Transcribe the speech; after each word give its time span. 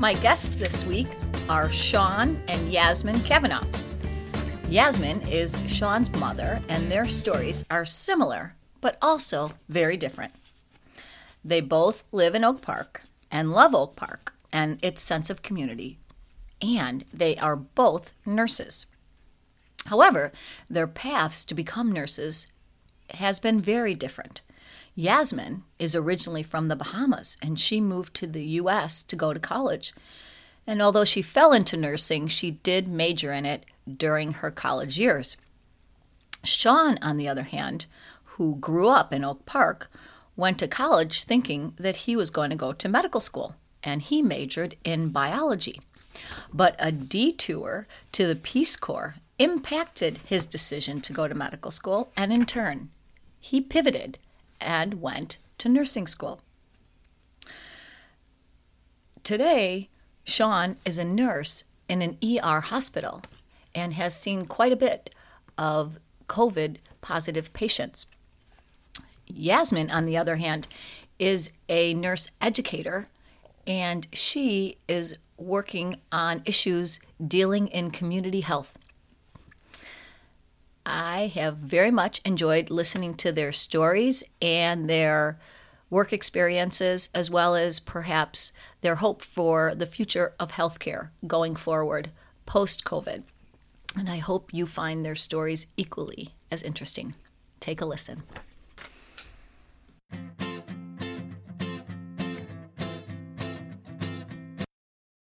My 0.00 0.14
guests 0.14 0.48
this 0.48 0.86
week 0.86 1.08
are 1.46 1.70
Sean 1.70 2.42
and 2.48 2.72
Yasmin 2.72 3.20
Kavanaugh. 3.20 3.66
Yasmin 4.70 5.20
is 5.28 5.54
Sean's 5.68 6.10
mother, 6.12 6.62
and 6.70 6.90
their 6.90 7.06
stories 7.06 7.66
are 7.70 7.84
similar, 7.84 8.54
but 8.80 8.96
also 9.02 9.52
very 9.68 9.98
different. 9.98 10.32
They 11.44 11.60
both 11.60 12.04
live 12.12 12.34
in 12.34 12.44
Oak 12.44 12.62
Park 12.62 13.02
and 13.30 13.52
love 13.52 13.74
Oak 13.74 13.94
Park 13.94 14.32
and 14.50 14.82
its 14.82 15.02
sense 15.02 15.28
of 15.28 15.42
community, 15.42 15.98
and 16.62 17.04
they 17.12 17.36
are 17.36 17.56
both 17.56 18.14
nurses. 18.24 18.86
However, 19.84 20.32
their 20.70 20.86
paths 20.86 21.44
to 21.44 21.54
become 21.54 21.92
nurses 21.92 22.50
has 23.10 23.38
been 23.38 23.60
very 23.60 23.94
different. 23.94 24.40
Yasmin 25.00 25.62
is 25.78 25.96
originally 25.96 26.42
from 26.42 26.68
the 26.68 26.76
Bahamas 26.76 27.38
and 27.40 27.58
she 27.58 27.80
moved 27.80 28.12
to 28.12 28.26
the 28.26 28.44
US 28.60 29.02
to 29.04 29.16
go 29.16 29.32
to 29.32 29.40
college. 29.40 29.94
And 30.66 30.82
although 30.82 31.06
she 31.06 31.22
fell 31.22 31.54
into 31.54 31.78
nursing, 31.78 32.28
she 32.28 32.50
did 32.50 32.86
major 32.86 33.32
in 33.32 33.46
it 33.46 33.64
during 33.96 34.34
her 34.34 34.50
college 34.50 34.98
years. 34.98 35.38
Sean, 36.44 36.98
on 37.00 37.16
the 37.16 37.28
other 37.28 37.44
hand, 37.44 37.86
who 38.36 38.56
grew 38.56 38.88
up 38.88 39.10
in 39.10 39.24
Oak 39.24 39.46
Park, 39.46 39.90
went 40.36 40.58
to 40.58 40.68
college 40.68 41.22
thinking 41.22 41.72
that 41.78 42.04
he 42.04 42.14
was 42.14 42.28
going 42.28 42.50
to 42.50 42.56
go 42.56 42.74
to 42.74 42.88
medical 42.88 43.20
school, 43.20 43.56
and 43.82 44.02
he 44.02 44.20
majored 44.20 44.76
in 44.84 45.08
biology. 45.08 45.80
But 46.52 46.76
a 46.78 46.92
detour 46.92 47.86
to 48.12 48.26
the 48.26 48.36
Peace 48.36 48.76
Corps 48.76 49.14
impacted 49.38 50.18
his 50.26 50.44
decision 50.44 51.00
to 51.00 51.14
go 51.14 51.26
to 51.26 51.34
medical 51.34 51.70
school, 51.70 52.12
and 52.18 52.34
in 52.34 52.44
turn, 52.44 52.90
he 53.40 53.62
pivoted 53.62 54.18
and 54.60 55.00
went 55.00 55.38
to 55.58 55.68
nursing 55.68 56.06
school. 56.06 56.40
Today, 59.22 59.88
Sean 60.24 60.76
is 60.84 60.98
a 60.98 61.04
nurse 61.04 61.64
in 61.88 62.02
an 62.02 62.16
ER 62.22 62.60
hospital 62.60 63.22
and 63.74 63.94
has 63.94 64.16
seen 64.16 64.44
quite 64.44 64.72
a 64.72 64.76
bit 64.76 65.14
of 65.58 65.98
COVID 66.28 66.76
positive 67.00 67.52
patients. 67.52 68.06
Yasmin, 69.26 69.90
on 69.90 70.06
the 70.06 70.16
other 70.16 70.36
hand, 70.36 70.66
is 71.18 71.52
a 71.68 71.94
nurse 71.94 72.30
educator 72.40 73.08
and 73.66 74.06
she 74.12 74.78
is 74.88 75.16
working 75.36 76.00
on 76.10 76.42
issues 76.44 77.00
dealing 77.26 77.68
in 77.68 77.90
community 77.90 78.40
health. 78.40 78.78
I 80.92 81.28
have 81.34 81.56
very 81.56 81.92
much 81.92 82.20
enjoyed 82.24 82.68
listening 82.68 83.14
to 83.18 83.30
their 83.30 83.52
stories 83.52 84.24
and 84.42 84.90
their 84.90 85.38
work 85.88 86.12
experiences, 86.12 87.08
as 87.14 87.30
well 87.30 87.54
as 87.54 87.78
perhaps 87.78 88.52
their 88.80 88.96
hope 88.96 89.22
for 89.22 89.74
the 89.74 89.86
future 89.86 90.34
of 90.40 90.52
healthcare 90.52 91.10
going 91.26 91.54
forward 91.54 92.10
post 92.44 92.84
COVID. 92.84 93.22
And 93.96 94.08
I 94.08 94.18
hope 94.18 94.52
you 94.52 94.66
find 94.66 95.04
their 95.04 95.14
stories 95.14 95.68
equally 95.76 96.34
as 96.50 96.62
interesting. 96.62 97.14
Take 97.60 97.80
a 97.80 97.86
listen. 97.86 98.24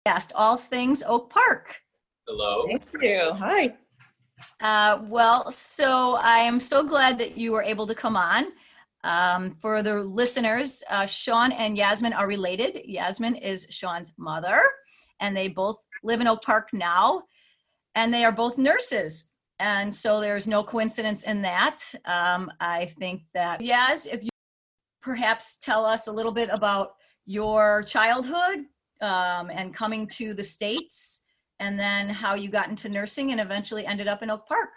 Asked 0.07 0.33
all 0.35 0.57
things 0.57 1.03
Oak 1.03 1.29
Park. 1.31 1.77
Hello. 2.29 2.67
Thank 2.69 2.85
you. 3.01 3.33
Hi. 3.37 3.75
Uh, 4.61 5.03
well, 5.09 5.51
so 5.51 6.17
I 6.17 6.39
am 6.39 6.61
so 6.61 6.83
glad 6.83 7.19
that 7.19 7.37
you 7.37 7.53
were 7.53 7.63
able 7.63 7.87
to 7.87 7.95
come 7.95 8.17
on. 8.17 8.47
Um, 9.03 9.57
for 9.63 9.83
the 9.83 10.03
listeners, 10.03 10.83
uh, 10.91 11.07
Sean 11.07 11.53
and 11.53 11.77
Yasmin 11.77 12.13
are 12.13 12.27
related. 12.27 12.83
Yasmin 12.85 13.37
is 13.37 13.67
Sean's 13.71 14.13
mother, 14.19 14.63
and 15.21 15.35
they 15.37 15.49
both 15.49 15.79
live 16.03 16.21
in 16.21 16.27
Oak 16.27 16.43
Park 16.43 16.69
now, 16.73 17.23
and 17.95 18.13
they 18.13 18.25
are 18.25 18.33
both 18.33 18.59
nurses. 18.59 19.31
And 19.59 19.95
so 19.95 20.21
there's 20.21 20.47
no 20.47 20.63
coincidence 20.63 21.23
in 21.23 21.43
that. 21.43 21.83
Um, 22.05 22.51
I 22.61 22.87
think 22.99 23.23
that, 23.35 23.61
Yas, 23.61 24.07
if 24.07 24.23
you 24.23 24.31
perhaps 25.03 25.57
tell 25.57 25.85
us 25.85 26.07
a 26.07 26.13
little 26.13 26.33
bit 26.33 26.49
about 26.53 26.95
your 27.27 27.83
childhood 27.85 28.67
um, 29.01 29.51
and 29.51 29.75
coming 29.75 30.07
to 30.07 30.35
the 30.35 30.45
States 30.45 31.23
and 31.61 31.79
then 31.79 32.09
how 32.09 32.35
you 32.35 32.49
got 32.49 32.69
into 32.69 32.89
nursing 32.89 33.31
and 33.31 33.41
eventually 33.41 33.87
ended 33.87 34.09
up 34.09 34.23
in 34.23 34.31
Oak 34.31 34.47
Park. 34.49 34.71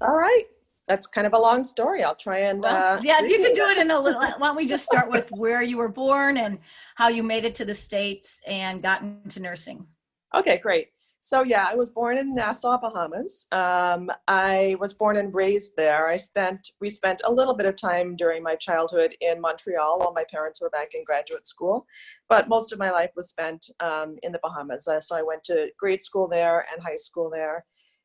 All 0.00 0.14
right. 0.14 0.44
That's 0.86 1.06
kind 1.06 1.26
of 1.26 1.34
a 1.34 1.38
long 1.38 1.62
story. 1.62 2.02
I'll 2.02 2.14
try 2.14 2.38
and. 2.40 2.62
Well, 2.62 2.98
uh, 2.98 3.00
yeah, 3.02 3.20
you 3.20 3.36
can 3.36 3.52
do 3.52 3.66
it 3.66 3.78
in 3.78 3.90
a 3.90 4.00
little. 4.00 4.20
Why 4.20 4.34
don't 4.38 4.56
we 4.56 4.66
just 4.66 4.84
start 4.84 5.10
with 5.10 5.30
where 5.30 5.62
you 5.62 5.76
were 5.76 5.88
born 5.88 6.38
and 6.38 6.58
how 6.96 7.08
you 7.08 7.22
made 7.22 7.44
it 7.44 7.54
to 7.56 7.64
the 7.64 7.74
States 7.74 8.40
and 8.46 8.82
got 8.82 9.02
into 9.02 9.40
nursing? 9.40 9.86
Okay, 10.34 10.58
great. 10.58 10.88
So 11.20 11.42
yeah, 11.42 11.66
I 11.70 11.74
was 11.74 11.90
born 11.90 12.16
in 12.16 12.34
Nassau, 12.34 12.78
Bahamas. 12.78 13.48
Um, 13.50 14.10
I 14.28 14.76
was 14.80 14.94
born 14.94 15.16
and 15.16 15.34
raised 15.34 15.74
there. 15.76 16.08
I 16.08 16.16
spent 16.16 16.70
we 16.80 16.88
spent 16.88 17.20
a 17.24 17.32
little 17.32 17.54
bit 17.54 17.66
of 17.66 17.76
time 17.76 18.14
during 18.16 18.42
my 18.42 18.54
childhood 18.54 19.14
in 19.20 19.40
Montreal 19.40 19.98
while 19.98 20.12
my 20.12 20.24
parents 20.30 20.60
were 20.60 20.70
back 20.70 20.94
in 20.94 21.04
graduate 21.04 21.46
school, 21.46 21.86
but 22.28 22.48
most 22.48 22.72
of 22.72 22.78
my 22.78 22.90
life 22.90 23.10
was 23.16 23.28
spent 23.28 23.70
um, 23.80 24.16
in 24.22 24.32
the 24.32 24.40
Bahamas. 24.42 24.86
Uh, 24.86 25.00
so 25.00 25.16
I 25.16 25.22
went 25.22 25.42
to 25.44 25.68
grade 25.78 26.02
school 26.02 26.28
there 26.28 26.66
and 26.72 26.82
high 26.82 26.96
school 26.96 27.28
there. 27.28 27.64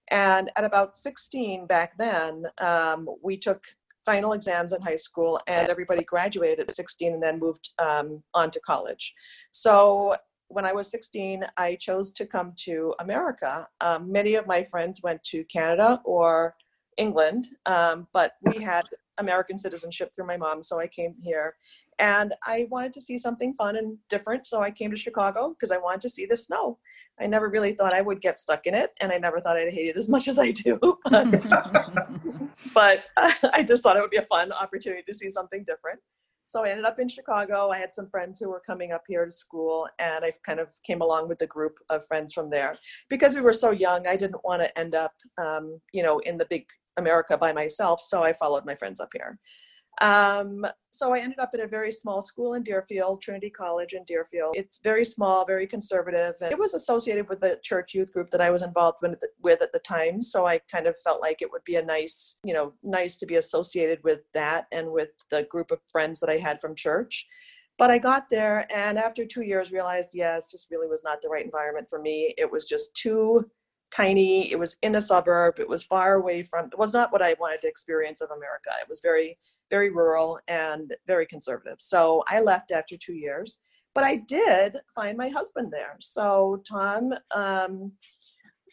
And 0.10 0.52
at 0.58 0.66
about 0.66 0.96
16 0.96 1.66
back 1.66 1.96
then, 1.98 2.46
um, 2.60 3.08
we 3.24 3.38
took 3.38 3.64
final 4.06 4.34
exams 4.34 4.74
in 4.74 4.82
high 4.82 4.96
school, 4.96 5.40
and 5.48 5.70
everybody 5.70 6.04
graduated 6.04 6.60
at 6.60 6.72
16 6.72 7.14
and 7.14 7.24
then 7.24 7.40
moved 7.40 7.70
um, 7.80 8.22
on 8.34 8.52
to 8.52 8.60
college. 8.60 9.14
So 9.52 10.18
when 10.54 10.66
I 10.66 10.74
was 10.74 10.90
16, 10.90 11.46
I 11.58 11.76
chose 11.76 12.12
to 12.12 12.26
come 12.26 12.54
to 12.58 12.94
America. 13.00 13.68
Um, 13.82 14.12
many 14.12 14.36
of 14.36 14.48
my 14.48 14.64
friends 14.64 15.02
went 15.04 15.24
to 15.26 15.44
Canada 15.46 16.02
or 16.06 16.54
England, 16.98 17.48
um, 17.66 18.08
but 18.14 18.34
we 18.44 18.62
had 18.62 18.84
American 19.18 19.58
citizenship 19.58 20.12
through 20.14 20.28
my 20.28 20.38
mom, 20.38 20.62
so 20.62 20.80
I 20.80 20.88
came 20.88 21.16
here. 21.20 21.56
And 22.00 22.34
I 22.46 22.68
wanted 22.72 22.94
to 22.94 23.02
see 23.02 23.18
something 23.18 23.54
fun 23.54 23.76
and 23.76 23.98
different, 24.10 24.46
so 24.46 24.62
I 24.62 24.72
came 24.72 24.92
to 24.92 24.98
Chicago 24.98 25.50
because 25.50 25.72
I 25.72 25.78
wanted 25.78 26.02
to 26.02 26.10
see 26.10 26.26
the 26.26 26.36
snow. 26.36 26.80
I 27.20 27.28
never 27.28 27.50
really 27.50 27.74
thought 27.74 27.94
I 27.94 28.02
would 28.02 28.22
get 28.22 28.38
stuck 28.38 28.66
in 28.66 28.74
it, 28.74 28.92
and 29.02 29.12
I 29.12 29.18
never 29.18 29.40
thought 29.40 29.58
I'd 29.58 29.74
hate 29.74 29.90
it 29.90 29.98
as 29.98 30.10
much 30.10 30.28
as 30.28 30.40
I 30.40 30.52
do. 30.52 30.80
But, 31.10 31.44
but 32.74 33.04
I 33.54 33.64
just 33.64 33.84
thought 33.84 33.98
it 33.98 34.02
would 34.02 34.12
be 34.12 34.18
a 34.18 34.26
fun 34.26 34.52
opportunity 34.52 35.04
to 35.08 35.14
see 35.14 35.30
something 35.30 35.64
different 35.64 36.00
so 36.46 36.64
I 36.64 36.70
ended 36.70 36.86
up 36.86 37.00
in 37.00 37.08
Chicago. 37.08 37.70
I 37.70 37.78
had 37.78 37.94
some 37.94 38.10
friends 38.10 38.40
who 38.40 38.50
were 38.50 38.62
coming 38.66 38.92
up 38.92 39.04
here 39.08 39.26
to 39.26 39.32
school, 39.32 39.88
and 40.00 40.24
I 40.26 40.32
kind 40.46 40.60
of 40.60 40.70
came 40.86 41.02
along 41.02 41.30
with 41.30 41.40
the 41.40 41.48
group 41.48 41.78
of 41.90 42.06
friends 42.06 42.34
from 42.34 42.50
there. 42.50 42.76
Because 43.10 43.36
we 43.36 43.42
were 43.42 43.54
so 43.54 43.72
young, 43.72 44.08
I 44.08 44.16
didn't 44.16 44.44
want 44.44 44.62
to 44.62 44.78
end 44.78 44.96
up, 44.96 45.14
um, 45.42 45.80
you 45.94 46.04
know, 46.04 46.20
in 46.20 46.38
the 46.38 46.48
big 46.50 46.66
America 46.98 47.38
by 47.38 47.54
myself. 47.54 48.02
So 48.02 48.24
I 48.24 48.34
followed 48.34 48.66
my 48.66 48.76
friends 48.76 49.00
up 49.00 49.10
here. 49.14 49.40
Um, 50.02 50.66
so 50.92 51.14
I 51.14 51.20
ended 51.20 51.40
up 51.40 51.52
at 51.54 51.60
a 51.60 51.68
very 51.68 51.92
small 51.92 52.22
school 52.22 52.54
in 52.54 52.64
Deerfield, 52.64 53.22
Trinity 53.22 53.50
College 53.50 53.94
in 53.94 54.04
Deerfield. 54.06 54.56
It's 54.56 54.80
very 54.84 55.04
small, 55.04 55.46
very 55.46 55.66
conservative, 55.66 56.36
and 56.42 56.52
it 56.52 56.58
was 56.58 56.74
associated 56.74 57.30
with 57.30 57.40
the 57.40 57.60
church 57.64 57.94
youth 57.94 58.14
group 58.14 58.30
that 58.30 58.42
I 58.42 58.52
was 58.52 58.62
involved 58.62 59.00
with 59.02 59.14
at, 59.14 59.20
the, 59.20 59.30
with 59.42 59.62
at 59.62 59.72
the 59.72 59.80
time. 59.80 60.22
So 60.22 60.46
I 60.46 60.60
kind 60.72 60.88
of 60.88 60.96
felt 61.04 61.22
like 61.22 61.42
it 61.42 61.52
would 61.52 61.64
be 61.64 61.78
a 61.78 61.82
nice, 61.82 62.40
you 62.44 62.54
know, 62.54 62.74
nice 62.84 63.18
to 63.18 63.26
be 63.26 63.36
associated 63.36 64.04
with 64.04 64.22
that 64.34 64.68
and 64.72 64.92
with 64.92 65.10
the 65.30 65.44
group 65.44 65.72
of 65.72 65.80
friends 65.92 66.20
that 66.20 66.30
I 66.30 66.38
had 66.38 66.60
from 66.60 66.76
church. 66.76 67.26
But 67.80 67.90
I 67.90 67.98
got 67.98 68.30
there, 68.30 68.68
and 68.72 69.00
after 69.00 69.26
two 69.26 69.42
years, 69.42 69.72
realized, 69.72 70.12
yes, 70.14 70.52
just 70.52 70.70
really 70.70 70.88
was 70.88 71.04
not 71.04 71.22
the 71.22 71.30
right 71.30 71.46
environment 71.46 71.88
for 71.90 72.00
me. 72.00 72.36
It 72.38 72.52
was 72.52 72.68
just 72.68 72.96
too 72.96 73.44
tiny. 73.90 74.52
It 74.52 74.60
was 74.60 74.76
in 74.82 74.96
a 74.96 75.02
suburb. 75.02 75.60
It 75.60 75.70
was 75.70 75.84
far 75.84 76.16
away 76.16 76.44
from. 76.44 76.68
It 76.68 76.78
was 76.78 76.94
not 76.94 77.12
what 77.12 77.24
I 77.24 77.36
wanted 77.40 77.62
to 77.62 77.68
experience 77.68 78.22
of 78.22 78.30
America. 78.30 78.70
It 78.80 78.90
was 78.90 79.02
very 79.02 79.38
very 79.70 79.90
rural 79.90 80.40
and 80.48 80.94
very 81.08 81.26
conservative. 81.26 81.78
So 81.80 82.24
I 82.28 82.40
left 82.42 82.72
after 82.72 82.96
two 82.98 83.14
years, 83.14 83.60
but 83.96 84.04
I 84.04 84.18
did 84.28 84.78
find 84.96 85.18
my 85.18 85.30
husband 85.30 85.72
there. 85.72 85.98
So 86.00 86.62
Tom 86.68 87.14
um, 87.34 87.92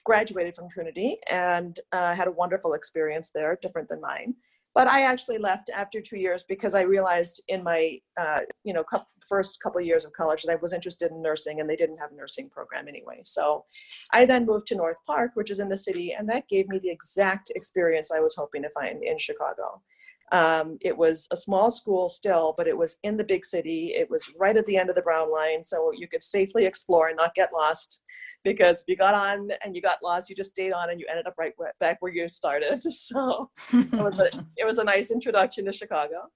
graduated 0.05 0.55
from 0.55 0.69
Trinity 0.71 1.19
and 1.31 1.79
uh, 1.93 2.15
had 2.15 2.29
a 2.29 2.33
wonderful 2.33 2.73
experience 2.75 3.31
there, 3.35 3.59
different 3.63 3.89
than 3.89 4.01
mine. 4.01 4.35
but 4.75 4.87
I 4.87 5.03
actually 5.03 5.39
left 5.39 5.71
after 5.75 6.01
two 6.01 6.19
years 6.19 6.45
because 6.49 6.75
I 6.75 6.83
realized 6.83 7.43
in 7.49 7.63
my, 7.65 7.99
uh, 8.21 8.41
you 8.63 8.73
know, 8.73 8.85
first 9.29 9.61
couple 9.61 9.81
of 9.81 9.87
years 9.87 10.05
of 10.05 10.13
college 10.13 10.43
that 10.43 10.53
I 10.53 10.57
was 10.57 10.73
interested 10.73 11.11
in 11.11 11.23
nursing, 11.23 11.61
and 11.61 11.69
they 11.69 11.77
didn't 11.77 11.99
have 11.99 12.13
a 12.13 12.17
nursing 12.17 12.49
program 12.49 12.87
anyway. 12.87 13.21
So, 13.25 13.65
I 14.13 14.27
then 14.27 14.47
moved 14.47 14.69
to 14.69 14.77
North 14.77 14.99
Park, 15.07 15.33
which 15.35 15.51
is 15.51 15.61
in 15.61 15.69
the 15.69 15.77
city, 15.77 16.15
and 16.17 16.29
that 16.29 16.49
gave 16.49 16.69
me 16.69 16.79
the 16.79 16.91
exact 16.91 17.51
experience 17.55 18.13
I 18.13 18.21
was 18.21 18.37
hoping 18.37 18.63
to 18.63 18.71
find 18.71 19.03
in 19.03 19.19
Chicago. 19.19 19.83
Um, 20.33 20.79
it 20.81 20.97
was 20.97 21.27
a 21.33 21.37
small 21.37 21.71
school 21.71 22.09
still, 22.09 22.55
but 22.57 22.69
it 22.69 22.77
was 22.77 22.97
in 23.03 23.17
the 23.17 23.25
big 23.25 23.45
city. 23.45 23.95
It 23.97 24.09
was 24.09 24.33
right 24.39 24.57
at 24.57 24.65
the 24.67 24.77
end 24.77 24.89
of 24.89 24.95
the 24.95 25.03
Brown 25.03 25.33
Line, 25.33 25.65
so 25.65 25.91
you 25.93 26.07
could 26.07 26.23
safely 26.23 26.67
explore 26.67 27.09
and 27.09 27.17
not 27.17 27.35
get 27.35 27.53
lost. 27.53 28.01
Because 28.45 28.81
if 28.81 28.85
you 28.89 28.97
got 28.97 29.15
on 29.15 29.51
and 29.65 29.75
you 29.75 29.83
got 29.83 29.99
lost, 30.03 30.31
you 30.31 30.37
just 30.37 30.51
stayed 30.51 30.73
on 30.73 30.91
and 30.91 31.01
you 31.01 31.07
ended 31.11 31.27
up 31.27 31.35
right 31.37 31.53
back 31.81 31.97
where 32.01 32.13
you 32.13 32.29
started. 32.29 32.81
So 32.91 33.51
it 33.73 33.93
was 33.93 34.19
a, 34.19 34.31
it 34.57 34.65
was 34.65 34.79
a 34.79 34.85
nice 34.85 35.11
introduction 35.11 35.65
to 35.65 35.73
Chicago. 35.73 36.29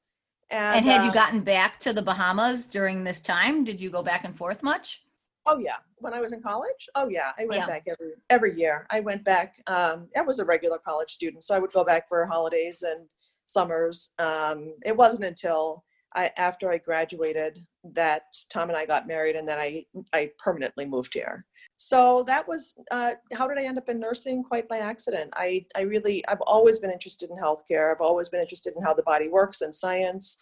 And, 0.50 0.76
and 0.76 0.85
had 0.85 1.00
uh, 1.02 1.05
you 1.05 1.12
gotten 1.12 1.41
back 1.41 1.79
to 1.81 1.93
the 1.93 2.02
Bahamas 2.02 2.67
during 2.67 3.05
this 3.05 3.20
time? 3.20 3.64
Did 3.64 3.81
you 3.81 3.91
go 3.91 4.02
back 4.02 4.25
and 4.25 4.37
forth 4.37 4.62
much? 4.62 5.02
Oh 5.46 5.58
yeah, 5.58 5.76
when 5.96 6.14
I 6.14 6.20
was 6.20 6.32
in 6.32 6.43
college. 6.43 6.88
Oh 6.94 7.08
yeah, 7.08 7.32
I 7.38 7.44
went 7.44 7.61
yeah. 7.61 7.67
back 7.67 7.85
every 7.87 8.12
every 8.31 8.58
year. 8.58 8.87
I 8.91 9.00
went 9.00 9.25
back. 9.25 9.56
Um, 9.67 10.08
I 10.17 10.23
was 10.23 10.38
a 10.38 10.44
regular 10.44 10.79
college 10.79 11.11
student, 11.11 11.44
so 11.44 11.55
I 11.55 11.58
would 11.58 11.73
go 11.73 11.85
back 11.85 12.08
for 12.08 12.25
holidays 12.26 12.82
and 12.82 13.11
summers. 13.46 14.11
Um, 14.19 14.75
it 14.85 14.96
wasn't 14.96 15.25
until 15.25 15.85
I, 16.14 16.31
after 16.37 16.70
I 16.70 16.79
graduated 16.79 17.58
that 17.93 18.23
Tom 18.49 18.69
and 18.69 18.79
I 18.79 18.87
got 18.87 19.06
married, 19.06 19.37
and 19.37 19.46
then 19.46 19.58
I 19.58 19.85
I 20.12 20.31
permanently 20.38 20.87
moved 20.87 21.12
here. 21.12 21.44
So 21.76 22.23
that 22.26 22.46
was 22.46 22.75
uh, 22.91 23.12
how 23.32 23.49
did 23.49 23.58
I 23.58 23.64
end 23.64 23.79
up 23.79 23.88
in 23.88 23.99
nursing? 23.99 24.44
Quite 24.44 24.69
by 24.69 24.79
accident. 24.79 25.31
I 25.35 25.67
I 25.75 25.81
really 25.81 26.26
I've 26.29 26.41
always 26.43 26.79
been 26.79 26.91
interested 26.91 27.31
in 27.31 27.37
healthcare. 27.37 27.93
I've 27.93 28.00
always 28.00 28.29
been 28.29 28.41
interested 28.41 28.75
in 28.76 28.82
how 28.82 28.94
the 28.94 29.02
body 29.02 29.29
works 29.29 29.61
and 29.61 29.75
science. 29.75 30.38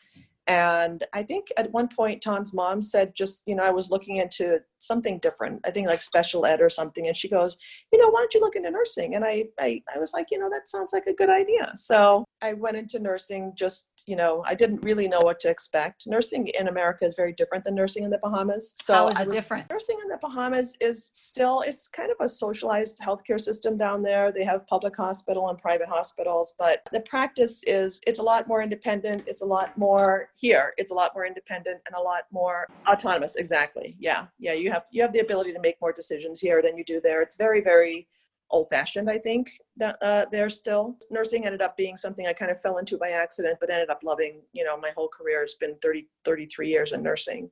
And 0.49 1.05
I 1.12 1.23
think 1.23 1.49
at 1.56 1.71
one 1.71 1.89
point, 1.89 2.21
Tom's 2.21 2.53
mom 2.53 2.83
said, 2.83 3.15
just, 3.15 3.44
you 3.47 3.55
know, 3.55 3.62
I 3.62 3.71
was 3.71 3.91
looking 3.91 4.17
into 4.17 4.59
something 4.81 5.19
different, 5.21 5.61
I 5.65 5.71
think 5.71 5.87
like 5.87 6.03
special 6.03 6.44
ed 6.47 6.61
or 6.61 6.69
something. 6.69 7.06
And 7.06 7.17
she 7.17 7.29
goes, 7.29 7.56
you 7.93 7.99
know, 7.99 8.11
why 8.11 8.21
don't 8.21 8.35
you 8.35 8.41
look 8.41 8.56
into 8.56 8.71
nursing? 8.71 9.15
And 9.15 9.25
I, 9.25 9.44
I, 9.61 9.81
I 9.94 9.99
was 9.99 10.12
like, 10.12 10.27
you 10.33 10.39
know, 10.39 10.50
that 10.50 10.69
sounds 10.69 10.93
like 10.93 11.06
a 11.06 11.15
good 11.15 11.31
idea. 11.31 11.71
So 11.75 12.25
I 12.43 12.55
went 12.55 12.77
into 12.77 12.99
nursing 12.99 13.53
just 13.56 13.92
you 14.06 14.16
know, 14.16 14.44
I 14.46 14.54
didn't 14.54 14.82
really 14.82 15.08
know 15.08 15.20
what 15.20 15.40
to 15.40 15.50
expect. 15.50 16.04
Nursing 16.06 16.49
in 16.49 16.69
America 16.69 17.04
is 17.04 17.14
very 17.14 17.32
different 17.32 17.64
than 17.64 17.75
nursing 17.75 18.04
in 18.04 18.10
the 18.10 18.19
Bahamas. 18.19 18.75
So 18.82 18.94
How 18.94 19.08
is 19.08 19.20
it 19.20 19.31
different? 19.31 19.70
Nursing 19.70 19.99
in 20.02 20.08
the 20.08 20.19
Bahamas 20.19 20.75
is 20.81 21.10
still 21.12 21.60
it's 21.62 21.88
kind 21.88 22.10
of 22.10 22.16
a 22.20 22.28
socialized 22.28 23.00
healthcare 23.00 23.40
system 23.40 23.76
down 23.76 24.02
there. 24.02 24.32
They 24.32 24.44
have 24.44 24.66
public 24.66 24.96
hospital 24.96 25.49
and 25.49 25.58
private 25.58 25.88
hospitals, 25.88 26.54
but 26.58 26.88
the 26.93 27.00
practice 27.00 27.62
is 27.66 28.00
it's 28.06 28.19
a 28.19 28.22
lot 28.22 28.49
more 28.49 28.62
independent. 28.62 29.25
It's 29.26 29.43
a 29.43 29.46
lot 29.46 29.76
more 29.76 30.31
here. 30.34 30.75
It's 30.76 30.93
a 30.93 30.94
lot 30.94 31.12
more 31.14 31.26
independent 31.26 31.81
and 31.87 31.96
a 31.96 32.00
lot 32.00 32.22
more 32.32 32.66
autonomous. 32.88 33.37
Exactly. 33.37 33.96
Yeah. 33.99 34.26
Yeah. 34.38 34.54
You 34.54 34.70
have 34.72 34.84
you 34.90 35.02
have 35.02 35.12
the 35.12 35.20
ability 35.20 35.52
to 35.52 35.60
make 35.60 35.81
more 35.81 35.93
decisions 35.93 36.40
here 36.40 36.62
than 36.62 36.76
you 36.76 36.84
do 36.84 37.00
there. 37.00 37.22
It's 37.22 37.37
very 37.37 37.60
very 37.60 38.08
old 38.52 38.69
fashioned, 38.70 39.10
I 39.10 39.19
think, 39.19 39.50
uh, 39.82 40.26
there 40.31 40.50
still. 40.50 40.96
Nursing 41.10 41.46
ended 41.46 41.62
up 41.62 41.76
being 41.76 41.96
something 41.96 42.26
I 42.26 42.34
kind 42.34 42.50
of 42.50 42.60
fell 42.60 42.78
into 42.78 42.99
by 42.99 43.10
accident, 43.10 43.58
but 43.58 43.70
ended 43.70 43.90
up 43.90 44.00
loving. 44.04 44.43
You 44.52 44.64
know, 44.64 44.78
my 44.78 44.90
whole 44.94 45.08
career 45.08 45.40
has 45.40 45.54
been 45.54 45.76
30, 45.82 46.06
33 46.25 46.69
years 46.69 46.93
in 46.93 47.02
nursing. 47.02 47.50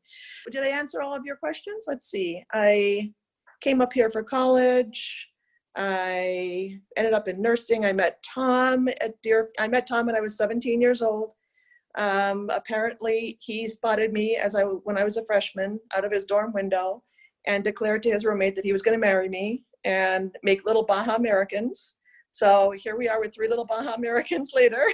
Did 0.51 0.63
I 0.63 0.69
answer 0.69 1.01
all 1.01 1.15
of 1.15 1.25
your 1.25 1.37
questions? 1.37 1.87
Let's 1.89 2.11
see. 2.11 2.45
I 2.53 3.13
came 3.63 3.81
up 3.81 3.93
here 3.93 4.11
for 4.11 4.23
college. 4.23 5.29
I 5.75 6.79
ended 6.97 7.15
up 7.15 7.29
in 7.29 7.41
nursing. 7.41 7.85
I 7.85 7.93
met 7.93 8.23
Tom 8.23 8.89
at 9.01 9.21
Deer. 9.23 9.49
I 9.59 9.69
met 9.69 9.87
Tom 9.87 10.07
when 10.07 10.17
I 10.17 10.21
was 10.21 10.37
17 10.37 10.81
years 10.81 11.01
old. 11.01 11.35
Um, 11.97 12.51
apparently, 12.53 13.39
he 13.41 13.67
spotted 13.67 14.13
me 14.13 14.37
as 14.37 14.55
I 14.55 14.63
when 14.63 14.99
I 14.99 15.05
was 15.05 15.17
a 15.17 15.25
freshman 15.25 15.81
out 15.97 16.05
of 16.05 16.13
his 16.13 16.25
dorm 16.25 16.53
window, 16.53 17.03
and 17.47 17.65
declared 17.65 18.03
to 18.03 18.11
his 18.11 18.25
roommate 18.25 18.55
that 18.55 18.65
he 18.65 18.73
was 18.73 18.83
going 18.83 18.97
to 18.97 19.01
marry 19.01 19.29
me 19.29 19.65
and 19.85 20.35
make 20.43 20.65
little 20.65 20.85
Baja 20.85 21.15
Americans. 21.15 21.97
So 22.31 22.73
here 22.77 22.97
we 22.97 23.09
are 23.09 23.21
with 23.21 23.35
three 23.35 23.49
little 23.49 23.65
Baja 23.65 23.95
Americans 23.95 24.53
later. 24.55 24.87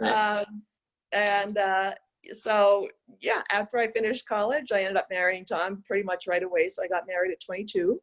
um, 0.00 0.62
and 1.12 1.58
uh, 1.58 1.92
so, 2.32 2.88
yeah, 3.20 3.42
after 3.50 3.78
I 3.78 3.90
finished 3.90 4.28
college, 4.28 4.72
I 4.72 4.80
ended 4.80 4.96
up 4.96 5.08
marrying 5.10 5.44
Tom 5.44 5.82
pretty 5.86 6.02
much 6.02 6.26
right 6.26 6.42
away. 6.42 6.68
So 6.68 6.82
I 6.82 6.88
got 6.88 7.06
married 7.06 7.32
at 7.32 7.40
22. 7.44 8.00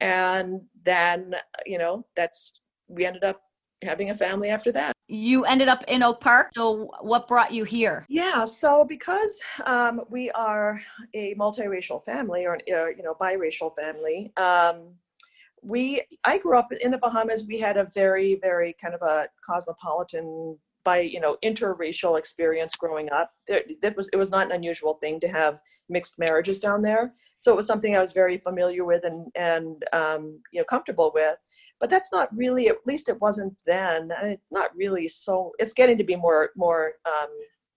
And 0.00 0.60
then, 0.84 1.34
you 1.64 1.78
know, 1.78 2.04
that's, 2.14 2.60
we 2.88 3.06
ended 3.06 3.24
up 3.24 3.40
having 3.82 4.10
a 4.10 4.14
family 4.14 4.48
after 4.48 4.72
that. 4.72 4.92
You 5.08 5.44
ended 5.44 5.68
up 5.68 5.84
in 5.86 6.02
Oak 6.02 6.20
Park. 6.20 6.50
So, 6.54 6.90
what 7.00 7.28
brought 7.28 7.52
you 7.52 7.64
here? 7.64 8.04
Yeah, 8.08 8.44
so 8.44 8.84
because 8.84 9.40
um, 9.64 10.02
we 10.08 10.30
are 10.32 10.80
a 11.14 11.34
multiracial 11.36 12.04
family 12.04 12.44
or, 12.44 12.56
uh, 12.56 12.88
you 12.88 13.02
know, 13.02 13.14
biracial 13.14 13.74
family, 13.74 14.32
um, 14.36 14.94
we 15.62 16.02
I 16.24 16.38
grew 16.38 16.56
up 16.56 16.72
in 16.72 16.90
the 16.90 16.98
Bahamas. 16.98 17.44
We 17.46 17.58
had 17.58 17.76
a 17.76 17.84
very, 17.84 18.36
very 18.36 18.72
kind 18.80 18.94
of 18.94 19.02
a 19.02 19.28
cosmopolitan 19.44 20.58
by 20.86 21.00
you 21.00 21.18
know 21.18 21.36
interracial 21.42 22.16
experience 22.16 22.76
growing 22.76 23.10
up 23.10 23.32
that 23.48 23.96
was 23.96 24.08
it 24.12 24.16
was 24.16 24.30
not 24.30 24.46
an 24.46 24.52
unusual 24.52 24.94
thing 24.94 25.18
to 25.18 25.26
have 25.26 25.58
mixed 25.90 26.16
marriages 26.16 26.60
down 26.60 26.80
there. 26.80 27.12
So 27.38 27.52
it 27.52 27.56
was 27.56 27.66
something 27.66 27.96
i 27.96 28.00
was 28.00 28.12
very 28.12 28.38
familiar 28.38 28.84
with 28.84 29.04
and 29.04 29.26
and 29.34 29.84
um, 29.92 30.40
you 30.52 30.60
know 30.60 30.64
comfortable 30.64 31.10
with. 31.12 31.36
But 31.80 31.90
that's 31.90 32.12
not 32.12 32.28
really 32.34 32.68
at 32.68 32.86
least 32.86 33.08
it 33.08 33.20
wasn't 33.20 33.54
then 33.66 34.10
and 34.16 34.30
it's 34.30 34.52
not 34.52 34.70
really 34.76 35.08
so 35.08 35.52
it's 35.58 35.74
getting 35.74 35.98
to 35.98 36.04
be 36.04 36.16
more 36.16 36.50
more 36.56 36.92
um, 37.04 37.30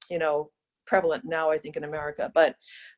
you 0.10 0.20
know 0.20 0.52
prevalent 0.86 1.24
now 1.26 1.50
i 1.50 1.58
think 1.58 1.76
in 1.78 1.84
america. 1.84 2.32
But 2.34 2.56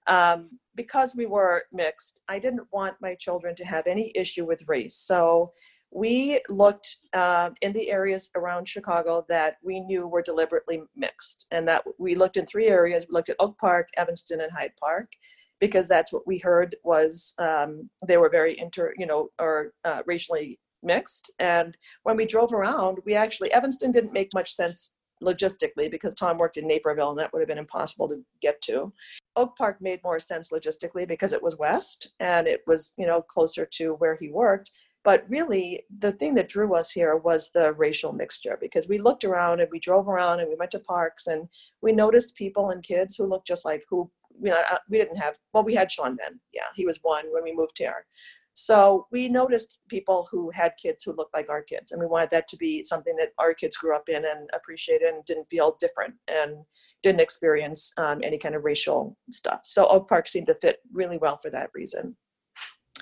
um, 0.08 0.50
because 0.76 1.16
we 1.16 1.26
were 1.26 1.64
mixed 1.72 2.20
i 2.28 2.38
didn't 2.38 2.68
want 2.74 2.96
my 3.02 3.16
children 3.16 3.56
to 3.56 3.66
have 3.66 3.88
any 3.88 4.12
issue 4.14 4.46
with 4.46 4.68
race. 4.68 4.98
So 4.98 5.54
we 5.92 6.40
looked 6.50 6.98
uh, 7.14 7.50
in 7.62 7.74
the 7.74 7.92
areas 7.92 8.30
around 8.36 8.68
Chicago 8.68 9.26
that 9.28 9.58
we 9.62 9.82
knew 9.82 10.08
were 10.08 10.22
deliberately 10.22 10.82
mixed, 10.96 11.48
and 11.52 11.68
that 11.68 11.84
we 12.00 12.16
looked 12.16 12.38
in 12.38 12.46
three 12.46 12.68
areas. 12.68 13.06
We 13.08 13.14
looked 13.14 13.30
at 13.30 13.36
Oak 13.40 13.58
Park, 13.58 13.90
Evanston, 13.98 14.42
and 14.42 14.52
Hyde 14.52 14.74
Park, 14.80 15.12
because 15.60 15.88
that's 15.88 16.14
what 16.14 16.26
we 16.26 16.38
heard 16.38 16.76
was 16.84 17.34
um, 17.40 17.90
they 18.08 18.18
were 18.18 18.30
very 18.30 18.58
inter, 18.58 18.94
you 18.98 19.06
know, 19.06 19.30
or 19.40 19.74
uh, 19.84 20.02
racially 20.06 20.60
mixed. 20.82 21.32
And 21.40 21.78
when 22.04 22.18
we 22.18 22.26
drove 22.26 22.54
around, 22.54 23.00
we 23.06 23.16
actually 23.16 23.52
Evanston 23.52 23.92
didn't 23.92 24.14
make 24.14 24.34
much 24.34 24.54
sense 24.54 24.92
logistically 25.24 25.90
because 25.90 26.14
Tom 26.16 26.38
worked 26.38 26.58
in 26.58 26.68
Naperville 26.68 27.12
and 27.12 27.20
that 27.20 27.32
would 27.32 27.40
have 27.42 27.48
been 27.48 27.58
impossible 27.58 28.08
to 28.10 28.24
get 28.42 28.60
to. 28.64 28.92
Oak 29.36 29.56
Park 29.56 29.78
made 29.80 30.00
more 30.04 30.20
sense 30.20 30.50
logistically 30.50 31.08
because 31.08 31.32
it 31.32 31.42
was 31.42 31.58
west 31.58 32.10
and 32.20 32.48
it 32.48 32.62
was, 32.66 32.94
you 32.98 33.06
know, 33.06 33.22
closer 33.22 33.68
to 33.74 33.94
where 33.96 34.18
he 34.20 34.30
worked. 34.30 34.72
But 35.04 35.26
really, 35.28 35.82
the 36.00 36.12
thing 36.12 36.36
that 36.36 36.50
drew 36.50 36.76
us 36.76 36.92
here 36.92 37.16
was 37.16 37.50
the 37.54 37.74
racial 37.74 38.14
mixture 38.14 38.58
because 38.62 38.88
we 38.88 39.00
looked 39.00 39.24
around 39.24 39.60
and 39.60 39.70
we 39.72 39.80
drove 39.80 40.08
around 40.08 40.40
and 40.40 40.50
we 40.50 40.56
went 40.56 40.72
to 40.72 40.80
parks 40.80 41.28
and 41.28 41.48
we 41.82 41.92
noticed 41.92 42.36
people 42.36 42.70
and 42.70 42.84
kids 42.84 43.16
who 43.16 43.26
looked 43.26 43.48
just 43.48 43.66
like 43.66 43.84
who 43.90 44.10
you 44.42 44.52
know, 44.52 44.62
uh, 44.72 44.78
we 44.90 44.98
didn't 44.98 45.18
have, 45.18 45.36
well, 45.54 45.64
we 45.64 45.76
had 45.76 45.92
Sean 45.92 46.18
then. 46.22 46.40
Yeah, 46.54 46.64
he 46.76 46.86
was 46.86 47.00
one 47.02 47.26
when 47.32 47.44
we 47.44 47.56
moved 47.56 47.78
here. 47.78 48.06
So 48.54 49.08
we 49.12 49.30
noticed 49.30 49.80
people 49.88 50.28
who 50.30 50.52
had 50.54 50.74
kids 50.82 51.04
who 51.04 51.14
looked 51.14 51.34
like 51.34 51.50
our 51.50 51.62
kids, 51.62 51.92
and 51.92 52.02
we 52.02 52.08
wanted 52.08 52.32
that 52.32 52.50
to 52.50 52.58
be 52.58 52.84
something 52.84 53.16
that 53.16 53.30
our 53.38 53.54
kids 53.54 53.78
grew 53.78 53.96
up 53.96 54.10
in 54.10 54.26
and 54.26 54.50
appreciated 54.54 55.08
and 55.08 55.24
didn't 55.24 55.46
feel 55.46 55.78
different 55.80 56.16
and 56.28 56.58
didn't 57.02 57.22
experience 57.22 57.94
um, 57.98 58.20
any 58.24 58.38
kind 58.38 58.56
of 58.56 58.66
racial 58.66 59.18
stuff. 59.32 59.62
So 59.64 59.88
Oak 59.88 60.10
Park 60.10 60.28
seemed 60.28 60.48
to 60.48 60.56
fit 60.56 60.80
really 60.92 61.18
well 61.18 61.38
for 61.38 61.50
that 61.50 61.70
reason. 61.74 62.16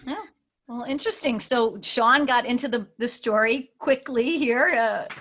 Yeah. 0.05 0.17
Well, 0.69 0.83
interesting. 0.83 1.39
So 1.39 1.79
Sean 1.81 2.27
got 2.27 2.45
into 2.45 2.67
the 2.67 2.85
the 2.99 3.07
story 3.07 3.71
quickly 3.79 4.37
here. 4.37 4.67
Uh, 4.69 5.15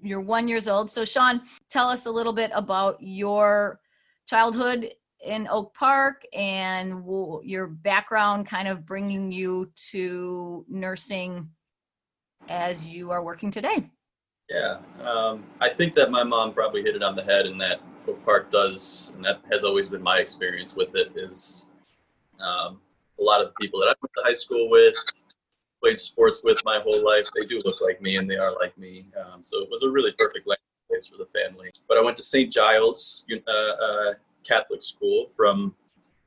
you're 0.00 0.20
one 0.20 0.48
years 0.48 0.66
old. 0.66 0.90
So 0.90 1.04
Sean, 1.04 1.42
tell 1.70 1.88
us 1.88 2.06
a 2.06 2.10
little 2.10 2.32
bit 2.32 2.50
about 2.52 2.96
your 3.00 3.78
childhood 4.26 4.90
in 5.24 5.46
Oak 5.52 5.72
Park 5.74 6.24
and 6.32 7.04
your 7.44 7.68
background, 7.68 8.48
kind 8.48 8.66
of 8.66 8.84
bringing 8.84 9.30
you 9.30 9.70
to 9.90 10.66
nursing 10.68 11.48
as 12.48 12.84
you 12.84 13.12
are 13.12 13.22
working 13.22 13.52
today. 13.52 13.88
Yeah, 14.50 14.78
um, 15.04 15.44
I 15.60 15.68
think 15.68 15.94
that 15.94 16.10
my 16.10 16.24
mom 16.24 16.52
probably 16.52 16.82
hit 16.82 16.96
it 16.96 17.04
on 17.04 17.14
the 17.14 17.22
head, 17.22 17.46
and 17.46 17.60
that 17.60 17.80
Oak 18.08 18.24
Park 18.24 18.50
does, 18.50 19.12
and 19.14 19.24
that 19.24 19.42
has 19.48 19.62
always 19.62 19.86
been 19.86 20.02
my 20.02 20.18
experience 20.18 20.74
with 20.74 20.96
it. 20.96 21.12
Is 21.14 21.66
um, 22.40 22.80
a 23.18 23.22
lot 23.22 23.40
of 23.40 23.48
the 23.48 23.54
people 23.60 23.80
that 23.80 23.86
I 23.86 23.94
went 24.00 24.12
to 24.16 24.22
high 24.24 24.34
school 24.34 24.68
with, 24.70 24.94
played 25.82 25.98
sports 25.98 26.42
with 26.42 26.60
my 26.64 26.80
whole 26.82 27.04
life. 27.04 27.28
They 27.34 27.46
do 27.46 27.60
look 27.64 27.80
like 27.80 28.00
me 28.00 28.16
and 28.16 28.30
they 28.30 28.36
are 28.36 28.52
like 28.54 28.76
me. 28.78 29.06
Um, 29.18 29.42
so 29.42 29.60
it 29.60 29.68
was 29.70 29.82
a 29.82 29.90
really 29.90 30.12
perfect 30.18 30.46
place 30.46 31.06
for 31.06 31.18
the 31.18 31.26
family. 31.26 31.70
But 31.88 31.98
I 31.98 32.02
went 32.02 32.16
to 32.16 32.22
St. 32.22 32.52
Giles 32.52 33.24
uh, 33.30 33.50
uh, 33.50 34.14
Catholic 34.46 34.82
school 34.82 35.28
from 35.36 35.74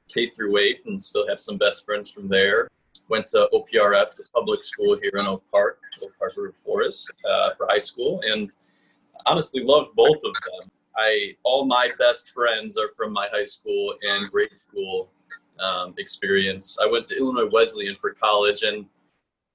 K 0.07 0.29
through 0.29 0.57
8 0.57 0.85
and 0.85 1.01
still 1.01 1.27
have 1.27 1.39
some 1.39 1.57
best 1.57 1.85
friends 1.85 2.09
from 2.09 2.27
there. 2.27 2.69
Went 3.09 3.27
to 3.27 3.49
OPRF, 3.53 4.15
the 4.15 4.23
public 4.33 4.63
school 4.63 4.97
here 5.01 5.11
in 5.17 5.27
Oak 5.27 5.43
Park, 5.51 5.79
Oak 6.03 6.11
Park 6.17 6.33
River 6.37 6.53
Forest, 6.63 7.11
uh, 7.29 7.49
for 7.57 7.67
high 7.69 7.79
school. 7.79 8.21
And 8.25 8.51
honestly 9.25 9.63
loved 9.63 9.95
both 9.95 10.17
of 10.17 10.33
them. 10.33 10.71
I 10.97 11.35
all 11.43 11.65
my 11.65 11.89
best 11.97 12.31
friends 12.31 12.77
are 12.77 12.89
from 12.95 13.13
my 13.13 13.27
high 13.31 13.43
school 13.43 13.95
and 14.01 14.29
grade 14.29 14.49
school 14.69 15.09
um, 15.61 15.93
experience. 15.97 16.77
I 16.81 16.87
went 16.87 17.05
to 17.05 17.17
Illinois 17.17 17.49
Wesleyan 17.51 17.95
for 17.99 18.13
college, 18.13 18.63
and 18.63 18.85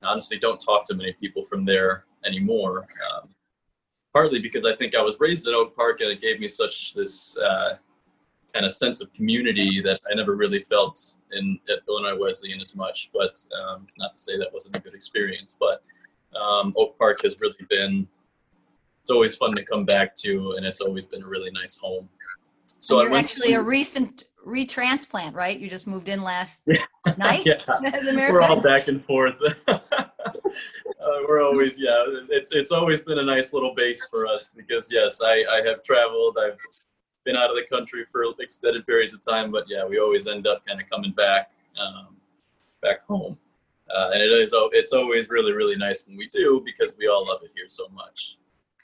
honestly, 0.03 0.39
don't 0.39 0.61
talk 0.61 0.85
to 0.87 0.95
many 0.95 1.13
people 1.15 1.45
from 1.45 1.65
there 1.65 2.05
anymore. 2.25 2.87
Um, 3.11 3.29
partly 4.13 4.41
because 4.41 4.65
I 4.65 4.75
think 4.75 4.95
I 4.95 5.03
was 5.03 5.17
raised 5.21 5.47
in 5.47 5.55
Oak 5.55 5.77
Park, 5.77 6.01
and 6.01 6.11
it 6.11 6.21
gave 6.21 6.41
me 6.41 6.49
such 6.49 6.95
this 6.95 7.37
uh, 7.37 7.77
kind 8.55 8.65
of 8.65 8.73
sense 8.73 9.01
of 9.01 9.13
community 9.13 9.81
that 9.83 10.01
I 10.11 10.15
never 10.15 10.35
really 10.35 10.63
felt 10.63 11.15
in 11.33 11.59
at 11.69 11.81
Illinois 11.89 12.19
Wesleyan 12.19 12.61
as 12.61 12.75
much. 12.75 13.11
But 13.13 13.39
um, 13.61 13.87
not 13.99 14.15
to 14.15 14.21
say 14.21 14.39
that 14.39 14.53
wasn't 14.53 14.77
a 14.77 14.81
good 14.81 14.95
experience, 14.95 15.57
but 15.59 15.83
um, 16.39 16.73
Oak 16.77 16.99
Park 16.99 17.23
has 17.23 17.41
really 17.41 17.67
been 17.69 18.09
it's 19.07 19.11
always 19.13 19.37
fun 19.37 19.55
to 19.55 19.65
come 19.65 19.85
back 19.85 20.17
to, 20.17 20.55
and 20.57 20.67
it's 20.67 20.81
always 20.81 21.05
been 21.05 21.23
a 21.23 21.29
really 21.29 21.53
nice 21.53 21.77
home. 21.77 22.09
So 22.87 23.01
I 23.01 23.03
you're 23.03 23.11
went 23.11 23.25
actually 23.27 23.49
to- 23.49 23.57
a 23.57 23.63
recent 23.63 24.25
retransplant, 24.47 25.35
right? 25.35 25.59
You 25.59 25.69
just 25.69 25.89
moved 25.89 26.09
in 26.09 26.23
last 26.23 26.69
night 27.19 27.45
yeah, 27.45 27.59
as 27.93 28.07
a 28.07 28.15
we're 28.15 28.41
all 28.41 28.61
back 28.61 28.87
and 28.87 29.05
forth. 29.05 29.35
uh, 29.69 29.79
we're 31.29 31.43
always 31.43 31.79
yeah. 31.81 32.05
It's 32.31 32.53
it's 32.53 32.71
always 32.71 33.01
been 33.01 33.19
a 33.19 33.25
nice 33.25 33.53
little 33.53 33.75
base 33.75 34.07
for 34.09 34.27
us 34.29 34.51
because 34.57 34.93
yes, 34.93 35.21
I 35.21 35.45
I 35.51 35.63
have 35.67 35.83
traveled. 35.83 36.39
I've 36.41 36.59
been 37.25 37.35
out 37.35 37.51
of 37.51 37.57
the 37.57 37.65
country 37.65 38.05
for 38.13 38.23
extended 38.39 38.87
periods 38.87 39.15
of 39.15 39.21
time, 39.25 39.51
but 39.51 39.65
yeah, 39.69 39.85
we 39.85 39.99
always 39.99 40.29
end 40.29 40.47
up 40.47 40.65
kind 40.65 40.81
of 40.81 40.89
coming 40.89 41.11
back 41.13 41.51
um, 41.81 42.17
back 42.83 43.05
home. 43.07 43.37
Uh, 43.93 44.11
and 44.13 44.23
it 44.23 44.31
is 44.31 44.53
it's 44.73 44.93
always 44.93 45.29
really 45.29 45.53
really 45.53 45.77
nice 45.77 46.05
when 46.07 46.17
we 46.17 46.29
do 46.29 46.63
because 46.65 46.95
we 46.99 47.09
all 47.09 47.27
love 47.27 47.41
it 47.43 47.51
here 47.57 47.67
so 47.67 47.89
much. 47.89 48.37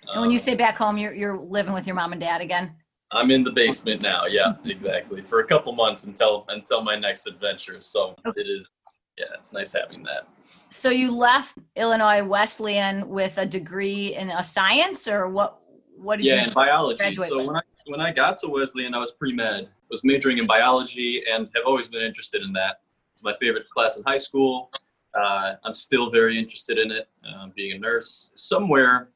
And 0.08 0.20
when 0.20 0.30
you 0.32 0.38
Um, 0.38 0.40
say 0.42 0.56
back 0.56 0.76
home, 0.76 0.98
you're 0.98 1.14
you're 1.14 1.38
living 1.38 1.72
with 1.72 1.86
your 1.86 1.94
mom 1.94 2.10
and 2.10 2.20
dad 2.20 2.40
again. 2.40 2.74
I'm 3.12 3.30
in 3.30 3.44
the 3.44 3.50
basement 3.52 4.02
now. 4.02 4.26
Yeah, 4.26 4.54
exactly. 4.64 5.22
For 5.22 5.40
a 5.40 5.46
couple 5.46 5.72
months 5.72 6.04
until 6.04 6.44
until 6.48 6.82
my 6.82 6.96
next 6.96 7.26
adventure. 7.26 7.80
So 7.80 8.16
it 8.24 8.46
is. 8.46 8.70
Yeah, 9.18 9.26
it's 9.34 9.52
nice 9.52 9.72
having 9.72 10.02
that. 10.04 10.26
So 10.70 10.88
you 10.88 11.14
left 11.14 11.58
Illinois 11.76 12.24
Wesleyan 12.24 13.08
with 13.08 13.36
a 13.36 13.44
degree 13.44 14.14
in 14.14 14.30
a 14.30 14.42
science, 14.42 15.06
or 15.06 15.28
what? 15.28 15.58
What 15.96 16.16
did 16.16 16.26
Yeah, 16.26 16.32
you? 16.32 16.40
Yeah, 16.40 16.46
in 16.48 16.52
biology. 16.54 17.14
So 17.14 17.36
with? 17.36 17.46
when 17.46 17.56
I 17.56 17.60
when 17.86 18.00
I 18.00 18.12
got 18.12 18.38
to 18.38 18.48
Wesleyan, 18.48 18.94
I 18.94 18.98
was 18.98 19.12
pre 19.12 19.32
med. 19.32 19.68
Was 19.90 20.02
majoring 20.02 20.38
in 20.38 20.46
biology 20.46 21.22
and 21.30 21.50
have 21.54 21.64
always 21.66 21.86
been 21.88 22.02
interested 22.02 22.42
in 22.42 22.52
that. 22.54 22.80
It's 23.12 23.22
my 23.22 23.34
favorite 23.38 23.68
class 23.68 23.98
in 23.98 24.02
high 24.04 24.16
school. 24.16 24.70
Uh, 25.14 25.56
I'm 25.64 25.74
still 25.74 26.10
very 26.10 26.38
interested 26.38 26.78
in 26.78 26.90
it. 26.90 27.08
Uh, 27.28 27.48
being 27.54 27.72
a 27.72 27.78
nurse, 27.78 28.30
somewhere 28.34 29.10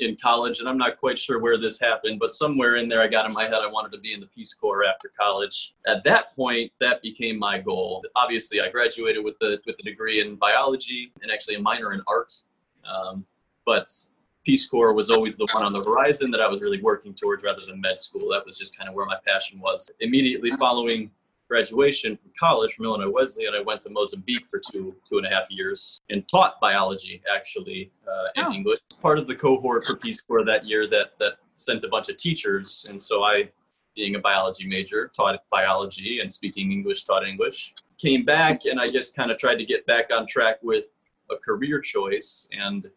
in 0.00 0.16
college, 0.16 0.60
and 0.60 0.68
I'm 0.68 0.76
not 0.76 0.98
quite 0.98 1.18
sure 1.18 1.38
where 1.38 1.58
this 1.58 1.80
happened, 1.80 2.18
but 2.18 2.32
somewhere 2.32 2.76
in 2.76 2.88
there, 2.88 3.00
I 3.00 3.06
got 3.06 3.26
in 3.26 3.32
my 3.32 3.44
head 3.44 3.54
I 3.54 3.66
wanted 3.66 3.92
to 3.92 3.98
be 3.98 4.12
in 4.12 4.20
the 4.20 4.26
Peace 4.26 4.52
Corps 4.52 4.84
after 4.84 5.10
college. 5.18 5.74
At 5.86 6.04
that 6.04 6.34
point, 6.36 6.70
that 6.80 7.00
became 7.02 7.38
my 7.38 7.58
goal. 7.58 8.04
Obviously, 8.14 8.60
I 8.60 8.68
graduated 8.68 9.24
with 9.24 9.38
the 9.40 9.60
with 9.66 9.76
the 9.76 9.82
degree 9.82 10.20
in 10.20 10.36
biology 10.36 11.12
and 11.22 11.30
actually 11.30 11.54
a 11.54 11.60
minor 11.60 11.92
in 11.92 12.02
art. 12.06 12.32
Um, 12.84 13.24
but 13.64 13.90
Peace 14.44 14.66
Corps 14.66 14.94
was 14.94 15.10
always 15.10 15.36
the 15.36 15.46
one 15.52 15.64
on 15.64 15.72
the 15.72 15.82
horizon 15.82 16.30
that 16.30 16.40
I 16.40 16.46
was 16.46 16.60
really 16.60 16.80
working 16.80 17.14
towards 17.14 17.42
rather 17.42 17.66
than 17.66 17.80
med 17.80 17.98
school. 17.98 18.30
That 18.30 18.46
was 18.46 18.58
just 18.58 18.76
kind 18.76 18.88
of 18.88 18.94
where 18.94 19.06
my 19.06 19.18
passion 19.26 19.58
was. 19.58 19.90
Immediately 20.00 20.50
following 20.60 21.10
graduation 21.48 22.16
from 22.16 22.30
college 22.38 22.74
from 22.74 22.84
Illinois 22.86 23.10
Wesleyan, 23.10 23.54
I 23.54 23.60
went 23.62 23.80
to 23.82 23.90
Mozambique 23.90 24.46
for 24.50 24.60
two 24.72 24.88
two 25.08 25.18
and 25.18 25.26
a 25.26 25.30
half 25.30 25.44
years 25.50 26.00
and 26.10 26.26
taught 26.28 26.60
biology 26.60 27.22
actually 27.32 27.90
uh, 28.06 28.28
in 28.36 28.44
Oh. 28.46 28.52
English. 28.52 28.80
Part 29.00 29.18
of 29.18 29.26
the 29.26 29.34
cohort 29.34 29.84
for 29.84 29.96
Peace 29.96 30.20
Corps 30.20 30.44
that 30.44 30.66
year 30.66 30.86
that 30.88 31.12
that 31.18 31.34
sent 31.56 31.84
a 31.84 31.88
bunch 31.88 32.08
of 32.08 32.16
teachers, 32.16 32.86
and 32.88 33.00
so 33.00 33.22
I, 33.22 33.48
being 33.94 34.14
a 34.16 34.18
biology 34.18 34.66
major, 34.66 35.10
taught 35.16 35.40
biology 35.50 36.20
and 36.20 36.30
speaking 36.30 36.70
English, 36.72 37.04
taught 37.04 37.26
English. 37.26 37.74
Came 37.98 38.24
back 38.26 38.66
and 38.66 38.78
I 38.78 38.86
just 38.88 39.16
kind 39.16 39.30
of 39.30 39.38
tried 39.38 39.54
to 39.56 39.64
get 39.64 39.86
back 39.86 40.10
on 40.12 40.26
track 40.26 40.56
with 40.62 40.84
a 41.30 41.36
career 41.36 41.80
choice 41.80 42.46
and 42.52 42.90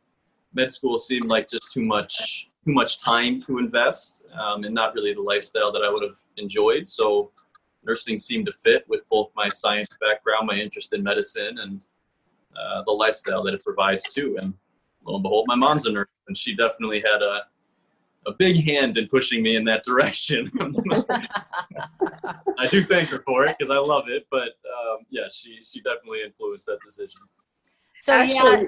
med 0.53 0.71
school 0.71 0.97
seemed 0.97 1.27
like 1.27 1.47
just 1.47 1.71
too 1.71 1.83
much 1.83 2.47
too 2.65 2.73
much 2.73 2.99
time 3.01 3.41
to 3.43 3.59
invest 3.59 4.25
um, 4.37 4.65
and 4.65 4.75
not 4.75 4.93
really 4.93 5.13
the 5.13 5.21
lifestyle 5.21 5.71
that 5.71 5.81
I 5.83 5.89
would 5.89 6.03
have 6.03 6.17
enjoyed. 6.35 6.85
So 6.85 7.31
nursing 7.83 8.17
seemed 8.17 8.45
to 8.45 8.51
fit 8.51 8.85
with 8.87 9.07
both 9.09 9.31
my 9.35 9.49
science 9.49 9.89
background, 10.01 10.47
my 10.47 10.55
interest 10.55 10.93
in 10.93 11.03
medicine, 11.03 11.59
and 11.59 11.81
uh, 12.55 12.83
the 12.85 12.91
lifestyle 12.91 13.43
that 13.43 13.53
it 13.53 13.63
provides 13.63 14.13
too. 14.13 14.37
And 14.39 14.53
lo 15.05 15.15
and 15.15 15.23
behold, 15.23 15.45
my 15.47 15.55
mom's 15.55 15.85
a 15.85 15.91
nurse, 15.91 16.07
and 16.27 16.37
she 16.37 16.55
definitely 16.55 16.99
had 17.01 17.21
a 17.21 17.43
a 18.27 18.33
big 18.33 18.63
hand 18.63 18.97
in 18.97 19.07
pushing 19.07 19.41
me 19.41 19.55
in 19.55 19.63
that 19.63 19.83
direction. 19.83 20.51
I 22.57 22.67
do 22.69 22.83
thank 22.83 23.09
her 23.09 23.19
for 23.25 23.45
it 23.45 23.55
because 23.57 23.71
I 23.71 23.77
love 23.77 24.05
it, 24.07 24.27
but 24.29 24.49
um, 24.67 25.05
yeah, 25.09 25.27
she 25.31 25.59
she 25.63 25.81
definitely 25.81 26.23
influenced 26.23 26.65
that 26.67 26.79
decision. 26.85 27.19
So 27.97 28.21
yeah, 28.21 28.41
Actually, 28.41 28.67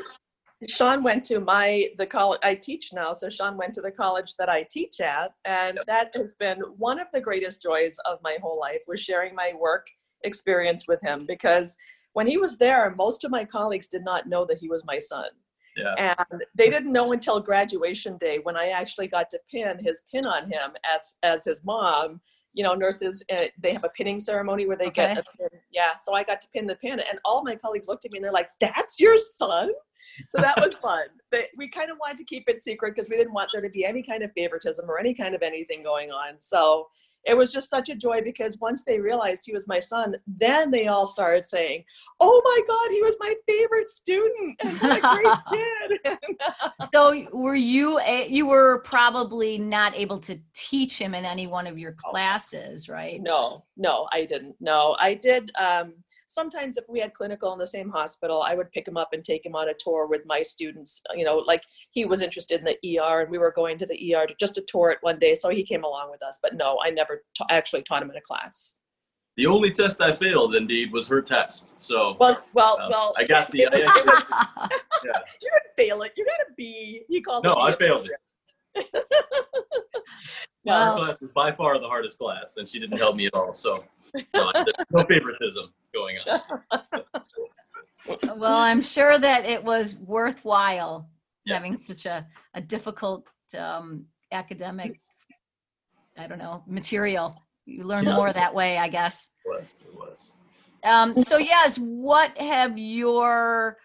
Sean 0.68 1.01
went 1.01 1.24
to 1.25 1.39
my 1.39 1.89
the 1.98 2.06
college 2.06 2.39
I 2.44 2.56
teach 2.56 2.94
now, 2.94 3.13
so 3.13 3.30
Sean 3.30 3.58
went 3.58 3.74
to 3.75 3.82
the 3.82 3.91
college 3.91 4.36
that 4.38 4.50
I 4.50 4.65
teach 4.70 5.01
at, 5.01 5.34
and 5.46 5.80
that 5.88 6.12
has 6.15 6.36
been 6.36 6.60
one 6.77 7.00
of 7.00 7.08
the 7.12 7.22
greatest 7.22 7.62
joys 7.63 7.98
of 8.06 8.20
my 8.24 8.38
whole 8.41 8.60
life 8.60 8.82
was 8.88 9.00
sharing 9.00 9.34
my 9.34 9.53
work 9.60 9.88
experience 10.24 10.88
with 10.88 11.01
him 11.01 11.25
because 11.25 11.77
when 12.13 12.27
he 12.27 12.38
was 12.38 12.58
there, 12.58 12.94
most 12.96 13.24
of 13.24 13.32
my 13.32 13.44
colleagues 13.44 13.88
did 13.88 14.03
not 14.03 14.27
know 14.27 14.46
that 14.46 14.58
he 14.58 14.70
was 14.70 14.86
my 14.86 15.00
son. 15.00 15.30
Yeah. 15.75 15.96
And 15.98 16.44
they 16.53 16.70
didn't 16.70 16.91
know 16.91 17.13
until 17.13 17.39
graduation 17.39 18.18
day 18.18 18.39
when 18.44 18.58
I 18.58 18.68
actually 18.68 19.08
got 19.08 19.30
to 19.32 19.39
pin 19.50 19.80
his 19.84 20.03
pin 20.12 20.25
on 20.25 20.51
him 20.51 20.72
as 20.94 21.15
as 21.24 21.46
his 21.46 21.63
mom. 21.63 22.22
You 22.53 22.65
know, 22.65 22.74
nurses 22.75 23.24
uh, 23.34 23.46
they 23.58 23.72
have 23.72 23.86
a 23.86 23.89
pinning 23.89 24.20
ceremony 24.20 24.68
where 24.68 24.75
they 24.75 24.89
get 24.89 25.12
Okay. 25.12 25.22
a 25.22 25.38
pin. 25.38 25.60
Yeah, 25.72 25.96
so 25.96 26.13
I 26.13 26.24
got 26.24 26.41
to 26.41 26.48
pin 26.53 26.68
the 26.68 26.75
pin, 26.75 27.00
and 27.00 27.18
all 27.24 27.41
my 27.44 27.56
colleagues 27.56 27.88
looked 27.88 28.03
at 28.03 28.12
me 28.12 28.18
and 28.18 28.25
they're 28.25 28.34
like, 28.34 28.50
"That's 28.60 29.00
your 29.00 29.18
son." 29.18 29.72
So 30.27 30.39
that 30.39 30.60
was 30.60 30.74
fun. 30.75 31.05
They, 31.31 31.48
we 31.58 31.70
kind 31.70 31.91
of 31.91 31.98
wanted 32.00 32.17
to 32.20 32.24
keep 32.25 32.43
it 32.48 32.62
secret 32.62 32.96
because 32.96 33.10
we 33.10 33.17
didn't 33.17 33.34
want 33.34 33.50
there 33.53 33.62
to 33.62 33.70
be 33.70 33.86
any 33.86 34.03
kind 34.03 34.24
of 34.24 34.31
favoritism 34.36 34.89
or 34.89 35.00
any 35.00 35.13
kind 35.13 35.36
of 35.36 35.41
anything 35.41 35.84
going 35.84 36.12
on. 36.12 36.36
So 36.39 36.88
it 37.25 37.38
was 37.38 37.51
just 37.51 37.70
such 37.70 37.89
a 37.89 37.96
joy 37.96 38.22
because 38.22 38.58
once 38.60 38.84
they 38.84 39.00
realized 39.00 39.43
he 39.46 39.53
was 39.53 39.67
my 39.67 39.79
son, 39.79 40.15
then 40.25 40.72
they 40.72 40.88
all 40.88 41.05
started 41.05 41.46
saying, 41.46 41.84
"Oh 42.20 42.41
my 42.43 42.62
God, 42.67 42.91
he 42.91 43.01
was 43.01 43.15
my 43.20 43.36
favorite 43.48 43.89
student! 43.89 44.58
And 44.62 44.77
what 44.81 44.98
a 44.98 45.01
great 45.01 46.00
kid!" 46.03 46.17
so 46.93 47.27
were 47.31 47.55
you? 47.55 48.00
A, 48.00 48.27
you 48.27 48.48
were 48.48 48.81
probably 48.84 49.58
not 49.58 49.96
able 49.96 50.20
to 50.20 50.39
teach 50.53 50.98
him 50.98 51.13
in 51.13 51.25
any 51.25 51.48
one 51.48 51.67
of 51.67 51.77
your 51.77 51.93
classes, 51.93 52.89
right? 52.89 53.22
no, 53.22 53.65
no, 53.77 54.08
I 54.12 54.25
didn't. 54.25 54.55
No, 54.60 54.96
I 55.00 55.13
did. 55.13 55.51
Um, 55.60 55.93
sometimes 56.32 56.78
if 56.78 56.86
we 56.88 57.00
had 57.00 57.14
clinical 57.14 57.52
in 57.54 57.60
the 57.60 57.68
same 57.68 57.90
hospital, 57.90 58.42
I 58.42 58.56
would 58.56 58.72
pick 58.72 58.88
him 58.88 58.98
up 58.98 59.10
and 59.14 59.24
take 59.24 59.46
him 59.46 59.56
on 59.56 59.70
a 59.70 59.74
tour 59.78 60.08
with 60.08 60.26
my 60.26 60.42
students. 60.42 61.02
You 61.16 61.26
know, 61.26 61.38
like 61.38 61.64
he 61.92 62.06
was 62.06 62.22
interested 62.22 62.60
in 62.62 62.66
the 62.66 63.00
ER, 63.00 63.22
and 63.22 63.30
we 63.32 63.38
were 63.38 63.52
going 63.52 63.78
to 63.80 63.86
the 63.86 64.16
ER 64.16 64.26
to, 64.26 64.34
just 64.40 64.56
to 64.56 64.62
tour 64.62 64.92
it 64.92 65.00
one 65.02 65.20
day, 65.20 65.36
so 65.36 65.50
he 65.50 65.64
came 65.64 65.84
along 65.84 66.10
with 66.10 66.24
us. 66.24 66.40
But 66.42 66.56
no, 66.56 66.80
I 66.84 66.90
never 66.90 67.24
ta- 67.38 67.46
actually 67.50 67.84
taught 67.84 68.02
him 68.02 68.10
in 68.10 68.16
a 68.16 68.22
class. 68.22 68.78
The 69.38 69.46
only 69.48 69.72
test 69.72 70.02
I 70.02 70.12
failed, 70.12 70.56
indeed, 70.56 70.92
was 70.92 71.08
her 71.08 71.22
test. 71.22 71.80
So 71.82 72.18
Well, 72.20 72.44
well, 72.54 72.78
um, 72.82 72.90
well. 72.92 73.14
I 73.18 73.24
got 73.24 73.50
the. 73.52 73.66
I- 73.72 73.72
was- 73.72 75.04
you 75.42 75.50
didn't 75.52 75.76
fail 75.78 76.02
it. 76.04 76.12
You 76.16 76.26
got 76.26 76.48
a 76.48 76.54
B. 76.56 77.04
He 77.08 77.22
calls 77.22 77.44
No, 77.44 77.56
I 77.56 77.76
failed 77.76 78.10
it. 78.10 78.18
No, 80.65 80.74
Wow. 80.74 80.91
Her 80.98 81.06
class 81.06 81.22
was 81.22 81.32
by 81.32 81.51
far 81.51 81.80
the 81.80 81.88
hardest 81.88 82.18
class, 82.20 82.58
and 82.58 82.68
she 82.70 82.80
didn't 82.80 82.98
help 82.98 83.15
me 83.15 83.25
at 83.25 83.34
all. 83.34 83.53
So 83.53 83.84
no, 84.34 84.51
no 84.91 85.03
favoritism 85.03 85.74
going 85.94 86.18
on. 86.27 86.39
Cool. 87.36 88.38
well, 88.38 88.58
I'm 88.58 88.82
sure 88.82 89.18
that 89.18 89.46
it 89.46 89.63
was 89.63 89.96
worthwhile 89.96 91.10
Yeah. 91.46 91.56
having 91.56 91.77
such 91.77 92.06
a, 92.06 92.25
a 92.53 92.62
difficult 92.62 93.27
um, 93.58 94.06
academic, 94.32 95.00
I 96.18 96.27
don't 96.27 96.39
know, 96.39 96.63
material. 96.68 97.41
You 97.65 97.84
learn 97.84 98.06
Yeah. 98.06 98.15
more 98.15 98.32
that 98.34 98.53
way, 98.53 98.77
I 98.77 98.88
guess. 98.88 99.30
It 99.46 99.50
was. 99.50 99.65
It 99.82 99.96
was. 99.96 100.34
Um, 100.84 101.20
so, 101.22 101.38
yes, 101.38 101.77
what 101.77 102.36
have 102.39 102.77
your 102.77 103.77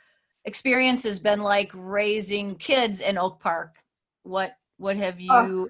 experiences 0.46 1.18
been 1.20 1.40
like 1.40 1.70
raising 1.74 2.54
kids 2.56 3.00
in 3.00 3.18
Oak 3.18 3.40
Park? 3.40 3.76
What 4.22 4.56
what 4.78 4.96
have 4.96 5.18
you 5.20 5.30
Oh. 5.32 5.66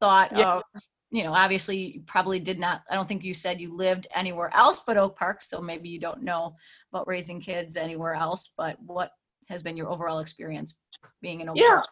Thought 0.00 0.36
Yeah. 0.36 0.56
of? 0.56 0.62
You 1.10 1.22
know, 1.22 1.32
obviously, 1.32 1.76
you 1.76 2.02
probably 2.06 2.40
did 2.40 2.58
not. 2.58 2.82
I 2.90 2.94
don't 2.96 3.06
think 3.08 3.22
you 3.22 3.32
said 3.32 3.60
you 3.60 3.74
lived 3.74 4.08
anywhere 4.14 4.54
else 4.54 4.82
but 4.84 4.96
Oak 4.96 5.16
Park, 5.16 5.40
so 5.40 5.60
maybe 5.60 5.88
you 5.88 6.00
don't 6.00 6.22
know 6.22 6.56
about 6.92 7.06
raising 7.06 7.40
kids 7.40 7.76
anywhere 7.76 8.14
else. 8.14 8.52
But 8.56 8.80
what 8.82 9.12
has 9.48 9.62
been 9.62 9.76
your 9.76 9.88
overall 9.88 10.18
experience 10.18 10.78
being 11.22 11.40
in 11.40 11.48
Oak 11.48 11.56
Yeah. 11.56 11.76
Park? 11.76 11.86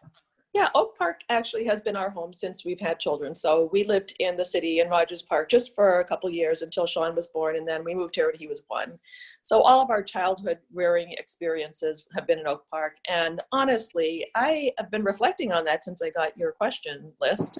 Yeah, 0.52 0.68
Oak 0.76 0.96
Park 0.96 1.23
actually 1.30 1.64
has 1.64 1.80
been 1.80 1.96
our 1.96 2.11
home 2.11 2.32
since 2.32 2.64
we've 2.64 2.78
had 2.78 3.00
children. 3.00 3.34
So 3.34 3.68
we 3.73 3.82
lived 3.82 4.14
in 4.20 4.37
the 4.37 4.44
city 4.44 4.78
in 4.78 4.88
Rogers 4.88 5.23
Park 5.23 5.49
just 5.49 5.75
for 5.75 5.99
a 5.99 6.04
couple 6.04 6.30
years 6.30 6.62
until 6.62 6.87
Sean 6.87 7.14
was 7.16 7.26
born, 7.26 7.56
and 7.56 7.66
then 7.66 7.82
we 7.82 7.92
moved 7.92 8.14
here 8.14 8.26
when 8.26 8.38
he 8.38 8.46
was 8.46 8.62
one. 8.68 8.99
So 9.42 9.62
all 9.62 9.80
of 9.80 9.90
our 9.90 10.02
childhood 10.02 10.58
rearing 10.73 11.12
experiences 11.12 12.06
have 12.14 12.26
been 12.28 12.38
in 12.38 12.46
Oak 12.46 12.66
Park. 12.70 12.99
And 13.08 13.40
honestly, 13.50 14.26
I 14.37 14.73
have 14.78 14.92
been 14.92 15.02
reflecting 15.02 15.50
on 15.50 15.64
that 15.64 15.82
since 15.82 16.02
I 16.02 16.11
got 16.11 16.37
your 16.37 16.52
question 16.52 17.12
list. 17.20 17.58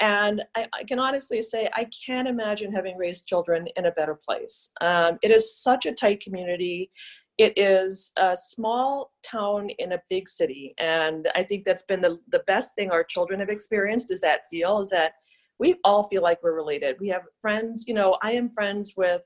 And 0.00 0.42
I, 0.56 0.66
I 0.74 0.84
can 0.84 0.98
honestly 0.98 1.40
say 1.40 1.70
I 1.74 1.86
can't 2.06 2.28
imagine 2.28 2.72
having 2.72 2.96
raised 2.96 3.28
children 3.28 3.68
in 3.76 3.86
a 3.86 3.92
better 3.92 4.14
place. 4.14 4.70
Um, 4.80 5.18
it 5.22 5.30
is 5.30 5.56
such 5.56 5.86
a 5.86 5.92
tight 5.92 6.20
community. 6.20 6.90
It 7.38 7.52
is 7.56 8.12
a 8.16 8.36
small 8.36 9.12
town 9.22 9.70
in 9.78 9.92
a 9.92 10.02
big 10.08 10.28
city. 10.28 10.74
And 10.78 11.28
i 11.34 11.42
think 11.42 11.64
that's 11.64 11.82
been 11.82 12.00
the, 12.00 12.18
the 12.30 12.44
best 12.46 12.74
thing 12.74 12.90
our 12.90 13.04
children 13.04 13.40
have 13.40 13.48
experienced 13.48 14.12
is 14.12 14.20
that 14.20 14.48
feel 14.50 14.78
is 14.80 14.90
that 14.90 15.12
we 15.58 15.76
all 15.84 16.02
feel 16.04 16.22
like 16.22 16.42
we're 16.42 16.54
related. 16.54 16.96
We 17.00 17.08
have 17.08 17.22
friends 17.40 17.86
you 17.86 17.94
know 17.94 18.18
i 18.22 18.32
am 18.32 18.50
friends 18.50 18.94
with 18.96 19.22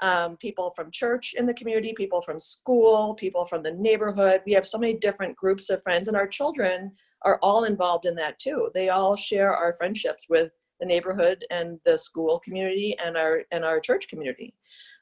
um, 0.00 0.36
people 0.36 0.72
from 0.76 0.90
church 0.92 1.34
in 1.36 1.46
the 1.46 1.54
community 1.54 1.92
people 1.96 2.22
from 2.22 2.38
school 2.38 3.14
people 3.14 3.44
from 3.44 3.62
the 3.62 3.72
neighborhood. 3.72 4.42
We 4.46 4.52
have 4.52 4.66
so 4.66 4.78
many 4.78 4.94
different 4.94 5.36
groups 5.36 5.70
of 5.70 5.82
friends. 5.82 6.08
And 6.08 6.16
our 6.16 6.28
children 6.28 6.92
are 7.22 7.38
all 7.42 7.64
involved 7.64 8.06
in 8.06 8.14
that 8.14 8.38
too 8.38 8.70
they 8.74 8.88
all 8.88 9.16
share 9.16 9.54
our 9.54 9.72
friendships 9.72 10.26
with 10.28 10.50
the 10.80 10.86
neighborhood 10.86 11.44
and 11.50 11.80
the 11.84 11.98
school 11.98 12.38
community 12.40 12.96
and 13.04 13.16
our 13.16 13.42
and 13.50 13.64
our 13.64 13.80
church 13.80 14.08
community 14.08 14.54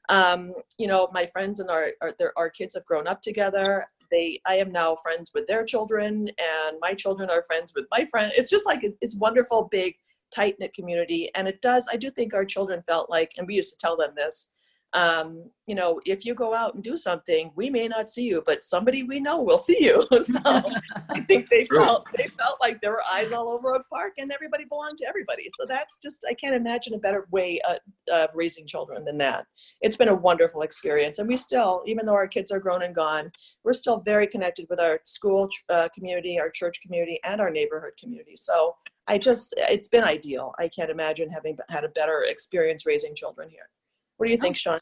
um, 0.09 0.53
you 0.77 0.87
know, 0.87 1.09
my 1.11 1.25
friends 1.25 1.59
and 1.59 1.69
our, 1.69 1.91
our, 2.01 2.13
their, 2.17 2.37
our 2.37 2.49
kids 2.49 2.75
have 2.75 2.85
grown 2.85 3.07
up 3.07 3.21
together. 3.21 3.87
They, 4.09 4.41
I 4.45 4.55
am 4.55 4.71
now 4.71 4.95
friends 4.95 5.31
with 5.33 5.47
their 5.47 5.65
children 5.65 6.29
and 6.29 6.77
my 6.79 6.93
children 6.93 7.29
are 7.29 7.43
friends 7.43 7.73
with 7.75 7.85
my 7.91 8.05
friend. 8.05 8.31
It's 8.35 8.49
just 8.49 8.65
like, 8.65 8.85
it's 9.01 9.17
wonderful, 9.17 9.67
big, 9.69 9.95
tight 10.33 10.55
knit 10.59 10.73
community. 10.73 11.29
And 11.35 11.47
it 11.47 11.61
does, 11.61 11.89
I 11.91 11.97
do 11.97 12.09
think 12.09 12.33
our 12.33 12.45
children 12.45 12.81
felt 12.87 13.09
like, 13.09 13.33
and 13.37 13.47
we 13.47 13.55
used 13.55 13.71
to 13.71 13.77
tell 13.77 13.97
them 13.97 14.11
this, 14.15 14.53
um, 14.93 15.49
you 15.67 15.75
know, 15.75 15.99
if 16.05 16.25
you 16.25 16.33
go 16.33 16.55
out 16.55 16.75
and 16.75 16.83
do 16.83 16.95
something, 16.95 17.51
we 17.55 17.69
may 17.69 17.89
not 17.89 18.09
see 18.09 18.23
you, 18.23 18.41
but 18.45 18.63
somebody 18.63 19.03
we 19.03 19.19
know 19.19 19.41
will 19.41 19.57
see 19.57 19.77
you. 19.81 20.07
so 20.21 20.39
I 21.09 21.19
think 21.27 21.49
they 21.49 21.65
felt 21.65 22.07
they 22.17 22.27
felt 22.29 22.57
like 22.61 22.79
there 22.81 22.91
were 22.91 23.03
eyes 23.11 23.33
all 23.33 23.49
over 23.49 23.75
Oak 23.75 23.85
Park, 23.91 24.13
and 24.17 24.31
everybody 24.31 24.63
belonged 24.63 24.97
to 24.99 25.05
everybody. 25.07 25.47
So 25.57 25.65
that's 25.67 25.99
just 26.01 26.25
I 26.29 26.33
can't 26.33 26.55
imagine 26.55 26.93
a 26.93 26.99
better 26.99 27.27
way 27.31 27.59
uh, 27.67 27.75
of 28.11 28.29
raising 28.33 28.65
children 28.65 29.03
than 29.03 29.17
that. 29.17 29.45
It's 29.81 29.97
been 29.97 30.07
a 30.07 30.15
wonderful 30.15 30.61
experience, 30.61 31.19
and 31.19 31.27
we 31.27 31.35
still, 31.35 31.83
even 31.85 32.05
though 32.05 32.13
our 32.13 32.27
kids 32.27 32.51
are 32.51 32.59
grown 32.59 32.83
and 32.83 32.95
gone, 32.95 33.29
we're 33.65 33.73
still 33.73 33.99
very 33.99 34.25
connected 34.25 34.67
with 34.69 34.79
our 34.79 34.99
school 35.03 35.49
uh, 35.69 35.89
community, 35.93 36.39
our 36.39 36.49
church 36.49 36.79
community, 36.81 37.19
and 37.25 37.41
our 37.41 37.49
neighborhood 37.49 37.93
community. 37.99 38.37
So 38.37 38.75
I 39.09 39.17
just 39.17 39.53
it's 39.57 39.89
been 39.89 40.05
ideal. 40.05 40.53
I 40.57 40.69
can't 40.69 40.89
imagine 40.89 41.29
having 41.29 41.57
had 41.69 41.83
a 41.83 41.89
better 41.89 42.23
experience 42.27 42.85
raising 42.85 43.15
children 43.15 43.49
here. 43.49 43.69
What 44.17 44.25
do 44.25 44.31
you 44.31 44.37
think, 44.37 44.57
Sean? 44.57 44.79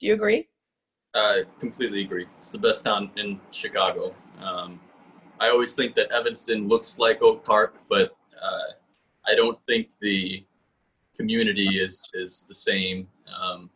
Do 0.00 0.06
you 0.06 0.14
agree? 0.14 0.48
I 1.14 1.44
completely 1.60 2.02
agree. 2.02 2.26
It's 2.38 2.50
the 2.50 2.58
best 2.58 2.84
town 2.84 3.10
in 3.16 3.40
Chicago. 3.50 4.14
Um, 4.42 4.80
I 5.40 5.48
always 5.48 5.74
think 5.74 5.94
that 5.96 6.10
Evanston 6.10 6.68
looks 6.68 6.98
like 6.98 7.22
Oak 7.22 7.44
Park, 7.44 7.76
but 7.88 8.16
uh, 8.42 8.72
I 9.26 9.34
don't 9.34 9.58
think 9.66 9.90
the 10.00 10.44
community 11.16 11.80
is 11.80 12.08
is 12.14 12.44
the 12.48 12.54
same. 12.54 13.08
Um, 13.40 13.70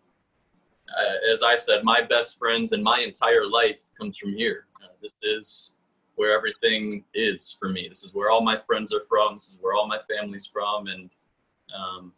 uh, 0.88 1.32
as 1.32 1.42
I 1.42 1.56
said, 1.56 1.84
my 1.84 2.02
best 2.02 2.38
friends 2.38 2.72
and 2.72 2.82
my 2.82 3.00
entire 3.00 3.46
life 3.46 3.76
comes 3.98 4.16
from 4.18 4.34
here. 4.34 4.66
Uh, 4.82 4.88
this 5.00 5.14
is 5.22 5.74
where 6.16 6.36
everything 6.36 7.04
is 7.14 7.56
for 7.58 7.68
me. 7.68 7.88
This 7.88 8.04
is 8.04 8.14
where 8.14 8.30
all 8.30 8.42
my 8.42 8.58
friends 8.58 8.92
are 8.92 9.04
from. 9.08 9.36
This 9.36 9.48
is 9.48 9.56
where 9.60 9.74
all 9.74 9.86
my 9.86 9.98
family's 10.08 10.46
from, 10.46 10.86
and 10.86 11.10
um, 11.74 12.12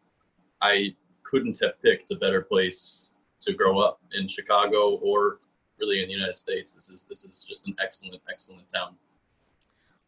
I 0.60 0.94
couldn't 1.34 1.58
have 1.60 1.82
picked 1.82 2.12
a 2.12 2.14
better 2.14 2.42
place 2.42 3.10
to 3.40 3.52
grow 3.52 3.80
up 3.80 3.98
in 4.12 4.28
Chicago 4.28 5.00
or 5.02 5.40
really 5.80 6.00
in 6.00 6.06
the 6.06 6.14
United 6.14 6.34
States. 6.34 6.72
This 6.72 6.88
is 6.88 7.04
this 7.08 7.24
is 7.24 7.44
just 7.48 7.66
an 7.66 7.74
excellent, 7.82 8.22
excellent 8.30 8.68
town. 8.72 8.94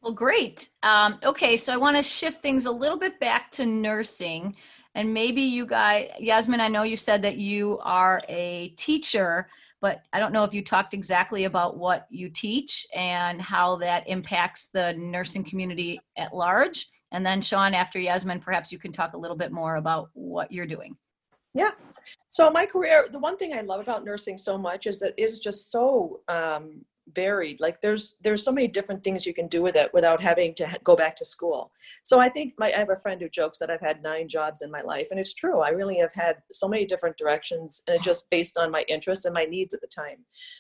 Well, 0.02 0.12
great. 0.12 0.68
Um, 0.85 1.18
okay, 1.25 1.56
so 1.56 1.75
I 1.75 1.78
want 1.78 1.97
to 1.97 2.02
shift 2.02 2.42
things 2.42 2.66
a 2.66 2.71
little 2.71 2.99
bit 2.99 3.18
back 3.18 3.50
to 3.52 3.66
nursing, 3.66 4.54
and 4.95 5.12
maybe 5.12 5.42
you 5.42 5.66
guys, 5.66 6.11
Yasmin, 6.21 6.61
I 6.61 6.68
know 6.68 6.85
you 6.85 6.97
said 6.97 7.23
that 7.23 7.38
you 7.38 7.80
are 7.83 8.23
a 8.28 8.68
teacher, 8.76 9.49
but 9.80 10.02
I 10.12 10.21
don't 10.21 10.33
know 10.33 10.45
if 10.45 10.54
you 10.54 10.62
talked 10.62 10.95
exactly 10.95 11.42
about 11.42 11.76
what 11.76 12.06
you 12.09 12.28
teach 12.28 12.86
and 12.95 13.43
how 13.43 13.76
that 13.78 14.08
impacts 14.08 14.69
the 14.69 14.93
nursing 14.93 15.43
community 15.43 15.99
at 16.17 16.32
large. 16.32 16.89
And 17.10 17.26
then, 17.26 17.43
Sean, 17.43 17.75
after 17.75 17.99
Yasmin, 17.99 18.39
perhaps 18.39 18.71
you 18.71 18.78
can 18.78 18.93
talk 18.93 19.15
a 19.15 19.19
little 19.19 19.36
bit 19.36 19.50
more 19.50 19.76
about 19.76 20.10
what 20.12 20.52
you're 20.52 20.67
doing. 20.67 20.97
Yeah. 21.56 21.71
So 22.28 22.50
my 22.50 22.66
career, 22.66 23.06
the 23.10 23.19
one 23.19 23.36
thing 23.36 23.54
I 23.54 23.62
love 23.62 23.80
about 23.80 24.04
nursing 24.04 24.36
so 24.36 24.58
much 24.58 24.86
is 24.86 24.99
that 25.00 25.14
it 25.16 25.30
is 25.30 25.40
just 25.40 25.71
so 25.71 26.21
um, 26.28 26.84
varied. 27.14 27.60
Like 27.60 27.80
there's 27.80 28.16
there's 28.23 28.42
so 28.42 28.52
many 28.52 28.66
different 28.66 29.04
things 29.04 29.25
you 29.25 29.32
can 29.32 29.47
do 29.47 29.62
with 29.62 29.76
it 29.76 29.90
without 29.95 30.21
having 30.21 30.54
to 30.56 30.69
go 30.82 30.97
back 30.97 31.14
to 31.16 31.25
school. 31.25 31.71
So 32.02 32.19
I 32.19 32.28
think 32.28 32.54
my 32.58 32.73
I 32.73 32.78
have 32.78 32.90
a 32.90 32.97
friend 32.97 33.21
who 33.21 33.28
jokes 33.28 33.58
that 33.58 33.71
I've 33.71 33.80
had 33.80 34.02
nine 34.02 34.28
jobs 34.28 34.62
in 34.62 34.71
my 34.71 34.82
life, 34.82 35.08
and 35.10 35.21
it's 35.21 35.34
true. 35.34 35.60
I 35.60 35.71
really 35.71 35.99
have 35.99 36.12
had 36.12 36.36
so 36.50 36.69
many 36.69 36.84
different 36.84 37.16
directions, 37.16 37.82
and 37.86 37.97
it's 37.97 38.04
just 38.04 38.28
based 38.30 38.58
on 38.58 38.71
my 38.71 38.84
interests 38.88 39.25
and 39.25 39.34
my 39.34 39.45
needs 39.45 39.73
at 39.73 39.80
the 39.80 39.86
time. 39.86 40.19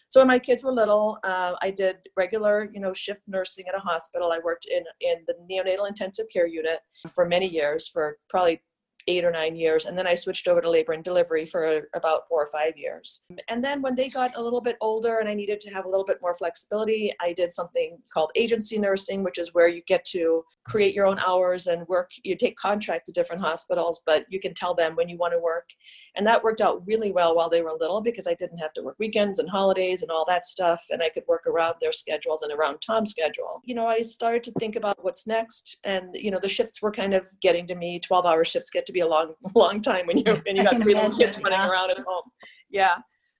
So 0.08 0.20
when 0.20 0.28
my 0.28 0.38
kids 0.38 0.62
were 0.62 0.72
little, 0.72 1.18
uh, 1.24 1.54
I 1.60 1.70
did 1.70 1.96
regular, 2.16 2.70
you 2.72 2.80
know, 2.80 2.92
shift 2.92 3.22
nursing 3.26 3.66
at 3.68 3.74
a 3.74 3.80
hospital. 3.80 4.32
I 4.32 4.38
worked 4.42 4.66
in 4.66 4.84
in 5.00 5.16
the 5.26 5.34
neonatal 5.50 5.88
intensive 5.88 6.26
care 6.32 6.46
unit 6.46 6.78
for 7.14 7.26
many 7.26 7.48
years, 7.48 7.88
for 7.88 8.18
probably 8.28 8.62
eight 9.06 9.24
or 9.24 9.30
nine 9.30 9.56
years. 9.56 9.84
And 9.84 9.96
then 9.96 10.06
I 10.06 10.14
switched 10.14 10.48
over 10.48 10.60
to 10.60 10.70
labor 10.70 10.92
and 10.92 11.04
delivery 11.04 11.46
for 11.46 11.88
about 11.94 12.22
four 12.28 12.42
or 12.42 12.48
five 12.48 12.76
years. 12.76 13.22
And 13.48 13.62
then 13.62 13.82
when 13.82 13.94
they 13.94 14.08
got 14.08 14.36
a 14.36 14.42
little 14.42 14.60
bit 14.60 14.76
older 14.80 15.18
and 15.18 15.28
I 15.28 15.34
needed 15.34 15.60
to 15.62 15.70
have 15.70 15.84
a 15.84 15.88
little 15.88 16.04
bit 16.04 16.18
more 16.20 16.34
flexibility, 16.34 17.12
I 17.20 17.32
did 17.32 17.52
something 17.52 17.98
called 18.12 18.30
agency 18.34 18.78
nursing, 18.78 19.22
which 19.22 19.38
is 19.38 19.54
where 19.54 19.68
you 19.68 19.82
get 19.86 20.04
to 20.06 20.44
create 20.66 20.94
your 20.94 21.06
own 21.06 21.18
hours 21.20 21.68
and 21.68 21.86
work. 21.86 22.10
You 22.24 22.36
take 22.36 22.56
contracts 22.56 23.08
at 23.08 23.14
different 23.14 23.40
hospitals, 23.40 24.02
but 24.04 24.24
you 24.28 24.40
can 24.40 24.52
tell 24.52 24.74
them 24.74 24.96
when 24.96 25.08
you 25.08 25.16
want 25.16 25.32
to 25.32 25.38
work. 25.38 25.68
And 26.16 26.26
that 26.26 26.42
worked 26.42 26.60
out 26.60 26.82
really 26.86 27.12
well 27.12 27.36
while 27.36 27.48
they 27.48 27.62
were 27.62 27.72
little 27.78 28.00
because 28.00 28.26
I 28.26 28.34
didn't 28.34 28.58
have 28.58 28.72
to 28.74 28.82
work 28.82 28.96
weekends 28.98 29.38
and 29.38 29.48
holidays 29.48 30.02
and 30.02 30.10
all 30.10 30.24
that 30.26 30.44
stuff. 30.44 30.82
And 30.90 31.02
I 31.02 31.08
could 31.10 31.22
work 31.28 31.46
around 31.46 31.76
their 31.80 31.92
schedules 31.92 32.42
and 32.42 32.52
around 32.52 32.78
Tom's 32.80 33.10
schedule. 33.10 33.60
You 33.64 33.74
know, 33.74 33.86
I 33.86 34.02
started 34.02 34.42
to 34.44 34.52
think 34.58 34.76
about 34.76 35.02
what's 35.04 35.26
next. 35.26 35.78
And, 35.84 36.14
you 36.14 36.30
know, 36.30 36.40
the 36.40 36.48
shifts 36.48 36.82
were 36.82 36.92
kind 36.92 37.14
of 37.14 37.28
getting 37.40 37.66
to 37.68 37.74
me. 37.74 38.00
12 38.00 38.26
hour 38.26 38.44
shifts 38.44 38.70
get 38.70 38.86
to 38.86 38.92
be 38.92 39.00
a 39.00 39.06
long, 39.06 39.34
long 39.54 39.80
time 39.80 40.06
when 40.06 40.18
you 40.18 40.24
when 40.46 40.56
you 40.56 40.64
got 40.64 40.80
three 40.80 40.94
little 40.94 41.16
kids 41.16 41.40
running 41.42 41.60
around 41.60 41.90
at 41.90 41.98
home. 41.98 42.24
Yeah. 42.70 42.96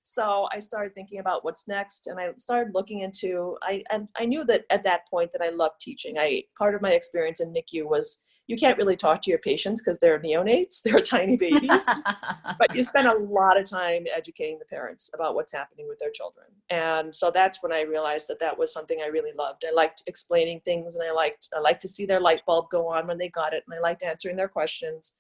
So 0.07 0.49
I 0.53 0.61
started 0.61 0.95
thinking 0.95 1.19
about 1.19 1.45
what's 1.45 1.67
next, 1.67 2.07
and 2.07 2.19
I 2.21 2.29
started 2.37 2.75
looking 2.75 3.01
into. 3.01 3.57
I 3.63 3.83
and 3.91 4.07
I 4.17 4.25
knew 4.25 4.45
that 4.45 4.65
at 4.71 4.85
that 4.85 5.09
point 5.09 5.33
that 5.33 5.43
I 5.43 5.51
loved 5.51 5.81
teaching. 5.81 6.17
I 6.17 6.45
part 6.57 6.75
of 6.77 6.83
my 6.83 6.93
experience 6.93 7.41
in 7.41 7.53
NICU 7.53 7.87
was 7.87 8.19
you 8.47 8.57
can't 8.57 8.79
really 8.79 8.95
talk 8.95 9.21
to 9.23 9.31
your 9.31 9.41
patients 9.41 9.83
because 9.83 9.99
they're 9.99 10.21
neonates, 10.21 10.81
they're 10.85 11.01
tiny 11.01 11.37
babies, 11.37 11.85
but 12.59 12.73
you 12.73 12.85
spend 12.85 13.09
a 13.09 13.19
lot 13.19 13.59
of 13.59 13.69
time 13.69 14.05
educating 14.15 14.61
the 14.61 14.65
parents 14.67 15.11
about 15.13 15.35
what's 15.35 15.53
happening 15.53 15.89
with 15.89 15.99
their 15.99 16.13
children. 16.13 16.47
And 16.71 17.13
so 17.13 17.33
that's 17.35 17.61
when 17.61 17.73
I 17.73 17.81
realized 17.81 18.29
that 18.29 18.39
that 18.39 18.57
was 18.57 18.73
something 18.73 19.01
I 19.03 19.09
really 19.09 19.33
loved. 19.37 19.65
I 19.69 19.75
liked 19.75 20.05
explaining 20.07 20.61
things, 20.65 20.95
and 20.95 21.03
I 21.07 21.13
liked 21.13 21.49
I 21.57 21.59
liked 21.59 21.83
to 21.83 21.89
see 21.89 22.07
their 22.07 22.21
light 22.21 22.43
bulb 22.47 22.67
go 22.71 22.87
on 22.87 23.09
when 23.09 23.19
they 23.19 23.29
got 23.29 23.53
it, 23.53 23.65
and 23.67 23.77
I 23.77 23.81
liked 23.81 24.05
answering 24.05 24.37
their 24.37 24.49
questions. 24.49 25.17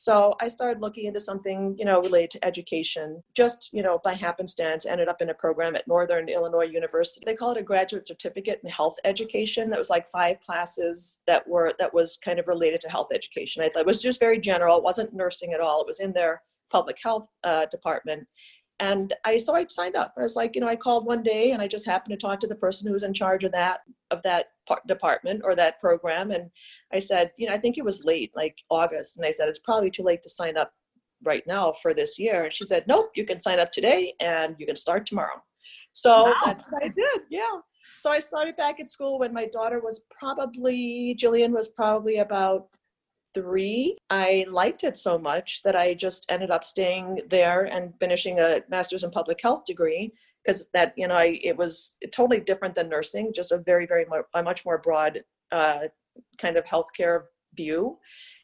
So 0.00 0.34
I 0.40 0.48
started 0.48 0.80
looking 0.80 1.04
into 1.04 1.20
something, 1.20 1.76
you 1.78 1.84
know, 1.84 2.00
related 2.00 2.30
to 2.30 2.44
education. 2.46 3.22
Just, 3.34 3.68
you 3.70 3.82
know, 3.82 4.00
by 4.02 4.14
happenstance, 4.14 4.86
ended 4.86 5.08
up 5.08 5.20
in 5.20 5.28
a 5.28 5.34
program 5.34 5.76
at 5.76 5.86
Northern 5.86 6.26
Illinois 6.30 6.64
University. 6.64 7.22
They 7.26 7.34
call 7.34 7.52
it 7.52 7.58
a 7.58 7.62
graduate 7.62 8.08
certificate 8.08 8.62
in 8.64 8.70
health 8.70 8.96
education. 9.04 9.68
That 9.68 9.78
was 9.78 9.90
like 9.90 10.08
five 10.08 10.40
classes 10.40 11.18
that 11.26 11.46
were 11.46 11.74
that 11.78 11.92
was 11.92 12.16
kind 12.16 12.38
of 12.38 12.48
related 12.48 12.80
to 12.80 12.88
health 12.88 13.08
education. 13.14 13.62
I 13.62 13.68
thought 13.68 13.80
it 13.80 13.86
was 13.86 14.00
just 14.00 14.20
very 14.20 14.40
general. 14.40 14.78
It 14.78 14.82
wasn't 14.82 15.12
nursing 15.12 15.52
at 15.52 15.60
all. 15.60 15.82
It 15.82 15.86
was 15.86 16.00
in 16.00 16.14
their 16.14 16.40
public 16.70 16.96
health 17.02 17.28
uh, 17.44 17.66
department. 17.66 18.26
And 18.80 19.14
I 19.24 19.38
so 19.38 19.54
I 19.54 19.66
signed 19.68 19.94
up. 19.94 20.14
I 20.18 20.22
was 20.22 20.36
like, 20.36 20.54
you 20.54 20.60
know, 20.60 20.68
I 20.68 20.76
called 20.76 21.06
one 21.06 21.22
day 21.22 21.52
and 21.52 21.60
I 21.60 21.68
just 21.68 21.86
happened 21.86 22.18
to 22.18 22.26
talk 22.26 22.40
to 22.40 22.46
the 22.46 22.56
person 22.56 22.86
who 22.86 22.94
was 22.94 23.04
in 23.04 23.12
charge 23.12 23.44
of 23.44 23.52
that 23.52 23.80
of 24.10 24.22
that 24.22 24.46
department 24.88 25.42
or 25.44 25.54
that 25.54 25.78
program, 25.80 26.30
and 26.30 26.50
I 26.92 26.98
said, 26.98 27.32
you 27.36 27.46
know, 27.46 27.54
I 27.54 27.58
think 27.58 27.78
it 27.78 27.84
was 27.84 28.04
late, 28.04 28.32
like 28.34 28.56
August, 28.70 29.16
and 29.16 29.26
I 29.26 29.30
said 29.30 29.48
it's 29.48 29.58
probably 29.58 29.90
too 29.90 30.02
late 30.02 30.22
to 30.22 30.28
sign 30.28 30.56
up 30.56 30.72
right 31.24 31.46
now 31.46 31.72
for 31.72 31.94
this 31.94 32.18
year. 32.18 32.44
And 32.44 32.52
she 32.52 32.64
said, 32.64 32.84
nope, 32.86 33.10
you 33.14 33.26
can 33.26 33.38
sign 33.38 33.60
up 33.60 33.72
today 33.72 34.14
and 34.20 34.56
you 34.58 34.66
can 34.66 34.76
start 34.76 35.06
tomorrow. 35.06 35.42
So 35.92 36.24
wow. 36.24 36.34
that's 36.44 36.64
what 36.70 36.84
I 36.84 36.88
did. 36.88 37.22
Yeah. 37.30 37.58
So 37.98 38.10
I 38.10 38.18
started 38.18 38.56
back 38.56 38.80
at 38.80 38.88
school 38.88 39.18
when 39.18 39.32
my 39.32 39.46
daughter 39.46 39.80
was 39.80 40.02
probably 40.10 41.14
Jillian 41.20 41.50
was 41.50 41.68
probably 41.68 42.18
about 42.18 42.68
three, 43.34 43.96
I 44.10 44.46
liked 44.48 44.84
it 44.84 44.98
so 44.98 45.18
much 45.18 45.62
that 45.62 45.76
I 45.76 45.94
just 45.94 46.26
ended 46.30 46.50
up 46.50 46.64
staying 46.64 47.22
there 47.28 47.64
and 47.64 47.94
finishing 48.00 48.40
a 48.40 48.62
master's 48.68 49.04
in 49.04 49.10
public 49.10 49.40
health 49.42 49.64
degree 49.64 50.12
because 50.44 50.68
that 50.72 50.94
you 50.96 51.06
know 51.06 51.16
I, 51.16 51.38
it 51.42 51.56
was 51.56 51.96
totally 52.12 52.40
different 52.40 52.74
than 52.74 52.88
nursing, 52.88 53.32
just 53.34 53.52
a 53.52 53.58
very 53.58 53.86
very 53.86 54.06
a 54.34 54.42
much 54.42 54.64
more 54.64 54.78
broad 54.78 55.22
uh, 55.52 55.88
kind 56.38 56.56
of 56.56 56.64
healthcare 56.64 57.24
view. 57.54 57.98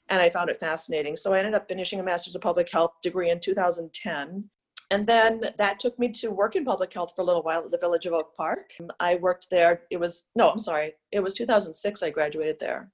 And 0.09 0.21
I 0.21 0.31
found 0.31 0.51
it 0.51 0.61
fascinating. 0.61 1.17
So 1.17 1.35
I 1.35 1.39
ended 1.39 1.55
up 1.55 1.69
finishing 1.69 1.99
a 1.99 2.03
master's 2.03 2.37
of 2.37 2.43
public 2.43 2.71
health 2.71 2.93
degree 3.03 3.31
in 3.31 3.41
2010. 3.41 4.49
And 4.93 5.05
then 5.05 5.41
that 5.59 5.81
took 5.81 5.99
me 5.99 6.11
to 6.11 6.29
work 6.29 6.55
in 6.55 6.65
public 6.65 6.95
health 6.95 7.13
for 7.17 7.23
a 7.23 7.25
little 7.25 7.43
while 7.43 7.65
at 7.65 7.73
the 7.73 7.79
Village 7.79 8.07
of 8.07 8.13
Oak 8.13 8.37
Park. 8.37 8.71
I 9.01 9.17
worked 9.17 9.49
there. 9.51 9.83
It 9.91 9.97
was, 9.97 10.27
no, 10.37 10.49
I'm 10.49 10.61
sorry. 10.61 10.93
It 11.11 11.21
was 11.21 11.35
2006 11.35 12.05
I 12.05 12.11
graduated 12.11 12.61
there. 12.61 12.93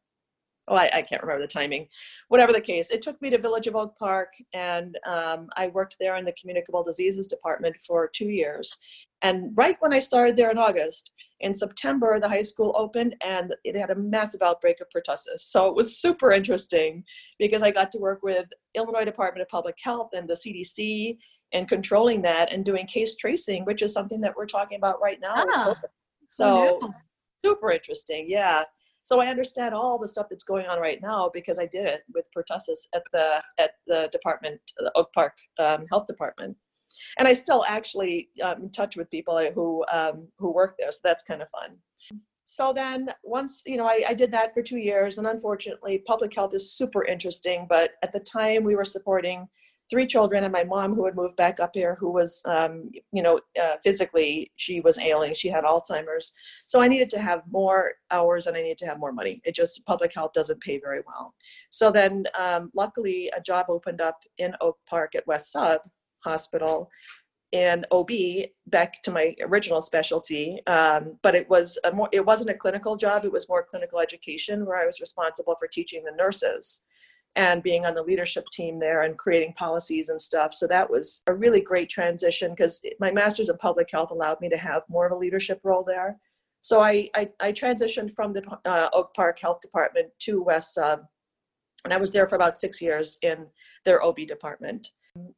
Oh, 0.69 0.77
I, 0.77 0.91
I 0.95 1.03
can't 1.03 1.23
remember 1.23 1.43
the 1.43 1.49
timing. 1.49 1.89
Whatever 2.29 2.53
the 2.53 2.61
case, 2.61 2.91
it 2.91 3.03
took 3.03 3.21
me 3.21 3.31
to 3.31 3.39
Village 3.39 3.67
of 3.67 3.75
Oak 3.75 3.99
Park, 3.99 4.29
and 4.55 4.97
um, 5.07 5.49
I 5.57 5.67
worked 5.69 5.97
there 5.99 6.17
in 6.17 6.25
the 6.25 6.35
communicable 6.41 6.85
diseases 6.85 7.27
department 7.27 7.77
for 7.81 8.09
two 8.15 8.29
years. 8.29 8.77
And 9.23 9.53
right 9.57 9.77
when 9.81 9.93
I 9.93 9.99
started 9.99 10.37
there 10.37 10.51
in 10.51 10.59
August, 10.59 11.11
in 11.43 11.53
September, 11.53 12.19
the 12.21 12.29
high 12.29 12.43
school 12.43 12.73
opened 12.77 13.17
and 13.25 13.53
it 13.65 13.77
had 13.77 13.91
a 13.91 13.97
massive 13.97 14.43
outbreak 14.43 14.77
of 14.81 14.87
pertussis. 14.95 15.41
So 15.41 15.67
it 15.67 15.75
was 15.75 15.99
super 15.99 16.33
interesting 16.33 17.05
because 17.39 17.63
I 17.63 17.73
got 17.73 17.91
to 17.93 17.99
work 17.99 18.23
with 18.23 18.47
Illinois 18.75 19.05
Department 19.05 19.43
of 19.43 19.49
Public 19.49 19.77
Health 19.83 20.11
and 20.13 20.29
the 20.29 20.35
CDC 20.35 21.19
and 21.53 21.69
controlling 21.69 22.23
that 22.23 22.53
and 22.53 22.65
doing 22.65 22.87
case 22.87 23.17
tracing, 23.17 23.65
which 23.65 23.83
is 23.83 23.93
something 23.93 24.21
that 24.21 24.35
we're 24.37 24.47
talking 24.47 24.79
about 24.79 25.03
right 25.03 25.19
now. 25.21 25.45
Ah, 25.49 25.75
so 26.29 26.81
super 27.45 27.73
interesting, 27.73 28.27
yeah. 28.29 28.63
So 29.03 29.21
I 29.21 29.27
understand 29.27 29.75
all 29.75 29.99
the 29.99 30.09
stuff 30.09 30.27
that's 30.31 30.45
going 30.45 30.67
on 30.67 30.79
right 30.79 31.01
now 31.03 31.31
because 31.33 31.59
I 31.59 31.67
did 31.67 31.87
it 31.87 32.03
with 32.15 32.29
pertussis 32.37 32.87
at 32.95 33.03
the 33.13 33.43
at 33.59 33.73
the 33.87 34.09
department, 34.13 34.61
the 34.79 34.93
Oak 34.95 35.13
Park 35.13 35.37
um, 35.59 35.87
Health 35.91 36.07
Department, 36.07 36.57
and 37.19 37.27
I 37.27 37.33
still 37.33 37.65
actually 37.67 38.29
um, 38.43 38.63
in 38.63 38.71
touch 38.71 38.97
with 38.97 39.11
people 39.11 39.39
who 39.55 39.85
um, 39.93 40.29
who 40.39 40.53
work 40.53 40.77
there. 40.79 40.93
So 40.93 41.01
that's 41.03 41.23
kind 41.25 41.43
of 41.43 41.49
fun. 41.51 41.77
So 42.45 42.73
then 42.73 43.09
once 43.25 43.63
you 43.67 43.77
know 43.77 43.87
I, 43.87 44.05
I 44.09 44.15
did 44.15 44.31
that 44.33 44.55
for 44.55 44.63
two 44.63 44.79
years, 44.79 45.19
and 45.19 45.27
unfortunately, 45.27 45.99
public 46.07 46.35
health 46.35 46.55
is 46.55 46.73
super 46.73 47.05
interesting. 47.05 47.67
But 47.69 47.93
at 48.03 48.13
the 48.13 48.21
time, 48.21 48.63
we 48.63 48.77
were 48.77 48.85
supporting 48.85 49.49
three 49.93 50.07
children 50.07 50.45
and 50.45 50.53
my 50.53 50.65
mom 50.65 50.95
who 50.95 51.05
had 51.05 51.15
moved 51.15 51.37
back 51.37 51.61
up 51.61 51.73
here 51.75 51.97
who 52.01 52.11
was 52.11 52.41
um, 52.47 52.91
you 53.13 53.23
know 53.23 53.39
uh, 53.63 53.77
physically 53.85 54.51
she 54.57 54.81
was 54.81 54.99
ailing 54.99 55.35
she 55.35 55.49
had 55.49 55.65
alzheimer's. 55.65 56.33
So 56.65 56.81
i 56.81 56.89
needed 56.89 57.11
to 57.11 57.21
have 57.21 57.43
more 57.51 57.93
hours 58.11 58.47
and 58.47 58.57
i 58.57 58.63
needed 58.63 58.79
to 58.79 58.87
have 58.87 58.99
more 58.99 59.13
money. 59.13 59.43
It 59.45 59.55
just 59.55 59.85
public 59.85 60.15
health 60.15 60.33
doesn't 60.33 60.63
pay 60.63 60.79
very 60.79 61.03
well. 61.07 61.35
So 61.69 61.93
then 61.93 62.25
um, 62.39 62.71
luckily 62.75 63.31
a 63.37 63.41
job 63.41 63.67
opened 63.69 64.01
up 64.01 64.19
in 64.39 64.55
oak 64.63 64.79
park 64.89 65.15
at 65.15 65.27
west 65.27 65.53
sub 65.53 65.81
hospital 66.25 66.89
in 67.53 67.85
ob 67.93 68.11
back 68.69 69.03
to 69.03 69.11
my 69.11 69.35
original 69.43 69.83
specialty 69.83 70.59
um, 70.67 71.19
but 71.23 71.35
it 71.35 71.49
was 71.51 71.79
a 71.85 71.93
more 71.93 72.09
it 72.11 72.25
wasn't 72.25 72.49
a 72.49 72.55
clinical 72.55 72.97
job 72.97 73.27
it 73.27 73.33
was 73.33 73.49
more 73.49 73.67
clinical 73.71 74.01
education 74.01 74.65
where 74.65 74.81
i 74.81 74.87
was 74.87 75.03
responsible 75.03 75.55
for 75.59 75.69
teaching 75.69 76.03
the 76.03 76.17
nurses 76.17 76.85
and 77.37 77.63
being 77.63 77.87
on 77.87 77.95
the 77.95 78.03
leadership 78.03 78.45
team 78.53 78.79
there 78.79 79.03
and 79.03 79.17
creating 79.17 79.55
policies 79.55 80.11
and 80.11 80.21
stuff. 80.21 80.53
So 80.53 80.67
that 80.67 80.89
was 80.89 81.23
a 81.27 81.35
really 81.35 81.61
great 81.61 81.89
transition 81.89 82.51
because 82.51 82.83
my 83.01 83.11
master's 83.11 83.49
in 83.49 83.57
public 83.57 83.91
health 83.91 84.11
allowed 84.11 84.41
me 84.41 84.49
to 84.51 84.57
have 84.57 84.83
more 84.89 85.07
of 85.07 85.13
a 85.13 85.17
leadership 85.17 85.61
role 85.63 85.85
there. 85.85 86.19
So 86.61 86.81
I, 86.81 87.09
I, 87.15 87.29
I 87.41 87.53
transitioned 87.53 88.15
from 88.15 88.33
the 88.33 88.45
uh, 88.65 88.89
Oak 88.93 89.15
Park 89.15 89.41
Health 89.41 89.61
Department 89.61 90.09
to 90.21 90.43
West 90.43 90.75
Sub, 90.75 91.01
and 91.85 91.93
I 91.93 91.97
was 91.97 92.13
there 92.13 92.29
for 92.29 92.37
about 92.37 92.59
six 92.59 92.81
years 92.81 93.19
in 93.23 93.49
their 93.85 94.03
OB 94.03 94.27
department. 94.29 94.91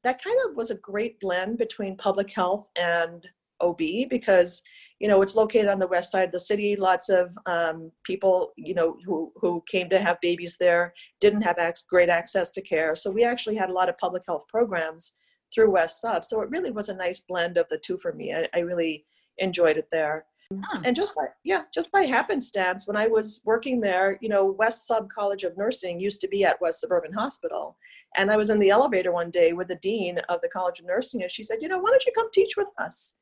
That 0.02 0.22
kind 0.22 0.37
of 0.46 0.57
was 0.57 0.70
a 0.70 0.76
great 0.76 1.18
blend 1.20 1.59
between 1.59 1.96
public 1.96 2.30
health 2.30 2.68
and 2.76 3.26
OB 3.61 3.80
because 4.11 4.62
you 5.00 5.09
know 5.09 5.20
it's 5.22 5.35
located 5.37 5.68
on 5.68 5.78
the 5.78 5.87
west 5.87 6.11
side 6.12 6.24
of 6.26 6.33
the 6.33 6.38
city. 6.38 6.76
Lots 6.76 7.09
of 7.09 7.37
um, 7.46 7.90
people 8.04 8.52
you 8.57 8.74
know 8.74 8.96
who 9.04 9.33
who 9.37 9.62
came 9.68 9.88
to 9.90 9.98
have 10.00 10.20
babies 10.20 10.57
there 10.59 10.92
didn't 11.20 11.42
have 11.42 11.59
ac- 11.59 11.85
great 11.88 12.09
access 12.09 12.50
to 12.52 12.62
care. 12.62 12.94
So 12.94 13.11
we 13.11 13.24
actually 13.24 13.57
had 13.57 13.70
a 13.70 13.72
lot 13.72 13.88
of 13.88 13.98
public 13.98 14.22
health 14.26 14.46
programs 14.48 15.12
through 15.54 15.70
west 15.70 16.00
sub 16.00 16.24
so 16.24 16.40
it 16.40 16.50
really 16.50 16.70
was 16.72 16.88
a 16.88 16.94
nice 16.96 17.20
blend 17.20 17.57
of 17.57 17.68
the 17.68 17.78
two 17.78 17.98
for 17.98 18.12
me. 18.12 18.35
I, 18.35 18.48
I 18.54 18.59
really 18.61 19.04
enjoyed 19.38 19.76
it 19.76 19.88
there. 19.92 20.26
Huh. 20.52 20.83
and 20.85 20.94
just 20.94 21.16
by 21.16 21.24
yeah 21.42 21.62
just 21.72 21.90
by 21.90 22.02
happenstance 22.02 22.87
when 22.87 22.96
i 22.98 23.07
was 23.09 23.40
working 23.46 23.80
there 23.80 24.18
you 24.20 24.28
know 24.28 24.44
west 24.44 24.87
sub 24.87 25.09
college 25.09 25.42
of 25.42 25.57
nursing 25.57 25.98
used 25.98 26.20
to 26.20 26.28
be 26.28 26.44
at 26.44 26.61
west 26.61 26.80
suburban 26.80 27.12
hospital. 27.14 27.76
And 28.16 28.30
i 28.30 28.37
was 28.37 28.50
in 28.50 28.59
the 28.59 28.68
elevator 28.70 29.11
one 29.11 29.30
day 29.30 29.54
with 29.54 29.68
the 29.68 29.76
dean 29.76 30.18
of 30.28 30.40
the 30.42 30.48
college 30.48 30.80
of 30.80 30.87
nursing 30.87 31.22
and 31.22 31.30
she 31.33 31.42
said 31.42 31.59
you 31.62 31.68
know 31.68 31.78
why 31.78 31.90
don't 31.90 32.04
you 32.04 32.12
come 32.14 32.28
teach 32.33 32.57
with 32.57 32.68
us? 32.78 33.14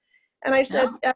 And 0.44 0.52
i 0.54 0.62
said 0.64 0.88
Oh. 1.04 1.12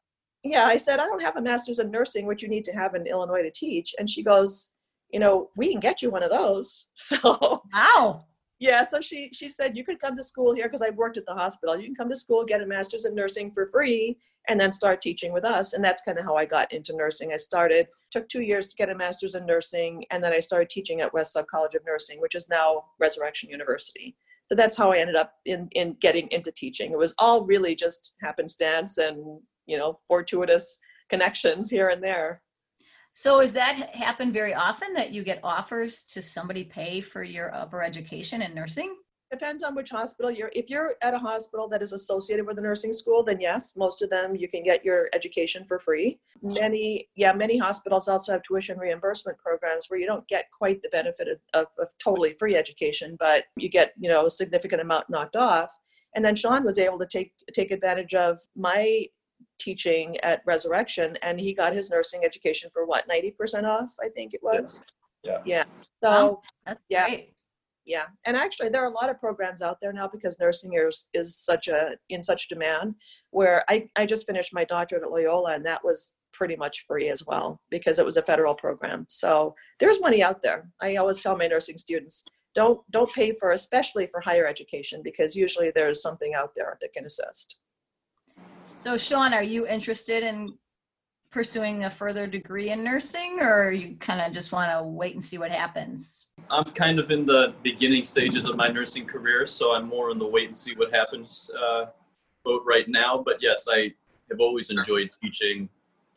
Yeah, 0.50 0.64
I 0.66 0.76
said, 0.76 1.00
I 1.00 1.06
don't 1.06 1.22
have 1.22 1.36
a 1.36 1.42
master's 1.42 1.78
in 1.78 1.90
nursing, 1.90 2.26
which 2.26 2.42
you 2.42 2.48
need 2.48 2.64
to 2.66 2.72
have 2.72 2.94
in 2.94 3.06
Illinois 3.06 3.42
to 3.42 3.50
teach. 3.50 3.94
And 3.98 4.08
she 4.08 4.22
goes, 4.22 4.70
you 5.12 5.20
know, 5.20 5.50
we 5.56 5.70
can 5.70 5.80
get 5.80 6.02
you 6.02 6.10
one 6.10 6.22
of 6.22 6.30
those. 6.30 6.86
So 6.94 7.62
Wow. 7.72 8.24
yeah, 8.58 8.82
so 8.82 9.00
she 9.00 9.30
she 9.32 9.50
said 9.50 9.76
you 9.76 9.84
could 9.84 10.00
come 10.00 10.16
to 10.16 10.22
school 10.22 10.54
here 10.54 10.64
because 10.66 10.82
I 10.82 10.90
worked 10.90 11.16
at 11.18 11.26
the 11.26 11.34
hospital. 11.34 11.76
You 11.78 11.86
can 11.86 11.94
come 11.94 12.08
to 12.08 12.16
school, 12.16 12.44
get 12.44 12.62
a 12.62 12.66
master's 12.66 13.04
in 13.04 13.14
nursing 13.14 13.52
for 13.52 13.66
free, 13.66 14.18
and 14.48 14.58
then 14.58 14.72
start 14.72 15.00
teaching 15.02 15.32
with 15.32 15.44
us. 15.44 15.72
And 15.74 15.84
that's 15.84 16.02
kind 16.02 16.18
of 16.18 16.24
how 16.24 16.36
I 16.36 16.44
got 16.44 16.72
into 16.72 16.96
nursing. 16.96 17.32
I 17.32 17.36
started 17.36 17.86
took 18.10 18.28
two 18.28 18.42
years 18.42 18.66
to 18.68 18.76
get 18.76 18.90
a 18.90 18.94
master's 18.94 19.34
in 19.34 19.46
nursing, 19.46 20.04
and 20.10 20.22
then 20.22 20.32
I 20.32 20.40
started 20.40 20.70
teaching 20.70 21.00
at 21.00 21.12
West 21.14 21.32
Sub 21.32 21.46
College 21.46 21.74
of 21.74 21.82
Nursing, 21.86 22.20
which 22.20 22.34
is 22.34 22.48
now 22.48 22.84
Resurrection 22.98 23.50
University. 23.50 24.16
So 24.48 24.54
that's 24.54 24.76
how 24.76 24.92
I 24.92 24.98
ended 24.98 25.16
up 25.16 25.32
in 25.44 25.68
in 25.72 25.94
getting 26.00 26.28
into 26.30 26.52
teaching. 26.52 26.92
It 26.92 26.98
was 26.98 27.14
all 27.18 27.44
really 27.44 27.74
just 27.74 28.14
happenstance 28.22 28.98
and 28.98 29.40
you 29.66 29.78
know 29.78 29.98
fortuitous 30.08 30.78
connections 31.08 31.70
here 31.70 31.88
and 31.88 32.02
there. 32.02 32.42
So 33.12 33.40
is 33.40 33.54
that 33.54 33.76
ha- 33.76 33.88
happen 33.92 34.30
very 34.30 34.52
often 34.52 34.92
that 34.92 35.10
you 35.10 35.24
get 35.24 35.40
offers 35.42 36.04
to 36.04 36.20
somebody 36.20 36.64
pay 36.64 37.00
for 37.00 37.22
your 37.22 37.54
upper 37.54 37.82
education 37.82 38.42
in 38.42 38.54
nursing? 38.54 38.94
Depends 39.30 39.64
on 39.64 39.74
which 39.74 39.90
hospital 39.90 40.30
you're. 40.30 40.52
If 40.54 40.70
you're 40.70 40.94
at 41.02 41.14
a 41.14 41.18
hospital 41.18 41.66
that 41.70 41.82
is 41.82 41.92
associated 41.92 42.46
with 42.46 42.58
a 42.58 42.60
nursing 42.60 42.92
school, 42.92 43.24
then 43.24 43.40
yes, 43.40 43.74
most 43.76 44.00
of 44.00 44.10
them 44.10 44.36
you 44.36 44.48
can 44.48 44.62
get 44.62 44.84
your 44.84 45.08
education 45.14 45.64
for 45.66 45.80
free. 45.80 46.20
Many, 46.42 47.08
yeah, 47.16 47.32
many 47.32 47.58
hospitals 47.58 48.06
also 48.06 48.32
have 48.32 48.42
tuition 48.44 48.78
reimbursement 48.78 49.38
programs 49.38 49.86
where 49.88 49.98
you 49.98 50.06
don't 50.06 50.28
get 50.28 50.50
quite 50.52 50.80
the 50.80 50.90
benefit 50.90 51.26
of, 51.26 51.38
of, 51.54 51.66
of 51.78 51.90
totally 51.98 52.34
free 52.38 52.54
education, 52.54 53.16
but 53.18 53.44
you 53.56 53.68
get 53.68 53.94
you 53.98 54.08
know 54.08 54.26
a 54.26 54.30
significant 54.30 54.80
amount 54.80 55.10
knocked 55.10 55.36
off. 55.36 55.76
And 56.14 56.24
then 56.24 56.36
Sean 56.36 56.64
was 56.64 56.78
able 56.78 56.98
to 56.98 57.06
take 57.06 57.32
take 57.52 57.72
advantage 57.72 58.14
of 58.14 58.38
my 58.54 59.06
teaching 59.58 60.18
at 60.20 60.42
Resurrection, 60.46 61.16
and 61.22 61.40
he 61.40 61.52
got 61.54 61.72
his 61.72 61.90
nursing 61.90 62.24
education 62.24 62.70
for 62.72 62.86
what 62.86 63.08
ninety 63.08 63.30
percent 63.30 63.66
off, 63.66 63.90
I 64.02 64.08
think 64.08 64.34
it 64.34 64.40
was. 64.42 64.84
Yeah. 65.22 65.38
Yeah. 65.44 65.64
So. 66.00 66.10
Wow. 66.10 66.42
That's 66.66 66.80
Yeah. 66.88 67.06
great. 67.08 67.32
Yeah, 67.88 68.06
and 68.24 68.36
actually, 68.36 68.68
there 68.68 68.82
are 68.82 68.90
a 68.90 68.94
lot 68.94 69.10
of 69.10 69.20
programs 69.20 69.62
out 69.62 69.78
there 69.80 69.92
now 69.92 70.08
because 70.08 70.40
nursing 70.40 70.72
is 70.74 71.06
is 71.14 71.36
such 71.36 71.68
a 71.68 71.96
in 72.08 72.20
such 72.20 72.48
demand. 72.48 72.96
Where 73.30 73.64
I 73.68 73.88
I 73.94 74.06
just 74.06 74.26
finished 74.26 74.52
my 74.52 74.64
doctorate 74.64 75.04
at 75.04 75.10
Loyola, 75.10 75.54
and 75.54 75.64
that 75.66 75.84
was 75.84 76.16
pretty 76.32 76.56
much 76.56 76.84
free 76.88 77.08
as 77.10 77.24
well 77.26 77.60
because 77.70 78.00
it 78.00 78.04
was 78.04 78.16
a 78.16 78.22
federal 78.22 78.54
program. 78.56 79.06
So 79.08 79.54
there's 79.78 80.00
money 80.00 80.20
out 80.22 80.42
there. 80.42 80.68
I 80.82 80.96
always 80.96 81.18
tell 81.20 81.36
my 81.36 81.46
nursing 81.46 81.78
students 81.78 82.24
don't 82.56 82.80
don't 82.90 83.12
pay 83.12 83.32
for 83.32 83.52
especially 83.52 84.08
for 84.08 84.20
higher 84.20 84.46
education 84.48 85.00
because 85.04 85.36
usually 85.36 85.70
there's 85.70 86.02
something 86.02 86.34
out 86.34 86.50
there 86.56 86.76
that 86.80 86.92
can 86.92 87.04
assist. 87.06 87.58
So 88.78 88.98
Sean, 88.98 89.32
are 89.32 89.42
you 89.42 89.66
interested 89.66 90.22
in 90.22 90.54
pursuing 91.30 91.84
a 91.84 91.90
further 91.90 92.26
degree 92.26 92.70
in 92.70 92.84
nursing 92.84 93.38
or 93.40 93.72
you 93.72 93.96
kind 93.96 94.20
of 94.20 94.32
just 94.32 94.52
want 94.52 94.70
to 94.70 94.84
wait 94.84 95.14
and 95.14 95.24
see 95.24 95.38
what 95.38 95.50
happens? 95.50 96.30
I'm 96.50 96.70
kind 96.72 96.98
of 96.98 97.10
in 97.10 97.24
the 97.24 97.54
beginning 97.62 98.04
stages 98.04 98.44
of 98.44 98.54
my 98.54 98.68
nursing 98.68 99.06
career, 99.06 99.46
so 99.46 99.74
I'm 99.74 99.88
more 99.88 100.10
in 100.10 100.18
the 100.18 100.26
wait 100.26 100.46
and 100.46 100.56
see 100.56 100.74
what 100.76 100.94
happens 100.94 101.50
uh, 101.58 101.86
boat 102.44 102.62
right 102.66 102.86
now. 102.86 103.22
But 103.24 103.38
yes, 103.40 103.66
I 103.68 103.94
have 104.30 104.40
always 104.40 104.70
enjoyed 104.70 105.10
teaching. 105.22 105.68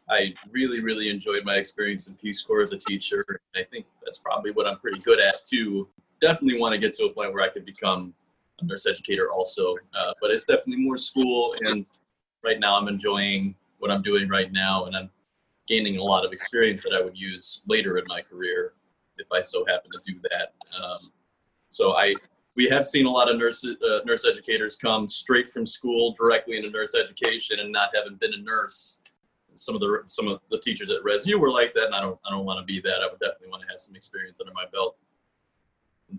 I 0.10 0.34
really, 0.52 0.82
really 0.82 1.10
enjoyed 1.10 1.45
my 1.45 1.56
experience 1.56 2.08
in 2.08 2.15
Peace 2.15 2.41
Corps 2.41 2.62
as 2.62 2.74
a 2.74 2.78
teacher. 2.78 3.24
I 3.56 3.63
think 3.63 3.86
that's 4.04 4.17
probably 4.17 4.52
what 4.52 4.67
I'm 4.67 4.80
pretty 4.80 5.00
good 5.00 5.19
at 5.19 5.43
too. 5.43 5.88
Definitely 6.19 6.60
want 6.60 6.74
to 6.74 6.80
get 6.80 6.93
to 6.95 7.06
a 7.06 7.10
point 7.10 7.34
where 7.34 7.43
I 7.43 7.50
could 7.50 7.65
become 7.65 8.13
a 8.60 8.65
nurse 8.65 8.86
educator 8.86 9.32
also. 9.32 9.76
Uh, 9.98 10.12
but 10.22 10.30
it's 10.30 10.43
definitely 10.43 10.84
more 10.84 10.98
school, 10.98 11.56
and 11.65 11.86
right 12.43 12.60
now 12.60 12.75
I'm 12.78 12.88
enjoying 12.88 13.56
what 13.80 13.91
I'm 13.91 14.02
doing 14.02 14.28
right 14.30 14.52
now, 14.52 14.86
and 14.86 14.95
I'm 14.95 15.10
gaining 15.67 15.97
a 15.97 16.04
lot 16.04 16.25
of 16.25 16.34
experience 16.34 16.82
that 16.84 16.93
I 16.93 17.02
would 17.02 17.17
use 17.17 17.62
later 17.67 17.97
in 17.97 18.04
my 18.08 18.21
career 18.21 18.73
if 19.17 19.28
I 19.32 19.41
so 19.41 19.65
happen 19.65 19.91
to 19.91 20.12
do 20.12 20.19
that. 20.32 20.54
Um, 20.82 21.12
so 21.69 21.93
I 21.93 22.15
we 22.56 22.67
have 22.69 22.86
seen 22.86 23.06
a 23.06 23.10
lot 23.10 23.30
of 23.30 23.38
nurse 23.38 23.63
uh, 23.65 23.99
nurse 24.06 24.25
educators 24.25 24.75
come 24.75 25.08
straight 25.08 25.47
from 25.47 25.65
school 25.65 26.13
directly 26.19 26.58
into 26.58 26.69
nurse 26.69 26.95
education 26.95 27.60
and 27.60 27.71
not 27.71 27.89
having 27.95 28.15
been 28.15 28.34
a 28.34 28.41
nurse. 28.41 28.99
Some 29.56 29.75
of 29.75 29.82
the 29.82 30.02
some 30.06 30.28
of 30.28 30.39
the 30.49 30.60
teachers 30.60 30.89
at 30.89 31.02
Resu 31.04 31.38
were 31.39 31.52
like 31.52 31.73
that, 31.73 31.86
and 31.86 31.95
I 31.95 32.02
don't 32.02 32.19
I 32.25 32.32
don't 32.32 32.45
want 32.45 32.60
to 32.60 32.65
be 32.65 32.82
that. 32.82 33.02
I 33.02 33.08
would 33.10 33.19
definitely 33.19 33.49
want 33.49 33.63
to 33.63 33.69
have 33.69 33.80
some 33.80 33.95
experience 33.95 34.39
under 34.41 34.54
my 34.54 34.65
belt 34.71 34.97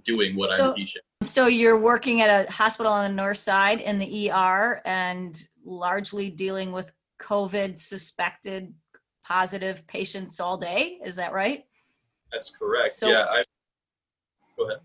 doing 0.04 0.37
what 0.37 0.50
So- 0.50 0.68
I'm 0.68 0.74
teaching. 0.74 1.02
So 1.22 1.46
you're 1.48 1.78
working 1.78 2.22
at 2.22 2.48
a 2.48 2.50
hospital 2.50 2.90
on 2.92 3.11
the 3.11 3.14
north 3.14 3.37
side 3.37 3.80
in 3.80 3.98
the 3.98 4.30
ER 4.30 4.80
and 4.87 5.46
largely 5.64 6.31
dealing 6.31 6.73
with 6.73 6.92
COVID 7.23 7.79
suspected 7.79 8.73
positive 9.25 9.87
patients 9.87 10.40
all 10.40 10.57
day. 10.57 10.99
Is 11.05 11.16
that 11.16 11.33
right? 11.33 11.64
That's 12.33 12.51
correct. 12.51 12.92
So- 12.92 13.11
yeah. 13.11 13.25
I, 13.29 13.44
go 14.57 14.66
ahead. 14.66 14.81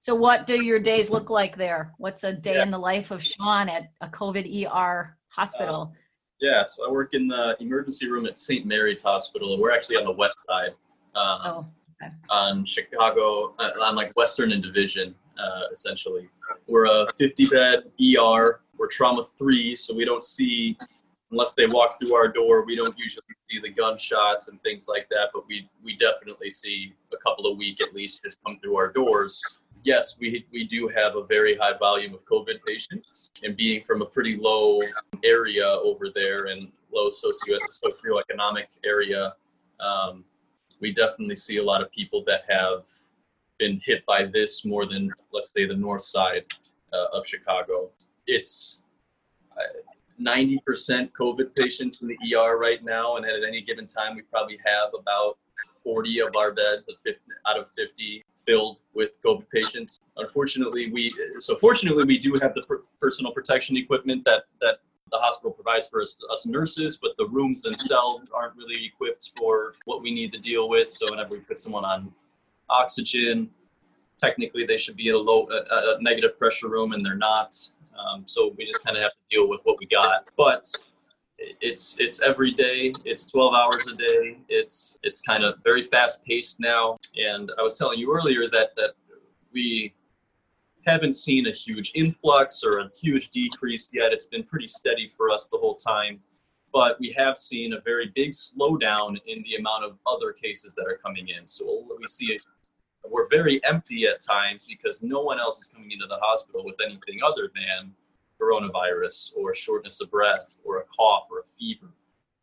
So 0.00 0.14
what 0.14 0.46
do 0.46 0.62
your 0.62 0.78
days 0.80 1.08
look 1.10 1.30
like 1.30 1.56
there? 1.56 1.94
What's 1.96 2.24
a 2.24 2.32
day 2.34 2.56
Yeah. 2.56 2.62
in 2.64 2.70
the 2.70 2.78
life 2.78 3.10
of 3.10 3.22
Sean 3.24 3.70
at 3.70 3.90
a 4.02 4.08
COVID 4.08 4.66
ER 4.66 5.16
hospital? 5.28 5.94
Yeah. 6.40 6.62
So 6.62 6.86
I 6.86 6.92
work 6.92 7.14
in 7.14 7.26
the 7.26 7.56
emergency 7.58 8.10
room 8.10 8.26
at 8.26 8.38
St. 8.38 8.66
Mary's 8.66 9.02
Hospital. 9.02 9.58
We're 9.58 9.70
actually 9.72 9.96
on 9.96 10.04
the 10.04 10.12
west 10.12 10.38
side. 10.46 10.72
Um, 11.14 11.40
oh, 11.44 11.66
on 12.28 12.66
Chicago, 12.66 13.54
uh, 13.58 13.70
on 13.82 13.94
like 13.94 14.14
Western 14.14 14.52
and 14.52 14.62
Division, 14.62 15.14
uh, 15.38 15.68
essentially. 15.72 16.28
We're 16.66 16.86
a 16.86 17.06
50 17.16 17.46
bed 17.46 17.84
ER. 18.00 18.60
We're 18.76 18.88
trauma 18.88 19.22
three, 19.22 19.76
so 19.76 19.94
we 19.94 20.04
don't 20.04 20.24
see, 20.24 20.76
unless 21.30 21.54
they 21.54 21.66
walk 21.66 21.98
through 21.98 22.14
our 22.14 22.28
door, 22.28 22.64
we 22.64 22.76
don't 22.76 22.96
usually 22.98 23.24
see 23.48 23.60
the 23.60 23.70
gunshots 23.70 24.48
and 24.48 24.60
things 24.62 24.88
like 24.88 25.08
that, 25.10 25.28
but 25.32 25.46
we, 25.46 25.68
we 25.82 25.96
definitely 25.96 26.50
see 26.50 26.94
a 27.12 27.16
couple 27.18 27.46
a 27.46 27.54
week 27.54 27.80
at 27.82 27.94
least 27.94 28.22
just 28.24 28.38
come 28.44 28.58
through 28.60 28.76
our 28.76 28.90
doors. 28.92 29.42
Yes, 29.82 30.16
we, 30.18 30.46
we 30.50 30.64
do 30.64 30.88
have 30.88 31.14
a 31.14 31.24
very 31.24 31.56
high 31.56 31.76
volume 31.78 32.14
of 32.14 32.24
COVID 32.24 32.64
patients, 32.66 33.30
and 33.42 33.54
being 33.56 33.84
from 33.84 34.02
a 34.02 34.06
pretty 34.06 34.36
low 34.36 34.80
area 35.22 35.66
over 35.66 36.06
there 36.12 36.46
and 36.46 36.68
low 36.92 37.10
socio 37.10 37.58
socioeconomic 37.84 38.66
area, 38.84 39.34
um, 39.80 40.24
we 40.80 40.92
definitely 40.92 41.36
see 41.36 41.58
a 41.58 41.62
lot 41.62 41.82
of 41.82 41.90
people 41.92 42.24
that 42.26 42.42
have 42.48 42.84
been 43.58 43.80
hit 43.84 44.04
by 44.06 44.24
this 44.24 44.64
more 44.64 44.86
than 44.86 45.10
let's 45.32 45.52
say 45.52 45.66
the 45.66 45.74
north 45.74 46.02
side 46.02 46.44
uh, 46.92 47.06
of 47.12 47.26
chicago 47.26 47.90
it's 48.26 48.82
uh, 49.56 49.80
90% 50.20 51.10
covid 51.18 51.54
patients 51.54 52.00
in 52.02 52.08
the 52.08 52.36
er 52.36 52.56
right 52.58 52.84
now 52.84 53.16
and 53.16 53.26
at 53.26 53.42
any 53.46 53.60
given 53.60 53.86
time 53.86 54.14
we 54.14 54.22
probably 54.22 54.58
have 54.64 54.90
about 54.98 55.38
40 55.82 56.20
of 56.20 56.36
our 56.36 56.52
beds 56.52 56.84
out 57.46 57.58
of 57.58 57.70
50 57.70 58.24
filled 58.38 58.80
with 58.94 59.22
covid 59.22 59.46
patients 59.52 60.00
unfortunately 60.16 60.90
we 60.92 61.12
so 61.38 61.56
fortunately 61.56 62.04
we 62.04 62.18
do 62.18 62.38
have 62.40 62.54
the 62.54 62.62
per- 62.62 62.82
personal 63.00 63.32
protection 63.32 63.76
equipment 63.76 64.24
that 64.24 64.44
that 64.60 64.78
the 65.14 65.20
hospital 65.20 65.52
provides 65.52 65.88
for 65.88 66.02
us, 66.02 66.16
us 66.30 66.44
nurses, 66.44 66.98
but 67.00 67.12
the 67.16 67.26
rooms 67.28 67.62
themselves 67.62 68.26
aren't 68.34 68.56
really 68.56 68.84
equipped 68.84 69.30
for 69.38 69.74
what 69.84 70.02
we 70.02 70.12
need 70.12 70.32
to 70.32 70.38
deal 70.38 70.68
with. 70.68 70.90
So 70.90 71.06
whenever 71.08 71.36
we 71.36 71.38
put 71.38 71.60
someone 71.60 71.84
on 71.84 72.12
oxygen, 72.70 73.50
technically 74.18 74.64
they 74.64 74.76
should 74.76 74.96
be 74.96 75.08
in 75.08 75.14
a 75.14 75.18
low, 75.18 75.46
a, 75.50 75.96
a 75.96 76.02
negative 76.02 76.38
pressure 76.38 76.68
room, 76.68 76.92
and 76.92 77.04
they're 77.04 77.14
not. 77.16 77.56
Um, 77.98 78.24
so 78.26 78.54
we 78.56 78.66
just 78.66 78.84
kind 78.84 78.96
of 78.96 79.02
have 79.02 79.12
to 79.12 79.18
deal 79.30 79.48
with 79.48 79.60
what 79.64 79.76
we 79.78 79.86
got. 79.86 80.28
But 80.36 80.68
it's 81.38 81.96
it's 81.98 82.20
every 82.20 82.52
day. 82.52 82.92
It's 83.04 83.24
12 83.26 83.54
hours 83.54 83.86
a 83.88 83.96
day. 83.96 84.38
It's 84.48 84.98
it's 85.02 85.20
kind 85.20 85.44
of 85.44 85.56
very 85.64 85.82
fast 85.82 86.24
paced 86.24 86.60
now. 86.60 86.96
And 87.16 87.52
I 87.58 87.62
was 87.62 87.78
telling 87.78 87.98
you 87.98 88.14
earlier 88.14 88.48
that 88.50 88.74
that 88.76 88.94
we 89.52 89.94
haven't 90.86 91.14
seen 91.14 91.46
a 91.46 91.52
huge 91.52 91.92
influx 91.94 92.62
or 92.62 92.80
a 92.80 92.90
huge 93.00 93.30
decrease 93.30 93.90
yet. 93.92 94.12
It's 94.12 94.26
been 94.26 94.44
pretty 94.44 94.66
steady 94.66 95.10
for 95.16 95.30
us 95.30 95.48
the 95.50 95.58
whole 95.58 95.76
time. 95.76 96.20
But 96.74 96.98
we 96.98 97.14
have 97.16 97.38
seen 97.38 97.72
a 97.72 97.80
very 97.80 98.10
big 98.16 98.32
slowdown 98.32 99.16
in 99.26 99.44
the 99.44 99.54
amount 99.54 99.84
of 99.84 99.96
other 100.06 100.32
cases 100.32 100.74
that 100.74 100.86
are 100.86 100.98
coming 100.98 101.28
in. 101.28 101.46
So 101.46 101.86
we 101.98 102.06
see 102.08 102.36
we're 103.08 103.28
very 103.30 103.64
empty 103.64 104.06
at 104.06 104.20
times 104.20 104.66
because 104.68 105.02
no 105.02 105.20
one 105.22 105.38
else 105.38 105.60
is 105.60 105.66
coming 105.66 105.92
into 105.92 106.06
the 106.06 106.18
hospital 106.20 106.64
with 106.64 106.74
anything 106.84 107.20
other 107.24 107.50
than 107.54 107.92
coronavirus 108.40 109.30
or 109.36 109.54
shortness 109.54 110.00
of 110.00 110.10
breath 110.10 110.56
or 110.64 110.78
a 110.78 110.84
cough 110.98 111.28
or 111.30 111.40
a 111.40 111.42
fever. 111.58 111.92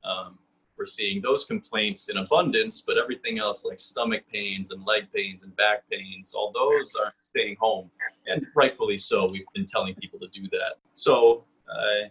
Um, 0.06 0.40
we're 0.78 0.86
seeing 0.86 1.22
those 1.22 1.46
complaints 1.46 2.10
in 2.10 2.18
abundance, 2.18 2.82
but 2.82 2.98
everything 2.98 3.38
else 3.38 3.66
like 3.66 3.80
stomach 3.80 4.24
pains 4.32 4.72
and 4.72 4.84
leg 4.86 5.08
pains 5.14 5.44
and 5.44 5.56
back 5.56 5.84
pains, 5.92 6.34
all 6.34 6.52
those 6.54 6.96
are 6.96 7.14
staying 7.22 7.58
home, 7.60 7.92
and 8.28 8.48
rightfully 8.56 8.98
so. 8.98 9.30
We've 9.30 9.46
been 9.54 9.66
telling 9.66 9.94
people 9.96 10.20
to 10.20 10.28
do 10.30 10.48
that. 10.52 10.76
So 10.94 11.44
uh, 11.70 12.08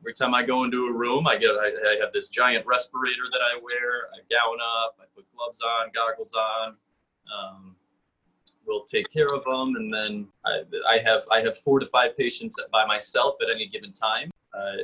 every 0.00 0.14
time 0.14 0.34
I 0.34 0.42
go 0.42 0.64
into 0.64 0.86
a 0.86 0.92
room, 0.92 1.26
I 1.26 1.36
get 1.36 1.50
I, 1.50 1.66
I 1.66 1.96
have 2.00 2.12
this 2.12 2.28
giant 2.28 2.66
respirator 2.66 3.24
that 3.32 3.40
I 3.40 3.58
wear. 3.62 4.08
I 4.14 4.18
gown 4.30 4.58
up, 4.60 4.96
I 5.00 5.04
put 5.14 5.26
gloves 5.36 5.60
on, 5.60 5.90
goggles 5.94 6.34
on. 6.34 6.76
Um, 7.32 7.76
we'll 8.66 8.84
take 8.84 9.10
care 9.10 9.26
of 9.34 9.44
them, 9.44 9.76
and 9.76 9.92
then 9.92 10.28
I, 10.44 10.62
I 10.88 10.98
have 10.98 11.24
I 11.30 11.40
have 11.40 11.58
four 11.58 11.80
to 11.80 11.86
five 11.86 12.16
patients 12.16 12.56
by 12.72 12.86
myself 12.86 13.36
at 13.42 13.48
any 13.54 13.66
given 13.68 13.92
time. 13.92 14.30
Uh, 14.54 14.82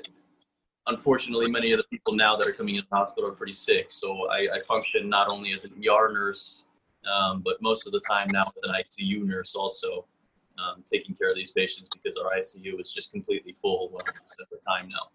unfortunately, 0.87 1.51
many 1.51 1.73
of 1.73 1.79
the 1.79 1.87
people 1.89 2.15
now 2.15 2.37
that 2.37 2.47
are 2.47 2.53
coming 2.53 2.77
into 2.77 2.87
the 2.89 2.97
hospital 2.97 3.31
are 3.31 3.35
pretty 3.35 3.53
sick. 3.53 3.91
So 3.91 4.29
I, 4.31 4.49
I 4.53 4.59
function 4.67 5.09
not 5.09 5.33
only 5.33 5.53
as 5.53 5.65
an 5.65 5.73
ER 5.73 6.13
nurse, 6.13 6.65
um, 7.11 7.43
but 7.43 7.61
most 7.63 7.87
of 7.87 7.93
the 7.93 8.01
time 8.01 8.27
now 8.33 8.51
as 8.57 8.63
an 8.63 8.71
ICU 8.71 9.25
nurse 9.25 9.55
also, 9.55 10.07
um, 10.59 10.83
taking 10.91 11.15
care 11.15 11.31
of 11.31 11.37
these 11.37 11.51
patients 11.53 11.89
because 11.95 12.17
our 12.17 12.31
ICU 12.39 12.81
is 12.81 12.93
just 12.93 13.11
completely 13.13 13.53
full 13.53 13.91
100% 13.91 14.07
of 14.41 14.49
the 14.51 14.59
time 14.67 14.89
now. 14.89 15.09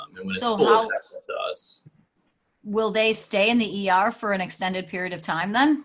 Um, 0.00 0.08
and 0.16 0.26
when 0.26 0.36
So 0.36 0.54
it's 0.54 0.62
full, 0.62 0.66
how- 0.66 0.84
up 0.86 1.26
to 1.26 1.34
us. 1.50 1.82
will 2.64 2.90
they 2.90 3.12
stay 3.12 3.50
in 3.50 3.58
the 3.58 3.90
ER 3.90 4.10
for 4.10 4.32
an 4.32 4.40
extended 4.40 4.86
period 4.88 5.12
of 5.12 5.22
time 5.22 5.52
then? 5.52 5.84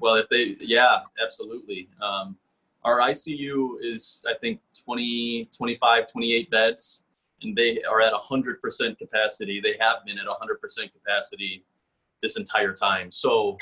Well, 0.00 0.16
if 0.16 0.28
they, 0.30 0.56
yeah, 0.60 1.00
absolutely. 1.22 1.88
Um, 2.00 2.36
our 2.84 3.00
ICU 3.00 3.76
is, 3.82 4.24
I 4.28 4.34
think, 4.40 4.60
20, 4.84 5.50
25, 5.56 6.06
28 6.10 6.50
beds, 6.50 7.02
and 7.42 7.54
they 7.54 7.82
are 7.82 8.00
at 8.00 8.12
100% 8.14 8.98
capacity. 8.98 9.60
They 9.60 9.76
have 9.80 10.02
been 10.06 10.18
at 10.18 10.26
100% 10.26 10.92
capacity 10.92 11.64
this 12.22 12.36
entire 12.38 12.72
time. 12.72 13.10
So, 13.10 13.58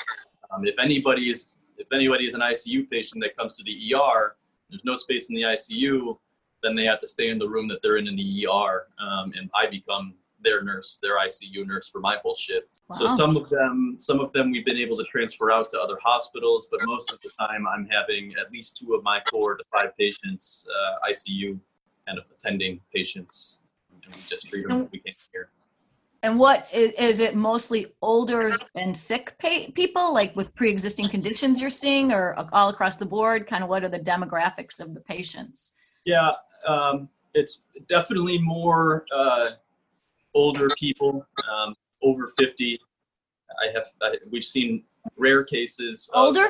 um, 0.51 0.65
if 0.65 0.75
anybody 0.79 1.29
is, 1.29 1.57
if 1.77 1.87
anybody 1.91 2.25
is 2.25 2.33
an 2.33 2.41
ICU 2.41 2.89
patient 2.89 3.21
that 3.21 3.35
comes 3.37 3.55
to 3.57 3.63
the 3.63 3.95
ER, 3.95 4.35
there's 4.69 4.85
no 4.85 4.95
space 4.95 5.29
in 5.29 5.35
the 5.35 5.43
ICU, 5.43 6.17
then 6.63 6.75
they 6.75 6.85
have 6.85 6.99
to 6.99 7.07
stay 7.07 7.29
in 7.29 7.37
the 7.37 7.47
room 7.47 7.67
that 7.67 7.81
they're 7.81 7.97
in 7.97 8.07
in 8.07 8.15
the 8.15 8.47
ER, 8.47 8.87
um, 8.99 9.33
and 9.37 9.49
I 9.53 9.67
become 9.67 10.15
their 10.41 10.63
nurse, 10.63 10.99
their 11.01 11.17
ICU 11.17 11.65
nurse 11.65 11.89
for 11.89 11.99
my 11.99 12.17
whole 12.21 12.35
shift. 12.35 12.81
So 12.91 13.07
some 13.07 13.35
of 13.35 13.49
them, 13.49 13.97
some 13.99 14.19
of 14.19 14.31
them 14.31 14.51
we've 14.51 14.65
been 14.65 14.77
able 14.77 14.97
to 14.97 15.03
transfer 15.05 15.51
out 15.51 15.69
to 15.71 15.79
other 15.79 15.97
hospitals, 16.03 16.67
but 16.69 16.81
most 16.85 17.11
of 17.11 17.19
the 17.21 17.29
time 17.39 17.67
I'm 17.67 17.87
having 17.87 18.33
at 18.39 18.51
least 18.51 18.77
two 18.77 18.93
of 18.93 19.03
my 19.03 19.21
four 19.29 19.55
to 19.55 19.63
five 19.73 19.97
patients 19.97 20.67
uh, 20.69 21.09
ICU 21.09 21.59
kind 22.05 22.19
of 22.19 22.25
attending 22.31 22.79
patients, 22.93 23.59
and 23.91 24.15
we 24.15 24.21
just 24.27 24.47
treat 24.47 24.67
them 24.67 24.79
as 24.79 24.89
we 24.91 24.99
can 24.99 25.13
here. 25.31 25.49
And 26.25 26.39
what 26.39 26.67
is, 26.73 27.19
it 27.19 27.35
mostly 27.35 27.93
older 28.01 28.51
and 28.73 28.97
sick 28.97 29.35
pa- 29.39 29.67
people, 29.75 30.11
like 30.11 30.35
with 30.35 30.55
pre-existing 30.55 31.07
conditions 31.07 31.61
you're 31.61 31.69
seeing, 31.69 32.11
or 32.11 32.35
all 32.51 32.69
across 32.69 32.97
the 32.97 33.05
board? 33.05 33.45
Kind 33.45 33.61
of 33.63 33.69
what 33.69 33.83
are 33.83 33.89
the 33.89 33.99
demographics 33.99 34.79
of 34.79 34.95
the 34.95 35.01
patients? 35.01 35.75
Yeah, 36.03 36.31
um, 36.67 37.09
it's 37.35 37.61
definitely 37.87 38.39
more 38.39 39.05
uh, 39.13 39.51
older 40.33 40.67
people, 40.79 41.23
um, 41.47 41.75
over 42.01 42.31
50. 42.39 42.79
I 43.61 43.71
have, 43.75 43.91
I, 44.01 44.17
we've 44.31 44.43
seen 44.43 44.83
rare 45.17 45.43
cases. 45.43 46.09
of- 46.11 46.23
Older? 46.25 46.47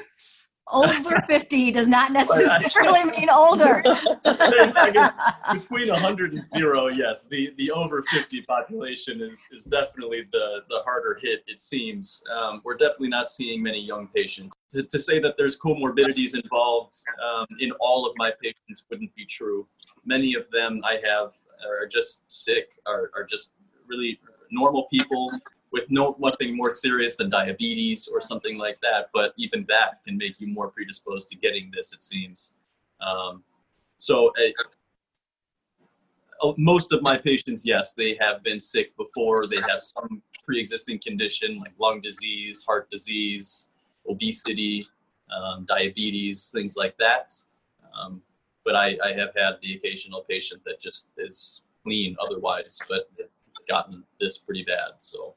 Over 0.71 1.21
50 1.27 1.71
does 1.71 1.87
not 1.87 2.11
necessarily 2.11 3.03
mean 3.03 3.29
older. 3.29 3.83
I 4.25 4.89
guess 4.91 5.15
between 5.53 5.89
100 5.89 6.33
and 6.33 6.45
zero, 6.45 6.87
yes, 6.87 7.25
the, 7.25 7.53
the 7.57 7.71
over 7.71 8.03
50 8.11 8.41
population 8.41 9.21
is, 9.21 9.45
is 9.51 9.65
definitely 9.65 10.27
the, 10.31 10.61
the 10.69 10.79
harder 10.83 11.19
hit, 11.21 11.43
it 11.47 11.59
seems. 11.59 12.23
Um, 12.35 12.61
we're 12.63 12.77
definitely 12.77 13.09
not 13.09 13.29
seeing 13.29 13.61
many 13.61 13.79
young 13.79 14.07
patients. 14.07 14.55
To, 14.71 14.83
to 14.83 14.99
say 14.99 15.19
that 15.19 15.35
there's 15.37 15.57
comorbidities 15.57 16.33
involved 16.33 16.95
um, 17.23 17.45
in 17.59 17.71
all 17.79 18.07
of 18.07 18.13
my 18.17 18.31
patients 18.41 18.83
wouldn't 18.89 19.13
be 19.15 19.25
true. 19.25 19.67
Many 20.03 20.33
of 20.35 20.49
them 20.51 20.81
I 20.83 20.99
have 21.05 21.33
are 21.81 21.87
just 21.87 22.23
sick, 22.31 22.71
are, 22.85 23.11
are 23.15 23.23
just 23.23 23.51
really 23.87 24.19
normal 24.51 24.87
people 24.91 25.27
with 25.71 25.85
no 25.89 26.15
nothing 26.19 26.55
more 26.55 26.73
serious 26.73 27.15
than 27.15 27.29
diabetes 27.29 28.07
or 28.07 28.21
something 28.21 28.57
like 28.57 28.79
that. 28.81 29.09
But 29.13 29.33
even 29.37 29.65
that 29.69 30.03
can 30.03 30.17
make 30.17 30.39
you 30.39 30.47
more 30.47 30.69
predisposed 30.69 31.27
to 31.29 31.35
getting 31.35 31.71
this, 31.73 31.93
it 31.93 32.01
seems. 32.01 32.53
Um, 33.01 33.43
so 33.97 34.29
uh, 34.29 36.47
uh, 36.47 36.53
most 36.57 36.91
of 36.91 37.01
my 37.01 37.17
patients, 37.17 37.65
yes, 37.65 37.93
they 37.93 38.17
have 38.19 38.43
been 38.43 38.59
sick 38.59 38.95
before. 38.97 39.47
They 39.47 39.61
have 39.69 39.79
some 39.79 40.21
pre-existing 40.43 40.99
condition 40.99 41.59
like 41.59 41.73
lung 41.79 42.01
disease, 42.01 42.63
heart 42.63 42.89
disease, 42.89 43.69
obesity, 44.07 44.87
um, 45.35 45.65
diabetes, 45.65 46.49
things 46.49 46.77
like 46.77 46.95
that. 46.99 47.33
Um, 47.97 48.21
but 48.63 48.75
I, 48.75 48.97
I 49.03 49.13
have 49.13 49.29
had 49.35 49.53
the 49.61 49.75
occasional 49.75 50.25
patient 50.27 50.61
that 50.65 50.79
just 50.79 51.07
is 51.17 51.61
clean 51.83 52.15
otherwise, 52.19 52.79
but 52.89 53.09
gotten 53.67 54.03
this 54.19 54.37
pretty 54.37 54.63
bad. 54.63 54.91
So 54.99 55.35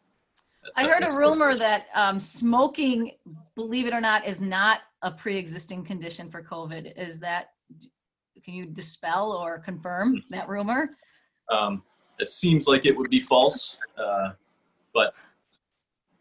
that's 0.62 0.76
I 0.76 0.86
heard 0.86 1.04
a 1.04 1.16
rumor 1.16 1.56
that 1.56 1.86
um, 1.94 2.20
smoking, 2.20 3.12
believe 3.54 3.86
it 3.86 3.92
or 3.92 4.00
not, 4.00 4.26
is 4.26 4.40
not 4.40 4.80
a 5.02 5.10
pre-existing 5.10 5.84
condition 5.84 6.30
for 6.30 6.42
COVID. 6.42 6.92
Is 6.96 7.18
that, 7.20 7.50
can 8.44 8.54
you 8.54 8.66
dispel 8.66 9.32
or 9.32 9.58
confirm 9.58 10.22
that 10.30 10.48
rumor? 10.48 10.90
Um, 11.50 11.82
it 12.18 12.28
seems 12.28 12.66
like 12.66 12.84
it 12.84 12.96
would 12.96 13.10
be 13.10 13.20
false, 13.20 13.78
uh, 13.96 14.30
but 14.92 15.14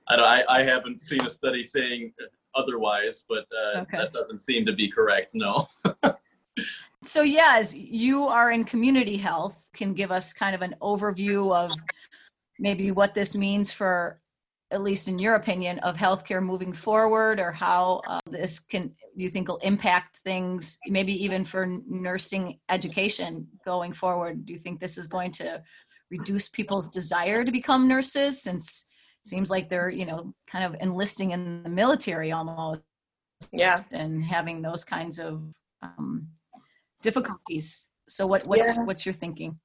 I, 0.09 0.43
I 0.47 0.63
haven't 0.63 1.01
seen 1.01 1.25
a 1.25 1.29
study 1.29 1.63
saying 1.63 2.13
otherwise, 2.55 3.23
but 3.27 3.45
uh, 3.75 3.81
okay. 3.81 3.97
that 3.97 4.13
doesn't 4.13 4.43
seem 4.43 4.65
to 4.65 4.73
be 4.73 4.89
correct. 4.89 5.33
No. 5.35 5.67
so 7.03 7.21
yes, 7.21 7.75
you 7.75 8.27
are 8.27 8.51
in 8.51 8.63
community 8.63 9.17
health. 9.17 9.57
Can 9.73 9.93
give 9.93 10.11
us 10.11 10.33
kind 10.33 10.55
of 10.55 10.61
an 10.61 10.75
overview 10.81 11.55
of 11.55 11.71
maybe 12.59 12.91
what 12.91 13.13
this 13.13 13.35
means 13.35 13.71
for 13.71 14.19
at 14.71 14.81
least 14.81 15.07
in 15.07 15.17
your 15.17 15.35
opinion, 15.35 15.79
of 15.79 15.95
healthcare 15.95 16.43
moving 16.43 16.73
forward, 16.73 17.39
or 17.39 17.51
how 17.51 18.01
uh, 18.07 18.19
this 18.29 18.59
can 18.59 18.93
you 19.15 19.29
think 19.29 19.47
will 19.47 19.57
impact 19.57 20.17
things, 20.19 20.77
maybe 20.87 21.13
even 21.23 21.45
for 21.45 21.65
nursing 21.87 22.59
education 22.69 23.47
going 23.63 23.93
forward? 23.93 24.45
Do 24.45 24.51
you 24.51 24.59
think 24.59 24.79
this 24.79 24.97
is 24.97 25.07
going 25.07 25.31
to 25.33 25.61
reduce 26.11 26.49
people's 26.49 26.89
desire 26.89 27.45
to 27.45 27.51
become 27.51 27.87
nurses, 27.87 28.41
since 28.41 28.87
it 29.23 29.29
seems 29.29 29.49
like 29.49 29.69
they're 29.69 29.89
you 29.89 30.05
know 30.05 30.33
kind 30.47 30.65
of 30.65 30.75
enlisting 30.81 31.31
in 31.31 31.63
the 31.63 31.69
military 31.69 32.33
almost, 32.33 32.81
yeah, 33.53 33.81
and 33.91 34.23
having 34.23 34.61
those 34.61 34.83
kinds 34.83 35.17
of 35.17 35.43
um, 35.81 36.27
difficulties? 37.01 37.87
So, 38.09 38.27
what 38.27 38.43
what's 38.43 38.67
yeah. 38.67 38.83
what's 38.83 39.05
your 39.05 39.13
thinking? 39.13 39.57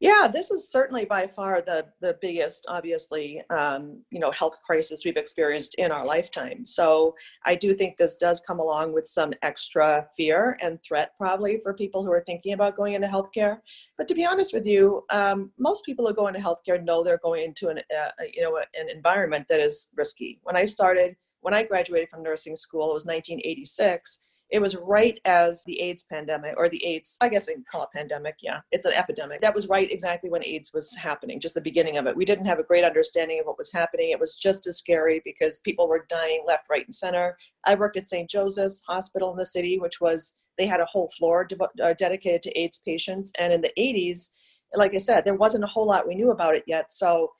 Yeah, 0.00 0.28
this 0.32 0.52
is 0.52 0.70
certainly 0.70 1.04
by 1.04 1.26
far 1.26 1.60
the 1.60 1.86
the 2.00 2.16
biggest, 2.20 2.66
obviously, 2.68 3.42
um, 3.50 4.00
you 4.10 4.20
know, 4.20 4.30
health 4.30 4.58
crisis 4.64 5.04
we've 5.04 5.16
experienced 5.16 5.74
in 5.74 5.90
our 5.90 6.06
lifetime. 6.06 6.64
So 6.64 7.16
I 7.44 7.56
do 7.56 7.74
think 7.74 7.96
this 7.96 8.14
does 8.14 8.40
come 8.40 8.60
along 8.60 8.92
with 8.92 9.08
some 9.08 9.32
extra 9.42 10.06
fear 10.16 10.56
and 10.62 10.80
threat, 10.84 11.14
probably 11.18 11.58
for 11.60 11.74
people 11.74 12.04
who 12.04 12.12
are 12.12 12.22
thinking 12.24 12.52
about 12.52 12.76
going 12.76 12.94
into 12.94 13.08
healthcare. 13.08 13.58
But 13.96 14.06
to 14.08 14.14
be 14.14 14.24
honest 14.24 14.54
with 14.54 14.66
you, 14.66 15.04
um, 15.10 15.50
most 15.58 15.84
people 15.84 16.06
who 16.06 16.14
go 16.14 16.28
into 16.28 16.38
healthcare 16.38 16.82
know 16.82 17.02
they're 17.02 17.18
going 17.18 17.44
into 17.44 17.68
an, 17.68 17.78
uh, 17.78 18.10
you 18.32 18.42
know, 18.42 18.56
an 18.56 18.88
environment 18.88 19.46
that 19.48 19.58
is 19.58 19.88
risky. 19.96 20.38
When 20.44 20.54
I 20.54 20.64
started, 20.64 21.16
when 21.40 21.54
I 21.54 21.64
graduated 21.64 22.08
from 22.08 22.22
nursing 22.22 22.54
school, 22.54 22.90
it 22.90 22.94
was 22.94 23.06
1986 23.06 24.27
it 24.50 24.60
was 24.60 24.76
right 24.76 25.20
as 25.24 25.62
the 25.64 25.80
AIDS 25.80 26.04
pandemic, 26.04 26.54
or 26.56 26.68
the 26.68 26.84
AIDS, 26.84 27.16
I 27.20 27.28
guess 27.28 27.48
I 27.48 27.52
can 27.52 27.64
call 27.70 27.82
it 27.82 27.90
pandemic. 27.94 28.36
Yeah, 28.40 28.60
it's 28.72 28.86
an 28.86 28.94
epidemic. 28.94 29.40
That 29.40 29.54
was 29.54 29.68
right 29.68 29.90
exactly 29.90 30.30
when 30.30 30.44
AIDS 30.44 30.72
was 30.72 30.94
happening, 30.94 31.38
just 31.38 31.54
the 31.54 31.60
beginning 31.60 31.98
of 31.98 32.06
it. 32.06 32.16
We 32.16 32.24
didn't 32.24 32.46
have 32.46 32.58
a 32.58 32.64
great 32.64 32.84
understanding 32.84 33.40
of 33.40 33.46
what 33.46 33.58
was 33.58 33.72
happening. 33.72 34.10
It 34.10 34.20
was 34.20 34.36
just 34.36 34.66
as 34.66 34.78
scary 34.78 35.20
because 35.24 35.58
people 35.58 35.88
were 35.88 36.06
dying 36.08 36.44
left, 36.46 36.70
right, 36.70 36.86
and 36.86 36.94
center. 36.94 37.36
I 37.66 37.74
worked 37.74 37.98
at 37.98 38.08
St. 38.08 38.28
Joseph's 38.30 38.82
Hospital 38.86 39.30
in 39.30 39.36
the 39.36 39.44
city, 39.44 39.78
which 39.78 40.00
was, 40.00 40.38
they 40.56 40.66
had 40.66 40.80
a 40.80 40.86
whole 40.86 41.10
floor 41.10 41.44
de- 41.44 41.84
uh, 41.84 41.94
dedicated 41.98 42.42
to 42.44 42.58
AIDS 42.58 42.80
patients. 42.84 43.32
And 43.38 43.52
in 43.52 43.60
the 43.60 43.72
80s, 43.78 44.30
like 44.74 44.94
I 44.94 44.98
said, 44.98 45.24
there 45.24 45.34
wasn't 45.34 45.64
a 45.64 45.68
whole 45.68 45.86
lot 45.86 46.08
we 46.08 46.14
knew 46.14 46.30
about 46.30 46.54
it 46.54 46.64
yet. 46.66 46.90
So 46.90 47.32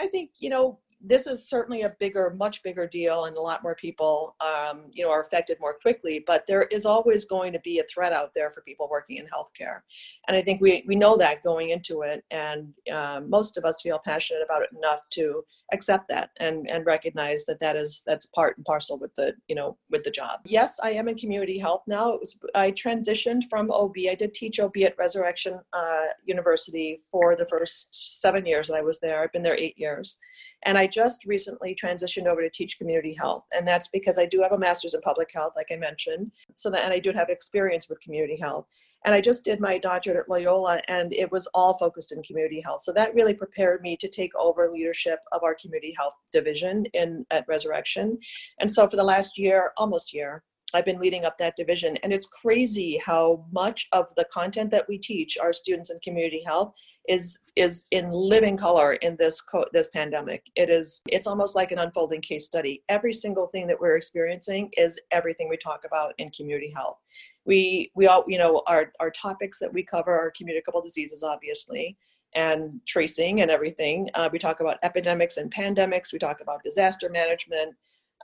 I 0.00 0.08
think, 0.08 0.30
you 0.38 0.50
know, 0.50 0.80
this 1.06 1.26
is 1.26 1.48
certainly 1.48 1.82
a 1.82 1.94
bigger, 2.00 2.34
much 2.36 2.62
bigger 2.62 2.86
deal, 2.86 3.26
and 3.26 3.36
a 3.36 3.40
lot 3.40 3.62
more 3.62 3.74
people, 3.74 4.34
um, 4.40 4.90
you 4.92 5.04
know, 5.04 5.10
are 5.10 5.20
affected 5.20 5.58
more 5.60 5.74
quickly. 5.80 6.24
But 6.26 6.46
there 6.46 6.64
is 6.64 6.84
always 6.84 7.24
going 7.24 7.52
to 7.52 7.60
be 7.60 7.78
a 7.78 7.84
threat 7.84 8.12
out 8.12 8.32
there 8.34 8.50
for 8.50 8.62
people 8.62 8.88
working 8.90 9.16
in 9.16 9.26
healthcare, 9.26 9.80
and 10.28 10.36
I 10.36 10.42
think 10.42 10.60
we 10.60 10.84
we 10.86 10.96
know 10.96 11.16
that 11.16 11.42
going 11.42 11.70
into 11.70 12.02
it, 12.02 12.24
and 12.30 12.72
um, 12.92 13.30
most 13.30 13.56
of 13.56 13.64
us 13.64 13.82
feel 13.82 14.00
passionate 14.04 14.42
about 14.44 14.62
it 14.62 14.70
enough 14.76 15.00
to 15.12 15.44
accept 15.72 16.08
that 16.08 16.30
and 16.38 16.68
and 16.68 16.84
recognize 16.86 17.44
that 17.46 17.60
that 17.60 17.76
is 17.76 18.02
that's 18.06 18.26
part 18.26 18.56
and 18.56 18.66
parcel 18.66 18.98
with 18.98 19.14
the 19.14 19.34
you 19.48 19.54
know 19.54 19.76
with 19.90 20.02
the 20.02 20.10
job. 20.10 20.40
Yes, 20.44 20.80
I 20.82 20.90
am 20.90 21.08
in 21.08 21.16
community 21.16 21.58
health 21.58 21.82
now. 21.86 22.12
It 22.14 22.20
was 22.20 22.38
I 22.54 22.72
transitioned 22.72 23.42
from 23.48 23.70
OB. 23.70 23.94
I 24.10 24.14
did 24.16 24.34
teach 24.34 24.58
OB 24.58 24.76
at 24.78 24.98
Resurrection 24.98 25.60
uh, 25.72 26.06
University 26.24 27.00
for 27.10 27.36
the 27.36 27.46
first 27.46 28.20
seven 28.20 28.44
years 28.44 28.68
that 28.68 28.76
I 28.76 28.82
was 28.82 28.98
there. 28.98 29.22
I've 29.22 29.32
been 29.32 29.42
there 29.42 29.56
eight 29.56 29.78
years. 29.78 30.18
And 30.66 30.76
I 30.76 30.86
just 30.86 31.24
recently 31.24 31.74
transitioned 31.74 32.26
over 32.26 32.42
to 32.42 32.50
teach 32.50 32.76
community 32.76 33.14
health. 33.14 33.44
And 33.56 33.66
that's 33.66 33.88
because 33.88 34.18
I 34.18 34.26
do 34.26 34.42
have 34.42 34.52
a 34.52 34.58
master's 34.58 34.94
in 34.94 35.00
public 35.00 35.30
health, 35.32 35.52
like 35.56 35.68
I 35.72 35.76
mentioned. 35.76 36.32
So 36.56 36.70
that, 36.70 36.82
and 36.84 36.92
I 36.92 36.98
do 36.98 37.12
have 37.12 37.28
experience 37.30 37.88
with 37.88 38.00
community 38.00 38.36
health. 38.36 38.66
And 39.04 39.14
I 39.14 39.20
just 39.20 39.44
did 39.44 39.60
my 39.60 39.78
doctorate 39.78 40.16
at 40.16 40.28
Loyola, 40.28 40.80
and 40.88 41.12
it 41.12 41.30
was 41.30 41.46
all 41.54 41.74
focused 41.74 42.10
in 42.10 42.22
community 42.24 42.60
health. 42.60 42.80
So 42.80 42.92
that 42.94 43.14
really 43.14 43.32
prepared 43.32 43.80
me 43.80 43.96
to 43.98 44.08
take 44.08 44.34
over 44.34 44.68
leadership 44.70 45.20
of 45.30 45.44
our 45.44 45.54
community 45.54 45.94
health 45.96 46.14
division 46.32 46.84
in 46.94 47.24
at 47.30 47.46
Resurrection. 47.46 48.18
And 48.58 48.70
so 48.70 48.88
for 48.88 48.96
the 48.96 49.04
last 49.04 49.38
year, 49.38 49.72
almost 49.76 50.12
year, 50.12 50.42
I've 50.74 50.84
been 50.84 50.98
leading 50.98 51.24
up 51.24 51.38
that 51.38 51.56
division. 51.56 51.96
And 51.98 52.12
it's 52.12 52.26
crazy 52.26 52.98
how 52.98 53.44
much 53.52 53.86
of 53.92 54.12
the 54.16 54.26
content 54.32 54.72
that 54.72 54.88
we 54.88 54.98
teach 54.98 55.38
our 55.38 55.52
students 55.52 55.90
in 55.90 56.00
community 56.00 56.42
health 56.44 56.74
is 57.08 57.40
is 57.56 57.86
in 57.90 58.10
living 58.10 58.56
color 58.56 58.94
in 58.94 59.16
this 59.16 59.40
co- 59.40 59.66
this 59.72 59.88
pandemic. 59.88 60.44
It 60.56 60.70
is 60.70 61.02
it's 61.08 61.26
almost 61.26 61.56
like 61.56 61.72
an 61.72 61.78
unfolding 61.78 62.20
case 62.20 62.46
study. 62.46 62.82
Every 62.88 63.12
single 63.12 63.46
thing 63.48 63.66
that 63.68 63.80
we're 63.80 63.96
experiencing 63.96 64.70
is 64.76 65.00
everything 65.10 65.48
we 65.48 65.56
talk 65.56 65.84
about 65.84 66.14
in 66.18 66.30
community 66.30 66.72
health. 66.74 66.98
We 67.44 67.90
we 67.94 68.06
all 68.06 68.24
you 68.26 68.38
know 68.38 68.62
our 68.66 68.92
our 69.00 69.10
topics 69.10 69.58
that 69.60 69.72
we 69.72 69.82
cover 69.82 70.16
are 70.16 70.32
communicable 70.36 70.82
diseases, 70.82 71.22
obviously 71.22 71.96
and 72.34 72.80
tracing 72.86 73.40
and 73.40 73.50
everything. 73.50 74.10
Uh, 74.14 74.28
we 74.30 74.38
talk 74.38 74.60
about 74.60 74.76
epidemics 74.82 75.38
and 75.38 75.52
pandemics. 75.52 76.12
We 76.12 76.18
talk 76.18 76.40
about 76.40 76.62
disaster 76.62 77.08
management. 77.08 77.74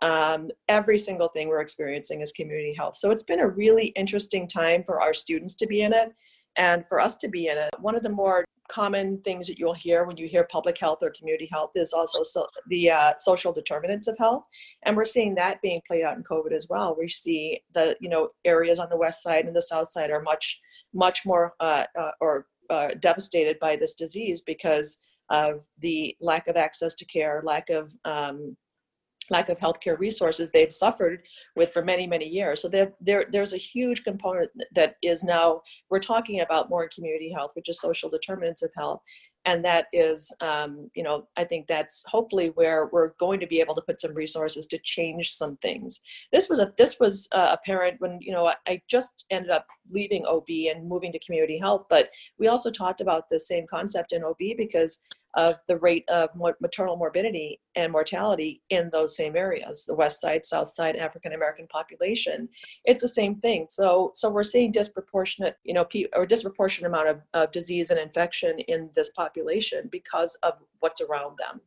Um, 0.03 0.51
every 0.68 0.99
single 0.99 1.29
thing 1.29 1.49
we're 1.49 1.61
experiencing 1.61 2.21
is 2.21 2.31
community 2.33 2.75
health. 2.75 2.97
So 2.97 3.11
it's 3.11 3.23
been 3.23 3.40
a 3.40 3.49
really 3.49 3.87
interesting 3.88 4.47
time 4.47 4.85
for 4.85 5.01
our 5.01 5.14
students 5.14 5.55
to 5.57 5.66
be 5.66 5.83
in 5.83 5.92
it 5.92 6.12
and 6.57 6.87
for 6.87 7.01
us 7.01 7.16
to 7.18 7.29
be 7.29 7.49
in 7.49 7.57
it. 7.57 7.71
One 7.81 7.95
of 7.95 8.03
the 8.03 8.11
more 8.11 8.45
common 8.68 9.20
things 9.22 9.46
that 9.46 9.59
you'll 9.59 9.72
hear 9.72 10.05
when 10.05 10.16
you 10.16 10.27
hear 10.27 10.44
public 10.44 10.79
health 10.79 10.98
or 11.03 11.11
community 11.11 11.48
health 11.51 11.70
is 11.75 11.92
also 11.92 12.22
so, 12.22 12.46
the 12.68 12.90
uh, 12.90 13.12
social 13.18 13.53
determinants 13.53 14.07
of 14.07 14.16
health. 14.18 14.44
And 14.85 14.96
we're 14.96 15.05
seeing 15.05 15.35
that 15.35 15.61
being 15.62 15.81
played 15.87 16.05
out 16.05 16.16
in 16.16 16.22
covid 16.22 16.53
as 16.53 16.68
well. 16.68 16.96
We 16.98 17.09
see 17.09 17.62
the 17.75 17.96
you 18.01 18.09
know 18.09 18.31
areas 18.44 18.79
on 18.79 18.88
the 18.88 18.96
west 18.96 19.22
side 19.22 19.46
and 19.46 19.55
the 19.55 19.62
south 19.62 19.88
side 19.88 20.11
are 20.11 20.22
much 20.22 20.61
much 20.94 21.25
more 21.27 21.55
uh, 21.61 21.85
uh, 21.98 22.12
or 22.20 22.46
uh, 22.70 22.88
devastated 23.01 23.59
by 23.61 23.77
this 23.77 23.94
disease 23.94 24.40
because 24.40 24.98
of 25.31 25.66
the 25.81 26.16
lack 26.20 26.48
of 26.48 26.57
access 26.57 26.94
to 26.94 27.05
care 27.07 27.42
lack 27.44 27.70
of 27.70 27.92
um, 28.05 28.57
lack 29.33 29.49
of 29.49 29.59
healthcare 29.59 29.99
resources 29.99 30.51
they've 30.51 30.73
suffered 30.73 31.23
with 31.57 31.73
for 31.73 31.85
many 31.85 32.07
many 32.07 32.29
years. 32.29 32.62
So 32.62 32.68
there, 32.68 32.92
there 33.01 33.27
there's 33.33 33.55
a 33.55 33.59
huge 33.73 34.05
component 34.05 34.51
that 34.75 34.97
is 35.03 35.25
now 35.25 35.62
we're 35.90 35.99
talking 35.99 36.40
about 36.40 36.71
more 36.71 36.85
in 36.85 36.90
community 36.95 37.33
health 37.33 37.53
which 37.55 37.68
is 37.68 37.81
social 37.81 38.09
determinants 38.11 38.62
of 38.62 38.71
health. 38.77 39.01
And 39.45 39.64
that 39.64 39.87
is 39.92 40.33
um, 40.40 40.88
you 40.95 41.03
know 41.03 41.27
i 41.37 41.45
think 41.45 41.66
that's 41.66 42.05
hopefully 42.07 42.49
where 42.61 42.88
we're 42.92 43.12
going 43.18 43.40
to 43.40 43.47
be 43.47 43.61
able 43.61 43.75
to 43.75 43.83
put 43.83 44.01
some 44.01 44.14
resources 44.14 44.66
to 44.68 44.79
change 44.85 45.33
some 45.33 45.57
things. 45.57 46.01
This 46.33 46.49
was 46.49 46.61
a 46.61 46.73
this 46.79 47.01
was 47.01 47.29
uh, 47.33 47.57
apparent 47.57 48.01
when 48.01 48.18
you 48.21 48.33
know 48.33 48.53
i 48.68 48.81
just 48.88 49.25
ended 49.31 49.51
up 49.51 49.66
leaving 49.90 50.25
ob 50.27 50.49
and 50.49 50.88
moving 50.88 51.12
to 51.12 51.18
community 51.27 51.59
health 51.59 51.87
but 51.88 52.11
we 52.38 52.49
also 52.49 52.71
talked 52.71 53.01
about 53.01 53.25
the 53.29 53.38
same 53.38 53.66
concept 53.66 54.12
in 54.12 54.23
ob 54.25 54.42
because 54.57 55.01
of 55.35 55.61
the 55.68 55.77
rate 55.79 56.09
of 56.09 56.31
maternal 56.61 56.97
morbidity 56.97 57.61
and 57.77 57.90
mortality 57.92 58.62
in 58.71 58.90
those 58.90 59.16
same 59.16 59.37
areas 59.37 59.85
the 59.87 59.95
west 59.95 60.21
side 60.21 60.45
south 60.45 60.71
side 60.71 60.97
african 60.97 61.33
american 61.33 61.66
population. 61.68 62.49
It's 62.85 63.03
the 63.03 63.09
same 63.09 63.37
thing. 63.37 63.66
So 63.68 64.12
so 64.14 64.31
we're 64.31 64.42
seeing 64.42 64.73
disproportionate 64.73 65.57
you 65.64 65.75
know 65.75 65.87
or 66.14 66.27
disproportionate 66.27 66.90
amount 66.90 67.09
of, 67.09 67.21
of 67.35 67.51
disease 67.51 67.90
and 67.90 67.99
infection 67.99 68.59
in 68.61 68.90
this 68.95 69.11
population 69.11 69.88
because 69.90 70.37
of 70.42 70.55
what's 70.81 71.01
around 71.01 71.38
them. 71.38 71.61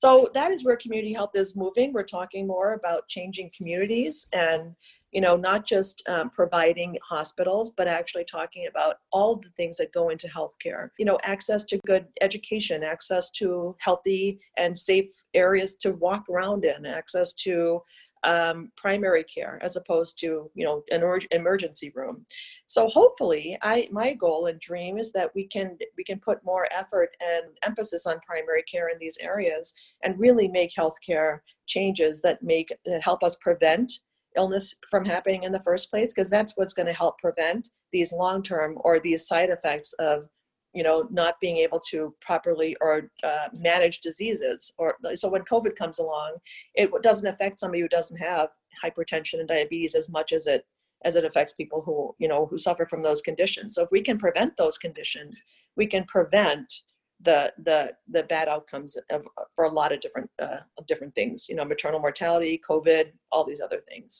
So 0.00 0.30
that 0.32 0.50
is 0.50 0.64
where 0.64 0.76
community 0.76 1.12
health 1.12 1.32
is 1.34 1.56
moving. 1.56 1.92
We're 1.92 2.04
talking 2.04 2.46
more 2.46 2.72
about 2.72 3.06
changing 3.08 3.50
communities 3.54 4.28
and 4.32 4.74
you 5.12 5.20
know, 5.20 5.36
not 5.36 5.66
just 5.66 6.02
um, 6.08 6.30
providing 6.30 6.96
hospitals, 7.02 7.70
but 7.70 7.88
actually 7.88 8.24
talking 8.24 8.66
about 8.68 8.96
all 9.12 9.36
the 9.36 9.50
things 9.50 9.76
that 9.76 9.92
go 9.92 10.10
into 10.10 10.28
healthcare. 10.28 10.90
You 10.98 11.04
know, 11.04 11.18
access 11.22 11.64
to 11.64 11.80
good 11.86 12.06
education, 12.20 12.82
access 12.82 13.30
to 13.32 13.76
healthy 13.78 14.40
and 14.56 14.76
safe 14.76 15.10
areas 15.34 15.76
to 15.78 15.92
walk 15.92 16.28
around 16.28 16.64
in, 16.64 16.86
access 16.86 17.32
to 17.34 17.82
um, 18.24 18.70
primary 18.76 19.24
care 19.24 19.58
as 19.62 19.76
opposed 19.76 20.18
to 20.20 20.50
you 20.54 20.64
know 20.64 20.82
an 20.90 21.02
emergency 21.30 21.90
room 21.94 22.26
so 22.66 22.88
hopefully 22.88 23.56
i 23.62 23.88
my 23.90 24.12
goal 24.12 24.46
and 24.46 24.60
dream 24.60 24.98
is 24.98 25.10
that 25.12 25.30
we 25.34 25.46
can 25.46 25.78
we 25.96 26.04
can 26.04 26.18
put 26.20 26.44
more 26.44 26.68
effort 26.70 27.10
and 27.22 27.46
emphasis 27.62 28.06
on 28.06 28.20
primary 28.26 28.62
care 28.64 28.88
in 28.90 28.98
these 28.98 29.16
areas 29.20 29.72
and 30.04 30.18
really 30.18 30.48
make 30.48 30.70
healthcare 30.74 31.38
changes 31.66 32.20
that 32.20 32.42
make 32.42 32.70
that 32.84 33.02
help 33.02 33.22
us 33.22 33.36
prevent 33.36 33.90
illness 34.36 34.74
from 34.90 35.04
happening 35.04 35.42
in 35.42 35.52
the 35.52 35.62
first 35.62 35.90
place 35.90 36.12
because 36.14 36.30
that's 36.30 36.56
what's 36.56 36.74
going 36.74 36.86
to 36.86 36.92
help 36.92 37.18
prevent 37.18 37.68
these 37.92 38.12
long 38.12 38.42
term 38.42 38.78
or 38.82 39.00
these 39.00 39.26
side 39.26 39.50
effects 39.50 39.92
of 39.94 40.26
you 40.72 40.82
know 40.82 41.08
not 41.10 41.34
being 41.40 41.56
able 41.56 41.80
to 41.90 42.14
properly 42.20 42.76
or 42.80 43.10
uh, 43.24 43.48
manage 43.52 44.00
diseases 44.00 44.72
or 44.78 44.96
so 45.14 45.28
when 45.28 45.42
covid 45.42 45.74
comes 45.74 45.98
along 45.98 46.36
it 46.74 46.90
doesn't 47.02 47.26
affect 47.26 47.58
somebody 47.58 47.80
who 47.80 47.88
doesn't 47.88 48.18
have 48.18 48.50
hypertension 48.84 49.40
and 49.40 49.48
diabetes 49.48 49.94
as 49.94 50.08
much 50.08 50.32
as 50.32 50.46
it 50.46 50.64
as 51.04 51.16
it 51.16 51.24
affects 51.24 51.54
people 51.54 51.82
who 51.82 52.14
you 52.18 52.28
know 52.28 52.46
who 52.46 52.58
suffer 52.58 52.86
from 52.86 53.02
those 53.02 53.22
conditions. 53.22 53.74
So 53.74 53.82
if 53.84 53.90
we 53.90 54.02
can 54.02 54.18
prevent 54.18 54.56
those 54.56 54.78
conditions 54.78 55.42
we 55.76 55.86
can 55.86 56.04
prevent 56.04 56.72
the 57.22 57.52
the 57.64 57.92
the 58.08 58.22
bad 58.24 58.48
outcomes 58.48 58.96
of, 59.10 59.26
for 59.54 59.64
a 59.64 59.70
lot 59.70 59.92
of 59.92 60.00
different 60.00 60.30
uh, 60.40 60.58
different 60.86 61.14
things. 61.14 61.48
You 61.48 61.56
know, 61.56 61.64
maternal 61.64 62.00
mortality, 62.00 62.60
COVID, 62.68 63.12
all 63.30 63.44
these 63.44 63.60
other 63.60 63.82
things. 63.88 64.18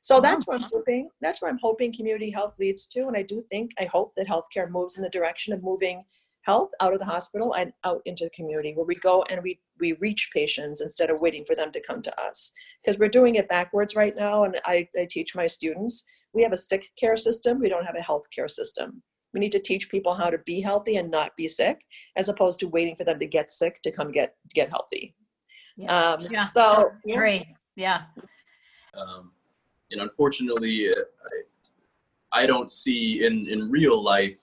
So 0.00 0.20
that's 0.20 0.46
what 0.46 0.56
I'm 0.62 0.68
hoping. 0.72 1.08
That's 1.20 1.40
where 1.40 1.50
I'm 1.50 1.60
hoping 1.62 1.94
community 1.94 2.30
health 2.30 2.54
leads 2.58 2.86
to, 2.86 3.06
and 3.08 3.16
I 3.16 3.22
do 3.22 3.44
think 3.50 3.72
I 3.78 3.84
hope 3.84 4.12
that 4.16 4.28
healthcare 4.28 4.70
moves 4.70 4.96
in 4.96 5.02
the 5.02 5.10
direction 5.10 5.52
of 5.52 5.62
moving 5.62 6.04
health 6.42 6.70
out 6.80 6.92
of 6.92 6.98
the 6.98 7.04
hospital 7.04 7.54
and 7.54 7.72
out 7.84 8.02
into 8.04 8.24
the 8.24 8.30
community 8.30 8.74
where 8.74 8.84
we 8.84 8.96
go 8.96 9.22
and 9.30 9.42
we 9.42 9.58
we 9.80 9.92
reach 9.94 10.30
patients 10.32 10.80
instead 10.80 11.10
of 11.10 11.20
waiting 11.20 11.44
for 11.44 11.54
them 11.54 11.72
to 11.72 11.80
come 11.80 12.02
to 12.02 12.20
us 12.20 12.50
because 12.82 12.98
we're 12.98 13.08
doing 13.08 13.36
it 13.36 13.48
backwards 13.48 13.94
right 13.94 14.16
now 14.16 14.44
and 14.44 14.60
I, 14.64 14.88
I 14.98 15.06
teach 15.08 15.34
my 15.34 15.46
students 15.46 16.04
we 16.32 16.42
have 16.42 16.52
a 16.52 16.56
sick 16.56 16.90
care 16.98 17.16
system 17.16 17.60
we 17.60 17.68
don't 17.68 17.84
have 17.84 17.96
a 17.96 18.02
health 18.02 18.26
care 18.34 18.48
system 18.48 19.02
we 19.32 19.40
need 19.40 19.52
to 19.52 19.58
teach 19.60 19.88
people 19.90 20.14
how 20.14 20.30
to 20.30 20.38
be 20.38 20.60
healthy 20.60 20.96
and 20.96 21.10
not 21.10 21.36
be 21.36 21.48
sick 21.48 21.80
as 22.16 22.28
opposed 22.28 22.60
to 22.60 22.68
waiting 22.68 22.94
for 22.96 23.04
them 23.04 23.18
to 23.18 23.26
get 23.26 23.50
sick 23.50 23.80
to 23.82 23.90
come 23.90 24.10
get 24.12 24.34
get 24.54 24.68
healthy 24.70 25.14
Yeah. 25.76 26.12
um, 26.12 26.26
Yeah. 26.30 26.44
so 26.46 26.92
yeah. 27.04 27.16
Great. 27.16 27.46
Yeah. 27.76 28.02
um, 28.94 29.32
and 29.90 30.00
unfortunately, 30.02 30.88
uh, 30.90 30.94
I, 32.32 32.42
I 32.42 32.46
don't 32.46 32.70
see 32.70 33.24
in, 33.26 33.46
in 33.48 33.70
real 33.70 34.02
life 34.02 34.40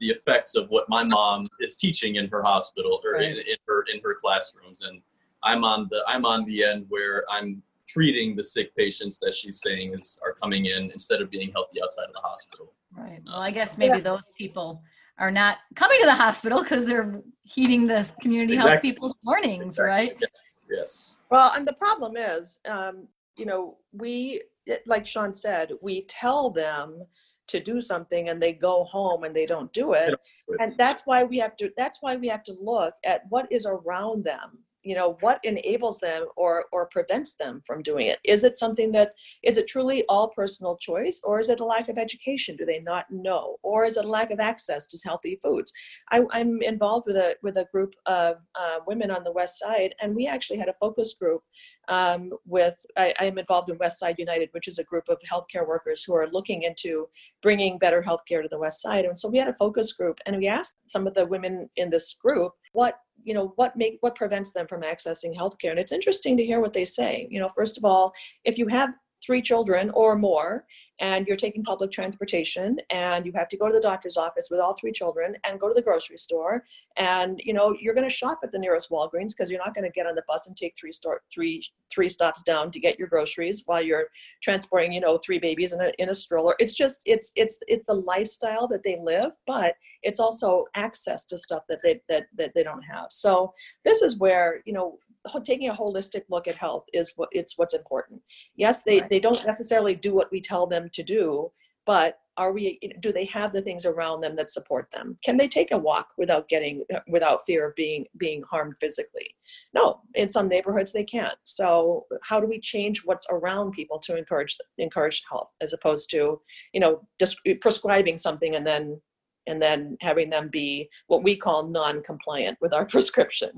the 0.00 0.08
effects 0.08 0.54
of 0.54 0.68
what 0.68 0.88
my 0.88 1.04
mom 1.04 1.48
is 1.60 1.76
teaching 1.76 2.16
in 2.16 2.28
her 2.28 2.42
hospital 2.42 3.00
or 3.04 3.16
in, 3.16 3.36
in 3.36 3.56
her 3.66 3.84
in 3.92 4.00
her 4.02 4.16
classrooms, 4.22 4.82
and 4.82 5.00
I'm 5.42 5.64
on 5.64 5.88
the 5.90 6.02
I'm 6.06 6.24
on 6.26 6.44
the 6.44 6.64
end 6.64 6.86
where 6.88 7.24
I'm 7.30 7.62
treating 7.88 8.36
the 8.36 8.42
sick 8.44 8.74
patients 8.76 9.18
that 9.20 9.32
she's 9.34 9.60
saying 9.62 9.94
is 9.94 10.18
are 10.22 10.34
coming 10.34 10.66
in 10.66 10.90
instead 10.90 11.20
of 11.22 11.30
being 11.30 11.50
healthy 11.52 11.80
outside 11.82 12.04
of 12.08 12.12
the 12.14 12.20
hospital. 12.20 12.72
Right. 12.94 13.20
Well, 13.24 13.40
I 13.40 13.50
guess 13.50 13.78
maybe 13.78 14.00
those 14.00 14.22
people 14.38 14.82
are 15.18 15.30
not 15.30 15.58
coming 15.74 15.98
to 16.00 16.06
the 16.06 16.14
hospital 16.14 16.62
because 16.62 16.84
they're 16.84 17.20
heeding 17.44 17.86
this 17.86 18.16
community 18.20 18.56
health 18.56 18.82
people's 18.82 19.14
warnings, 19.24 19.78
Exactly. 19.78 19.90
right? 19.90 20.16
Yes. 20.20 20.30
Yes. 20.68 21.20
Well, 21.30 21.52
and 21.54 21.66
the 21.66 21.74
problem 21.74 22.16
is, 22.16 22.58
um, 22.68 23.06
you 23.36 23.46
know, 23.46 23.76
we, 23.92 24.42
like 24.86 25.06
Sean 25.06 25.32
said, 25.32 25.72
we 25.80 26.02
tell 26.06 26.50
them 26.50 27.04
to 27.48 27.60
do 27.60 27.80
something 27.80 28.28
and 28.28 28.42
they 28.42 28.52
go 28.52 28.84
home 28.84 29.22
and 29.24 29.34
they 29.34 29.46
don't 29.46 29.72
do 29.72 29.92
it. 29.92 30.08
do 30.08 30.54
it. 30.54 30.60
And 30.60 30.76
that's 30.76 31.02
why 31.04 31.22
we 31.22 31.38
have 31.38 31.56
to, 31.58 31.70
that's 31.76 31.98
why 32.00 32.16
we 32.16 32.28
have 32.28 32.42
to 32.44 32.56
look 32.60 32.94
at 33.04 33.22
what 33.28 33.46
is 33.52 33.66
around 33.66 34.24
them. 34.24 34.58
You 34.86 34.94
know, 34.94 35.16
what 35.20 35.40
enables 35.44 35.98
them 35.98 36.26
or, 36.36 36.64
or 36.72 36.86
prevents 36.86 37.34
them 37.34 37.62
from 37.66 37.82
doing 37.82 38.06
it? 38.06 38.18
Is 38.24 38.44
it 38.44 38.56
something 38.56 38.92
that, 38.92 39.12
is 39.42 39.56
it 39.56 39.66
truly 39.68 40.04
all 40.08 40.28
personal 40.28 40.76
choice 40.76 41.20
or 41.24 41.38
is 41.38 41.50
it 41.50 41.60
a 41.60 41.64
lack 41.64 41.88
of 41.88 41.98
education? 41.98 42.56
Do 42.56 42.64
they 42.64 42.80
not 42.80 43.06
know? 43.10 43.56
Or 43.62 43.84
is 43.84 43.96
it 43.96 44.04
a 44.04 44.08
lack 44.08 44.30
of 44.30 44.40
access 44.40 44.86
to 44.86 44.98
healthy 45.04 45.38
foods? 45.42 45.72
I, 46.10 46.22
I'm 46.30 46.62
involved 46.62 47.06
with 47.06 47.16
a, 47.16 47.36
with 47.42 47.56
a 47.56 47.66
group 47.72 47.94
of 48.06 48.36
uh, 48.58 48.78
women 48.86 49.10
on 49.10 49.24
the 49.24 49.32
West 49.32 49.58
Side 49.58 49.94
and 50.00 50.14
we 50.14 50.26
actually 50.26 50.58
had 50.58 50.68
a 50.68 50.74
focus 50.80 51.14
group 51.14 51.42
um, 51.88 52.30
with 52.46 52.76
I, 52.96 53.14
I 53.20 53.24
am 53.24 53.38
involved 53.38 53.70
in 53.70 53.78
West 53.78 53.98
Side 53.98 54.16
United, 54.18 54.48
which 54.52 54.68
is 54.68 54.78
a 54.78 54.84
group 54.84 55.08
of 55.08 55.18
healthcare 55.30 55.66
workers 55.66 56.02
who 56.02 56.14
are 56.14 56.28
looking 56.30 56.62
into 56.62 57.08
bringing 57.42 57.78
better 57.78 58.02
healthcare 58.02 58.42
to 58.42 58.48
the 58.48 58.58
West 58.58 58.82
Side. 58.82 59.04
And 59.04 59.18
so 59.18 59.28
we 59.28 59.38
had 59.38 59.48
a 59.48 59.54
focus 59.54 59.92
group, 59.92 60.18
and 60.26 60.36
we 60.36 60.48
asked 60.48 60.76
some 60.86 61.06
of 61.06 61.14
the 61.14 61.26
women 61.26 61.68
in 61.76 61.90
this 61.90 62.14
group 62.14 62.52
what 62.72 62.98
you 63.22 63.34
know 63.34 63.52
what 63.56 63.76
make 63.76 63.98
what 64.00 64.14
prevents 64.14 64.50
them 64.52 64.66
from 64.66 64.82
accessing 64.82 65.36
healthcare. 65.36 65.70
And 65.70 65.78
it's 65.78 65.92
interesting 65.92 66.36
to 66.36 66.44
hear 66.44 66.60
what 66.60 66.72
they 66.72 66.84
say. 66.84 67.26
You 67.30 67.40
know, 67.40 67.48
first 67.48 67.76
of 67.76 67.84
all, 67.84 68.12
if 68.44 68.58
you 68.58 68.66
have 68.68 68.90
three 69.26 69.42
children 69.42 69.90
or 69.90 70.16
more 70.16 70.64
and 70.98 71.26
you're 71.26 71.36
taking 71.36 71.62
public 71.62 71.90
transportation 71.90 72.78
and 72.90 73.26
you 73.26 73.32
have 73.32 73.48
to 73.48 73.56
go 73.56 73.66
to 73.66 73.74
the 73.74 73.80
doctor's 73.80 74.16
office 74.16 74.48
with 74.50 74.60
all 74.60 74.74
three 74.74 74.92
children 74.92 75.36
and 75.44 75.60
go 75.60 75.68
to 75.68 75.74
the 75.74 75.82
grocery 75.82 76.16
store 76.16 76.64
and 76.96 77.40
you 77.44 77.52
know 77.52 77.76
you're 77.80 77.94
going 77.94 78.08
to 78.08 78.14
shop 78.14 78.38
at 78.42 78.52
the 78.52 78.58
nearest 78.58 78.90
Walgreens 78.90 79.30
because 79.36 79.50
you're 79.50 79.62
not 79.64 79.74
going 79.74 79.84
to 79.84 79.90
get 79.90 80.06
on 80.06 80.14
the 80.14 80.22
bus 80.28 80.46
and 80.46 80.56
take 80.56 80.74
three 80.78 80.92
store 80.92 81.22
three 81.32 81.62
three 81.92 82.08
stops 82.08 82.42
down 82.42 82.70
to 82.70 82.80
get 82.80 82.98
your 82.98 83.08
groceries 83.08 83.64
while 83.66 83.82
you're 83.82 84.06
transporting 84.42 84.92
you 84.92 85.00
know 85.00 85.18
three 85.18 85.38
babies 85.38 85.72
in 85.72 85.80
a 85.80 85.92
in 85.98 86.08
a 86.08 86.14
stroller. 86.14 86.54
It's 86.58 86.74
just 86.74 87.00
it's 87.04 87.32
it's 87.36 87.58
it's 87.66 87.88
a 87.88 87.94
lifestyle 87.94 88.68
that 88.68 88.82
they 88.82 88.98
live 89.02 89.32
but 89.46 89.74
it's 90.02 90.20
also 90.20 90.66
access 90.74 91.24
to 91.24 91.38
stuff 91.38 91.64
that 91.68 91.80
they 91.82 92.00
that 92.08 92.26
that 92.36 92.54
they 92.54 92.62
don't 92.62 92.82
have. 92.82 93.06
So 93.10 93.52
this 93.84 94.02
is 94.02 94.18
where 94.18 94.62
you 94.64 94.72
know 94.72 94.98
taking 95.44 95.68
a 95.68 95.74
holistic 95.74 96.22
look 96.28 96.48
at 96.48 96.56
health 96.56 96.84
is 96.92 97.12
what 97.16 97.28
it's 97.32 97.58
what's 97.58 97.74
important. 97.74 98.20
Yes 98.56 98.82
they 98.82 99.00
Right. 99.00 99.10
they 99.10 99.20
don't 99.20 99.44
necessarily 99.44 99.94
do 99.94 100.14
what 100.14 100.30
we 100.30 100.40
tell 100.40 100.66
them 100.66 100.88
to 100.92 101.02
do 101.02 101.50
but 101.86 102.18
are 102.36 102.52
we 102.52 102.78
do 103.00 103.12
they 103.12 103.24
have 103.24 103.52
the 103.52 103.62
things 103.62 103.86
around 103.86 104.20
them 104.20 104.36
that 104.36 104.50
support 104.50 104.90
them? 104.90 105.16
Can 105.24 105.38
they 105.38 105.48
take 105.48 105.72
a 105.72 105.78
walk 105.78 106.08
without 106.18 106.48
getting 106.48 106.84
uh, 106.94 106.98
without 107.08 107.46
fear 107.46 107.68
of 107.68 107.74
being 107.76 108.04
being 108.18 108.42
harmed 108.42 108.74
physically? 108.80 109.34
No 109.72 110.00
in 110.14 110.28
some 110.28 110.48
neighborhoods 110.48 110.92
they 110.92 111.04
can't. 111.04 111.38
So 111.44 112.04
how 112.22 112.40
do 112.40 112.46
we 112.46 112.60
change 112.60 113.02
what's 113.04 113.26
around 113.30 113.70
people 113.72 113.98
to 114.00 114.18
encourage 114.18 114.58
encourage 114.76 115.22
health 115.30 115.50
as 115.62 115.72
opposed 115.72 116.10
to 116.10 116.40
you 116.74 116.80
know 116.80 117.00
just 117.18 117.40
prescribing 117.62 118.18
something 118.18 118.56
and 118.56 118.66
then 118.66 119.00
and 119.46 119.62
then 119.62 119.96
having 120.00 120.28
them 120.28 120.48
be 120.48 120.90
what 121.06 121.22
we 121.22 121.36
call 121.36 121.68
non-compliant 121.68 122.58
with 122.60 122.74
our 122.74 122.84
prescription? 122.94 123.50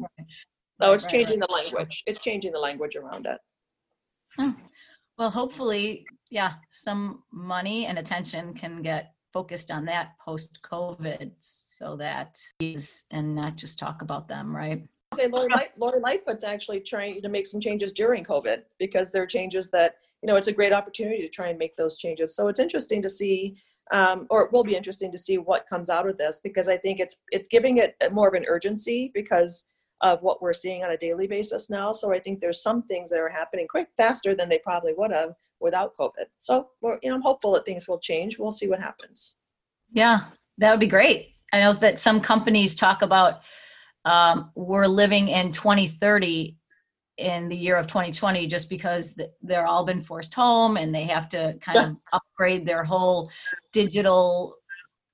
So 0.48 0.48
Right, 0.81 0.95
it's 0.95 1.05
right, 1.05 1.11
changing 1.11 1.41
right. 1.41 1.49
the 1.49 1.55
language 1.55 2.03
it's 2.07 2.21
changing 2.21 2.53
the 2.53 2.59
language 2.59 2.97
around 2.97 3.27
it 3.27 4.55
Well, 5.19 5.31
hopefully, 5.31 6.07
yeah, 6.31 6.55
some 6.71 7.25
money 7.33 7.87
and 7.87 7.99
attention 7.99 8.55
can 8.55 8.83
get 8.83 9.15
focused 9.33 9.73
on 9.73 9.85
that 9.87 10.13
post 10.25 10.61
COVID 10.63 11.33
so 11.41 11.97
that 11.97 12.39
is 12.61 13.03
and 13.11 13.35
not 13.35 13.57
just 13.57 13.81
talk 13.81 14.01
about 14.03 14.29
them, 14.29 14.55
right? 14.55 14.87
say 15.15 15.27
Lori, 15.27 15.49
Light, 15.53 15.71
Lori 15.77 16.01
Lightfoot's 16.01 16.45
actually 16.45 16.81
trying 16.81 17.21
to 17.23 17.29
make 17.29 17.47
some 17.47 17.61
changes 17.61 17.93
during 17.93 18.23
COVID 18.25 18.63
because 18.79 19.11
there 19.11 19.23
are 19.23 19.27
changes 19.27 19.71
that, 19.71 19.97
you 20.23 20.29
know, 20.29 20.37
it's 20.37 20.49
a 20.49 20.53
great 20.53 20.73
opportunity 20.73 21.23
to 21.23 21.29
try 21.29 21.49
and 21.49 21.59
make 21.59 21.75
those 21.75 21.97
changes. 21.97 22.37
So 22.37 22.49
it's 22.49 22.61
interesting 22.61 23.03
to 23.03 23.09
see, 23.09 23.57
um, 23.91 24.27
or 24.31 24.43
it 24.43 24.53
will 24.53 24.63
be 24.63 24.77
interesting 24.77 25.11
to 25.11 25.19
see 25.19 25.39
what 25.39 25.67
comes 25.67 25.91
out 25.91 26.09
of 26.09 26.17
this 26.17 26.41
because 26.45 26.69
I 26.69 26.77
think 26.77 27.01
it's 27.01 27.23
it's 27.31 27.49
giving 27.49 27.79
it 27.79 27.97
more 28.13 28.29
of 28.29 28.35
an 28.35 28.45
urgency 28.47 29.11
because 29.15 29.65
of 30.01 30.23
what 30.23 30.41
we're 30.41 30.53
seeing 30.53 30.85
on 30.85 30.91
a 30.91 30.97
daily 30.97 31.27
basis 31.27 31.71
now. 31.71 31.91
So 31.93 32.13
I 32.13 32.21
think 32.21 32.41
there's 32.41 32.63
some 32.63 32.83
things 32.83 33.11
that 33.11 33.19
are 33.19 33.29
happening 33.29 33.67
quick, 33.69 33.89
faster 33.97 34.35
than 34.35 34.49
they 34.49 34.59
probably 34.59 34.95
would 34.97 35.13
have 35.13 35.35
without 35.61 35.97
COVID. 35.97 36.27
So 36.39 36.69
we're, 36.81 36.99
you 37.03 37.11
know, 37.11 37.17
I'm 37.17 37.23
hopeful 37.23 37.53
that 37.53 37.65
things 37.65 37.89
will 37.89 37.99
change. 37.99 38.39
We'll 38.39 38.51
see 38.51 38.69
what 38.69 38.81
happens. 38.81 39.37
Yeah, 39.93 40.21
that 40.59 40.71
would 40.71 40.81
be 40.81 40.87
great. 40.87 41.35
I 41.53 41.61
know 41.61 41.73
that 41.75 41.99
some 41.99 42.21
companies 42.21 42.75
talk 42.75 43.03
about 43.03 43.41
um, 44.05 44.53
we're 44.55 44.87
living 44.87 45.29
in 45.29 45.53
2030 45.53 46.57
in 47.19 47.49
the 47.49 47.57
year 47.57 47.77
of 47.77 47.89
2020 47.89 48.47
just 48.47 48.71
because 48.71 49.19
they're 49.43 49.67
all 49.67 49.85
been 49.85 50.03
forced 50.03 50.35
home 50.35 50.77
and 50.77 50.95
they 50.95 51.05
have 51.05 51.29
to 51.29 51.59
kind 51.61 51.79
of 51.79 51.97
upgrade 52.13 52.65
their 52.65 52.85
whole 52.85 53.31
digital 53.73 54.55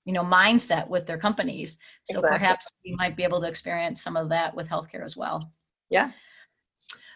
you 0.04 0.12
know 0.12 0.22
mindset 0.24 0.86
with 0.88 1.06
their 1.06 1.18
companies 1.18 1.78
so 2.04 2.18
Exactly. 2.18 2.38
perhaps 2.38 2.68
we 2.84 2.94
might 2.96 3.16
be 3.16 3.24
able 3.24 3.40
to 3.40 3.46
experience 3.46 4.02
some 4.02 4.16
of 4.16 4.28
that 4.28 4.54
with 4.54 4.68
healthcare 4.68 5.04
as 5.04 5.16
well 5.16 5.50
Yeah. 5.90 6.10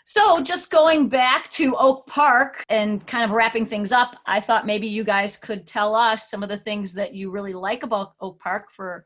so 0.04 0.42
just 0.42 0.70
going 0.70 1.08
back 1.08 1.50
to 1.50 1.76
Oak 1.76 2.06
Park 2.06 2.64
and 2.70 3.06
kind 3.06 3.24
of 3.24 3.30
wrapping 3.32 3.66
things 3.66 3.92
up, 3.92 4.16
I 4.26 4.40
thought 4.40 4.64
maybe 4.64 4.86
you 4.86 5.04
guys 5.04 5.36
could 5.36 5.66
tell 5.66 5.94
us 5.94 6.30
some 6.30 6.42
of 6.42 6.48
the 6.48 6.56
things 6.56 6.94
that 6.94 7.12
you 7.14 7.30
really 7.30 7.52
like 7.52 7.82
about 7.82 8.14
Oak 8.20 8.40
Park 8.40 8.70
for 8.72 9.04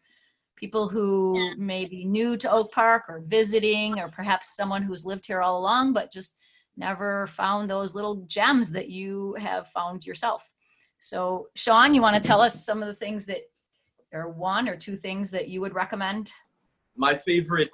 people 0.54 0.88
who 0.88 1.56
may 1.56 1.86
be 1.86 2.04
new 2.04 2.36
to 2.36 2.52
Oak 2.52 2.70
Park 2.70 3.02
or 3.08 3.24
visiting, 3.26 3.98
or 3.98 4.08
perhaps 4.08 4.54
someone 4.54 4.82
who's 4.82 5.04
lived 5.04 5.26
here 5.26 5.40
all 5.42 5.58
along 5.58 5.92
but 5.92 6.12
just 6.12 6.36
never 6.76 7.26
found 7.26 7.68
those 7.68 7.96
little 7.96 8.24
gems 8.28 8.70
that 8.70 8.88
you 8.88 9.34
have 9.40 9.66
found 9.70 10.06
yourself. 10.06 10.48
So, 11.00 11.48
Sean, 11.56 11.94
you 11.94 12.00
want 12.00 12.14
to 12.22 12.26
tell 12.28 12.40
us 12.40 12.64
some 12.64 12.80
of 12.80 12.86
the 12.86 12.94
things 12.94 13.26
that, 13.26 13.40
or 14.12 14.28
one 14.28 14.68
or 14.68 14.76
two 14.76 14.96
things 14.96 15.30
that 15.30 15.48
you 15.48 15.60
would 15.60 15.74
recommend? 15.74 16.32
my 16.94 17.14
favorite 17.14 17.70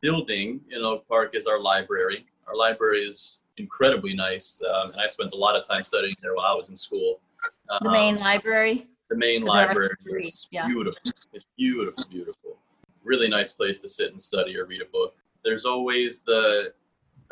building 0.00 0.60
in 0.70 0.82
Oak 0.84 1.04
Park 1.08 1.34
is 1.34 1.48
our 1.48 1.58
library. 1.60 2.24
Our 2.46 2.54
library 2.54 3.00
is 3.00 3.40
incredibly 3.56 4.14
nice, 4.14 4.62
um, 4.72 4.92
and 4.92 5.00
I 5.00 5.06
spent 5.06 5.32
a 5.32 5.36
lot 5.36 5.56
of 5.56 5.66
time 5.66 5.82
studying 5.82 6.14
there 6.22 6.32
while 6.36 6.46
I 6.46 6.54
was 6.54 6.68
in 6.68 6.76
school. 6.76 7.18
The 7.66 7.84
Um, 7.86 7.92
main 7.92 8.16
library? 8.20 8.86
the 9.10 9.16
main 9.16 9.42
library 9.44 9.96
is 10.06 10.46
yeah. 10.52 10.68
beautiful. 10.68 11.00
It's 11.32 11.46
beautiful, 11.56 12.04
beautiful. 12.08 12.56
Really 13.02 13.26
nice 13.26 13.52
place 13.52 13.78
to 13.78 13.88
sit 13.88 14.12
and 14.12 14.20
study 14.20 14.56
or 14.56 14.66
read 14.66 14.82
a 14.82 14.84
book. 14.84 15.16
There's 15.42 15.64
always 15.64 16.20
the 16.20 16.72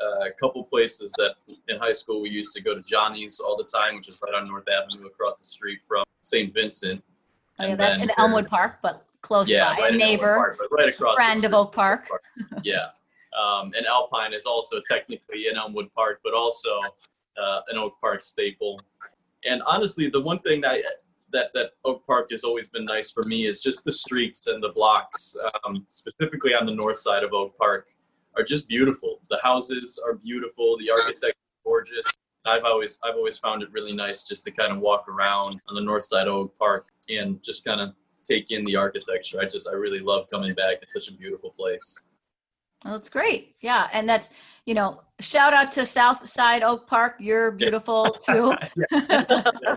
uh, 0.03 0.24
couple 0.41 0.64
places 0.64 1.12
that 1.18 1.37
in 1.68 1.78
high 1.78 1.93
school 1.93 2.20
we 2.20 2.30
used 2.30 2.53
to 2.55 2.61
go 2.61 2.74
to 2.74 2.82
Johnny's 2.82 3.39
all 3.39 3.57
the 3.57 3.64
time, 3.64 3.95
which 3.95 4.09
is 4.09 4.18
right 4.26 4.34
on 4.34 4.49
North 4.49 4.66
Avenue 4.68 5.07
across 5.07 5.39
the 5.39 5.45
street 5.45 5.78
from 5.87 6.05
St. 6.22 6.53
Vincent. 6.53 7.05
Oh, 7.59 7.65
yeah, 7.65 7.71
And 7.71 7.81
that's 7.81 8.03
in 8.03 8.11
Elmwood 8.19 8.49
Park, 8.49 8.79
but 8.83 9.07
close 9.23 9.49
yeah, 9.51 9.75
by. 9.75 9.83
right 9.83 9.95
a 9.95 9.97
neighbor. 9.97 10.35
Park, 10.37 10.59
but 10.59 10.69
right 10.71 10.89
across 10.89 11.17
friend 11.17 11.45
of 11.45 11.55
Oak 11.55 11.75
from 11.75 11.99
Park. 11.99 12.23
yeah, 12.65 12.89
um, 13.39 13.73
and 13.77 13.87
Alpine 13.87 14.33
is 14.33 14.47
also 14.47 14.81
technically 14.89 15.47
in 15.51 15.57
Elmwood 15.57 15.93
Park, 15.95 16.21
but 16.23 16.35
also 16.35 16.71
uh, 17.43 17.61
an 17.69 17.79
Oak 17.79 17.95
Park 18.01 18.23
staple. 18.23 18.81
And 19.45 19.63
honestly, 19.63 20.11
the 20.11 20.21
one 20.21 20.39
thing 20.41 20.61
that 20.63 20.71
I, 20.71 20.83
that 21.33 21.47
that 21.55 21.71
Oak 21.85 22.07
Park 22.07 22.31
has 22.31 22.45
always 22.45 22.69
been 22.69 22.85
nice 22.85 23.11
for 23.11 23.23
me 23.25 23.47
is 23.47 23.61
just 23.61 23.85
the 23.85 23.93
streets 23.93 24.47
and 24.47 24.63
the 24.63 24.71
blocks, 24.71 25.37
um, 25.65 25.87
specifically 25.91 26.55
on 26.55 26.67
the 26.67 26.75
north 26.75 26.99
side 26.99 27.25
of 27.25 27.33
Oak 27.33 27.57
Park, 27.59 27.89
are 28.37 28.45
just 28.45 28.69
beautiful. 28.69 29.21
The 29.31 29.39
houses 29.43 29.99
are 30.05 30.15
beautiful. 30.15 30.77
The 30.79 30.91
architecture 30.91 31.29
is 31.29 31.65
gorgeous. 31.65 32.07
I've 32.45 32.65
always 32.65 33.01
I've 33.03 33.17
always 33.17 33.39
found 33.39 33.63
it 33.63 33.73
really 33.73 33.95
nice 33.95 34.23
just 34.23 34.45
to 34.45 34.51
kind 34.51 34.73
of 34.73 34.79
walk 34.79 35.09
around 35.09 35.61
on 35.69 35.75
the 35.75 35.81
north 35.81 36.05
side 36.05 36.29
of 36.29 36.35
Oak 36.35 36.59
Park 36.59 36.87
and 37.09 37.43
just 37.43 37.65
kind 37.65 37.81
of 37.81 37.95
take 38.25 38.51
in 38.51 38.65
the 38.65 38.77
architecture. 38.77 39.41
I 39.41 39.47
just 39.47 39.69
I 39.69 39.73
really 39.73 40.01
love 40.01 40.29
coming 40.31 40.55
back. 40.55 40.79
It's 40.83 40.95
such 40.95 41.09
a 41.09 41.15
beautiful 41.15 41.51
place. 41.51 42.01
Well, 42.85 42.95
that's 42.95 43.09
great. 43.09 43.57
Yeah, 43.61 43.89
and 43.93 44.09
that's 44.09 44.31
you 44.67 44.75
know, 44.75 45.01
shout 45.21 45.55
out 45.55 45.73
to 45.73 45.85
South 45.87 46.29
Side 46.29 46.63
Oak 46.63 46.87
Park. 46.87 47.17
You're 47.19 47.53
beautiful 47.53 48.05
too. 48.27 48.53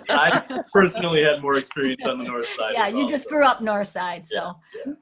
I 0.09 0.61
personally 0.73 1.23
had 1.23 1.41
more 1.41 1.57
experience 1.57 2.05
on 2.05 2.19
the 2.19 2.25
north 2.25 2.47
side. 2.49 2.73
yeah, 2.73 2.87
as 2.87 2.93
you 2.93 3.09
just 3.09 3.25
so, 3.25 3.29
grew 3.31 3.45
up 3.45 3.61
north 3.61 3.87
side, 3.87 4.25
so. 4.25 4.53
yeah. 4.85 4.93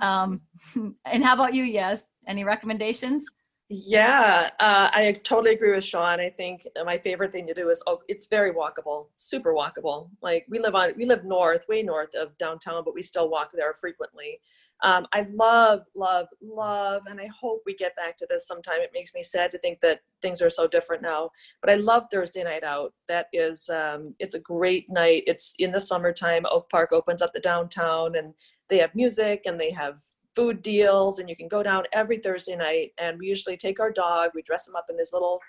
Um, 0.00 0.40
and 1.04 1.24
how 1.24 1.34
about 1.34 1.54
you? 1.54 1.64
Yes. 1.64 2.10
Any 2.26 2.44
recommendations? 2.44 3.26
Yeah, 3.68 4.48
uh, 4.60 4.90
I 4.92 5.12
totally 5.24 5.52
agree 5.54 5.74
with 5.74 5.82
Sean. 5.84 6.20
I 6.20 6.30
think 6.30 6.68
my 6.84 6.98
favorite 6.98 7.32
thing 7.32 7.48
to 7.48 7.54
do 7.54 7.68
is 7.68 7.82
oh, 7.88 8.00
it's 8.06 8.26
very 8.26 8.52
walkable, 8.52 9.08
super 9.16 9.52
walkable. 9.54 10.08
Like 10.22 10.46
we 10.48 10.60
live 10.60 10.76
on, 10.76 10.92
we 10.96 11.04
live 11.04 11.24
north, 11.24 11.64
way 11.68 11.82
north 11.82 12.14
of 12.14 12.38
downtown, 12.38 12.84
but 12.84 12.94
we 12.94 13.02
still 13.02 13.28
walk 13.28 13.50
there 13.52 13.74
frequently. 13.74 14.40
Um, 14.84 15.06
I 15.12 15.26
love, 15.32 15.80
love, 15.96 16.28
love, 16.40 17.02
and 17.08 17.18
I 17.20 17.26
hope 17.28 17.62
we 17.66 17.74
get 17.74 17.96
back 17.96 18.16
to 18.18 18.26
this 18.28 18.46
sometime. 18.46 18.80
It 18.82 18.90
makes 18.94 19.14
me 19.14 19.22
sad 19.22 19.50
to 19.52 19.58
think 19.58 19.80
that 19.80 20.00
things 20.22 20.40
are 20.42 20.50
so 20.50 20.68
different 20.68 21.02
now. 21.02 21.30
But 21.60 21.70
I 21.70 21.74
love 21.76 22.04
Thursday 22.12 22.44
night 22.44 22.62
out. 22.62 22.92
That 23.08 23.26
is, 23.32 23.68
um, 23.70 24.14
it's 24.20 24.34
a 24.34 24.40
great 24.40 24.84
night. 24.90 25.24
It's 25.26 25.54
in 25.58 25.72
the 25.72 25.80
summertime. 25.80 26.44
Oak 26.50 26.68
Park 26.70 26.92
opens 26.92 27.22
up 27.22 27.32
the 27.32 27.40
downtown, 27.40 28.16
and 28.16 28.34
they 28.68 28.78
have 28.78 28.94
music 28.94 29.42
and 29.46 29.58
they 29.58 29.70
have 29.70 29.98
food 30.36 30.62
deals 30.62 31.18
and 31.18 31.28
you 31.28 31.34
can 31.34 31.48
go 31.48 31.62
down 31.62 31.82
every 31.92 32.18
thursday 32.18 32.54
night 32.54 32.92
and 32.98 33.18
we 33.18 33.26
usually 33.26 33.56
take 33.56 33.80
our 33.80 33.90
dog 33.90 34.30
we 34.34 34.42
dress 34.42 34.68
him 34.68 34.76
up 34.76 34.84
in 34.90 34.98
his 34.98 35.10
little 35.12 35.40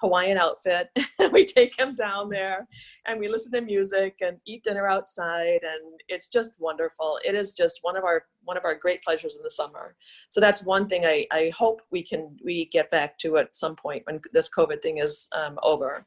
hawaiian 0.00 0.38
outfit 0.38 0.88
and 1.18 1.32
we 1.32 1.44
take 1.44 1.78
him 1.78 1.94
down 1.94 2.28
there 2.28 2.66
and 3.06 3.18
we 3.18 3.28
listen 3.28 3.50
to 3.52 3.60
music 3.60 4.14
and 4.20 4.38
eat 4.46 4.62
dinner 4.64 4.88
outside 4.88 5.60
and 5.62 6.00
it's 6.08 6.28
just 6.28 6.54
wonderful. 6.58 7.18
It 7.24 7.34
is 7.34 7.54
just 7.54 7.80
one 7.82 7.96
of 7.96 8.04
our 8.04 8.24
one 8.44 8.56
of 8.56 8.64
our 8.64 8.74
great 8.74 9.02
pleasures 9.02 9.36
in 9.36 9.42
the 9.42 9.50
summer. 9.50 9.96
So 10.30 10.40
that's 10.40 10.62
one 10.62 10.88
thing 10.88 11.04
i 11.04 11.26
i 11.32 11.50
hope 11.56 11.80
we 11.90 12.02
can 12.02 12.36
we 12.44 12.66
get 12.66 12.90
back 12.90 13.18
to 13.18 13.38
at 13.38 13.56
some 13.56 13.76
point 13.76 14.02
when 14.06 14.20
this 14.32 14.50
covid 14.50 14.82
thing 14.82 14.98
is 14.98 15.28
um, 15.34 15.58
over. 15.62 16.04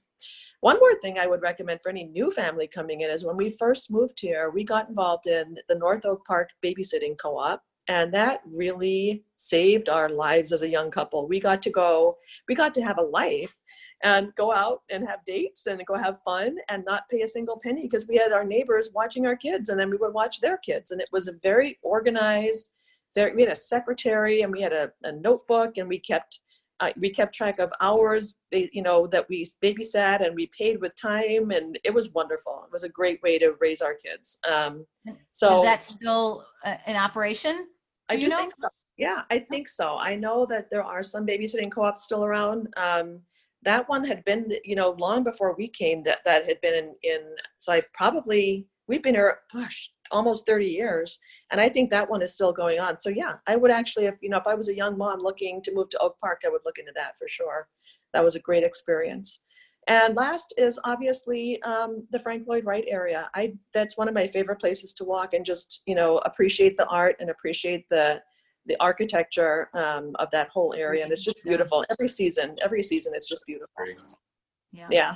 One 0.62 0.78
more 0.78 0.96
thing 0.96 1.18
I 1.18 1.28
would 1.28 1.42
recommend 1.42 1.80
for 1.82 1.90
any 1.90 2.04
new 2.04 2.32
family 2.32 2.68
coming 2.68 3.00
in 3.02 3.10
is 3.10 3.24
when 3.24 3.38
we 3.38 3.50
first 3.50 3.90
moved 3.90 4.20
here, 4.20 4.50
we 4.50 4.66
got 4.66 4.90
involved 4.90 5.28
in 5.28 5.56
the 5.70 5.76
North 5.76 6.06
Oak 6.06 6.26
Park 6.26 6.50
babysitting 6.62 7.18
co 7.18 7.38
op. 7.38 7.64
And 7.90 8.14
that 8.14 8.42
really 8.46 9.24
saved 9.36 9.90
our 9.90 10.10
lives 10.10 10.52
as 10.54 10.62
a 10.62 10.70
young 10.70 10.92
couple. 10.92 11.28
We 11.28 11.40
got 11.40 11.64
to 11.64 11.72
go, 11.72 12.18
we 12.48 12.54
got 12.54 12.72
to 12.76 12.84
have 12.84 13.00
a 13.00 13.04
life 13.04 13.58
and 14.04 14.34
go 14.36 14.54
out 14.54 14.84
and 14.92 15.06
have 15.06 15.26
dates 15.26 15.66
and 15.66 15.84
go 15.88 15.96
have 15.96 16.22
fun 16.24 16.56
and 16.70 16.86
not 16.86 17.10
pay 17.10 17.24
a 17.24 17.28
single 17.28 17.60
penny 17.62 17.82
because 17.82 18.08
we 18.08 18.16
had 18.16 18.32
our 18.32 18.46
neighbors 18.46 18.92
watching 18.94 19.26
our 19.26 19.36
kids 19.36 19.70
and 19.70 19.80
then 19.80 19.90
we 19.90 19.98
would 19.98 20.14
watch 20.14 20.40
their 20.40 20.58
kids. 20.58 20.92
And 20.92 21.02
it 21.02 21.10
was 21.12 21.28
a 21.28 21.34
very 21.42 21.80
organized, 21.82 22.74
there, 23.16 23.34
we 23.36 23.42
had 23.42 23.52
a 23.52 23.56
secretary 23.56 24.44
and 24.44 24.52
we 24.52 24.62
had 24.62 24.72
a, 24.72 24.92
a 25.04 25.12
notebook 25.12 25.78
and 25.78 25.90
we 25.90 26.00
kept 26.00 26.40
uh, 26.82 26.94
we 26.96 27.10
kept 27.10 27.36
track 27.36 27.60
of 27.60 27.70
hours 27.82 28.38
you 28.52 28.82
know 28.82 29.06
that 29.06 29.28
we 29.28 29.46
babysat 29.62 30.26
and 30.26 30.34
we 30.34 30.50
paid 30.58 30.80
with 30.80 30.96
time 30.96 31.52
and 31.52 31.78
it 31.84 31.94
was 31.94 32.14
wonderful 32.14 32.64
it 32.66 32.72
was 32.72 32.86
a 32.86 32.90
great 32.90 33.22
way 33.22 33.38
to 33.38 33.52
raise 33.60 33.82
our 33.82 33.96
kids 33.96 34.40
um, 34.50 34.86
so 35.32 35.58
Is 35.58 35.64
that 35.64 35.84
still 35.84 36.46
uh, 36.64 36.78
in 36.88 36.96
operation? 36.96 37.68
I 38.10 38.14
you 38.14 38.26
do 38.26 38.30
know? 38.30 38.38
think 38.40 38.54
so. 38.58 38.68
Yeah 38.98 39.22
i 39.32 39.40
think 39.40 39.68
so. 39.68 39.98
I 39.98 40.16
know 40.16 40.46
that 40.50 40.70
there 40.70 40.84
are 40.84 41.04
some 41.04 41.26
babysitting 41.26 41.72
co-ops 41.72 42.04
still 42.04 42.26
around. 42.26 42.68
Um, 42.78 43.22
that 43.64 43.88
one 43.90 44.06
had 44.06 44.24
been 44.26 44.50
you 44.64 44.76
know 44.76 44.96
long 45.00 45.24
before 45.24 45.56
we 45.56 45.68
came 45.68 46.04
that 46.04 46.20
that 46.26 46.46
had 46.46 46.60
been 46.62 46.74
in, 46.74 46.96
in 47.04 47.22
so 47.58 47.74
i 47.74 47.82
probably 47.94 48.68
we've 48.88 49.04
been 49.04 49.16
here 49.16 49.40
gosh 49.54 49.92
almost 50.12 50.46
30 50.46 50.66
years 50.66 51.20
and 51.52 51.60
i 51.62 51.68
think 51.70 51.90
that 51.90 52.10
one 52.10 52.22
is 52.22 52.34
still 52.34 52.52
going 52.54 52.80
on. 52.80 52.98
So 53.00 53.10
yeah 53.10 53.36
i 53.48 53.56
would 53.56 53.72
actually 53.72 54.06
if 54.06 54.18
you 54.22 54.30
know 54.30 54.38
if 54.38 54.48
i 54.48 54.56
was 54.56 54.70
a 54.70 54.76
young 54.76 54.98
mom 54.98 55.20
looking 55.20 55.62
to 55.64 55.74
move 55.74 55.90
to 55.90 56.00
oak 56.00 56.18
park 56.20 56.42
i 56.46 56.50
would 56.50 56.62
look 56.66 56.78
into 56.78 56.94
that 56.96 57.18
for 57.18 57.28
sure. 57.28 57.68
That 58.14 58.24
was 58.24 58.36
a 58.36 58.40
great 58.40 58.64
experience 58.64 59.44
and 59.88 60.16
last 60.16 60.54
is 60.58 60.80
obviously 60.84 61.62
um, 61.64 62.06
the 62.12 62.20
frank 62.20 62.46
lloyd 62.48 62.66
wright 62.66 62.86
area 62.88 63.30
i 63.36 63.54
that's 63.74 63.98
one 63.98 64.08
of 64.08 64.14
my 64.14 64.28
favorite 64.28 64.60
places 64.60 64.94
to 64.94 65.04
walk 65.04 65.34
and 65.34 65.46
just 65.46 65.82
you 65.86 65.96
know 65.96 66.18
appreciate 66.20 66.76
the 66.78 66.86
art 66.88 67.16
and 67.20 67.30
appreciate 67.30 67.88
the 67.90 68.20
the 68.66 68.76
architecture 68.80 69.70
um, 69.74 70.12
of 70.20 70.30
that 70.32 70.50
whole 70.50 70.74
area 70.76 71.02
and 71.04 71.12
it's 71.12 71.24
just 71.24 71.44
beautiful 71.44 71.84
every 71.92 72.08
season 72.10 72.56
every 72.62 72.84
season 72.84 73.14
it's 73.16 73.28
just 73.28 73.44
beautiful 73.48 73.74
Yeah. 74.72 74.88
yeah 74.92 75.16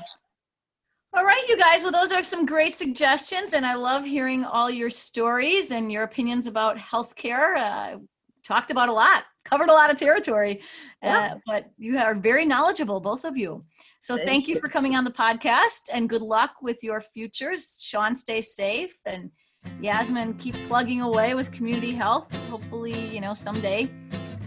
All 1.15 1.23
right, 1.25 1.45
you 1.47 1.55
guys. 1.57 1.83
Well, 1.83 1.91
those 1.91 2.11
are 2.11 2.23
some 2.23 2.43
great 2.43 2.73
suggestions, 2.73 3.53
and 3.53 3.67
I 3.67 3.75
love 3.75 4.03
hearing 4.03 4.43
all 4.43 4.67
your 4.71 4.89
stories 4.89 5.69
and 5.71 5.91
your 5.91 6.01
opinions 6.03 6.47
about 6.47 6.75
healthcare. 6.75 7.55
Uh, 7.55 7.99
talked 8.43 8.71
about 8.71 8.89
a 8.89 8.93
lot, 8.93 9.23
covered 9.45 9.69
a 9.69 9.73
lot 9.73 9.91
of 9.91 9.95
territory, 9.97 10.61
Yeah. 11.03 11.33
uh, 11.33 11.37
but 11.45 11.65
you 11.77 11.99
are 11.99 12.15
very 12.15 12.45
knowledgeable, 12.45 12.99
both 12.99 13.25
of 13.25 13.37
you. 13.37 13.63
So 14.03 14.17
Thank 14.17 14.27
thank 14.27 14.47
you 14.49 14.55
you. 14.55 14.59
for 14.61 14.67
coming 14.67 14.95
on 14.97 15.05
the 15.05 15.11
podcast, 15.11 15.83
and 15.93 16.09
good 16.09 16.21
luck 16.21 16.55
with 16.61 16.83
your 16.83 16.99
futures. 16.99 17.77
Sean, 17.81 18.13
stay 18.15 18.41
safe, 18.41 18.93
and 19.05 19.31
Yasmin, 19.79 20.33
keep 20.43 20.55
plugging 20.67 20.99
away 20.99 21.35
with 21.35 21.53
community 21.53 21.93
health. 21.93 22.27
Hopefully, 22.49 22.99
you 23.15 23.21
know, 23.21 23.33
someday 23.33 23.89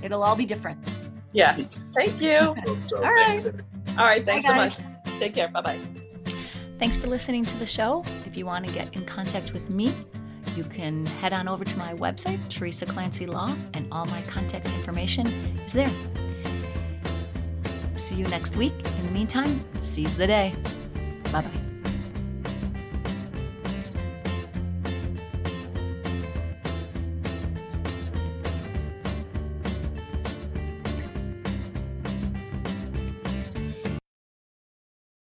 it'll 0.03 0.23
all 0.23 0.37
be 0.37 0.45
different. 0.45 0.79
yes 1.33 1.87
thank 1.95 2.21
you 2.21 2.55
So, 2.89 2.97
All 2.99 3.03
thanks, 3.03 3.47
right. 3.47 3.57
Dave. 3.57 3.99
all 3.99 4.05
right 4.13 4.25
thanks 4.29 4.45
so 4.47 4.55
much 4.55 4.75
take 5.19 5.35
care 5.35 5.49
bye 5.49 5.63
bye 5.63 5.81
Thanks 6.79 6.97
for 6.99 7.07
listening 7.07 7.45
to 7.47 7.57
the 7.57 7.65
show. 7.79 8.05
If 8.27 8.37
you 8.37 8.45
want 8.45 8.67
to 8.67 8.73
get 8.73 8.95
in 8.95 9.07
contact 9.07 9.55
with 9.55 9.71
me, 9.71 9.95
you 10.55 10.65
can 10.65 11.07
head 11.07 11.33
on 11.33 11.49
over 11.49 11.65
to 11.65 11.77
my 11.79 11.95
website, 11.95 12.39
Teresa 12.51 12.85
Clancy 12.85 13.25
Law, 13.25 13.57
and 13.73 13.89
all 13.91 14.05
my 14.17 14.21
contact 14.35 14.67
information 14.79 15.27
is 15.67 15.73
there. 15.73 15.91
See 17.97 18.17
you 18.17 18.29
next 18.29 18.57
week. 18.57 18.75
In 18.99 19.07
the 19.07 19.13
meantime, 19.13 19.65
seize 19.81 20.17
the 20.17 20.27
day. 20.27 20.55
Bye 21.33 21.43
bye. 21.43 21.66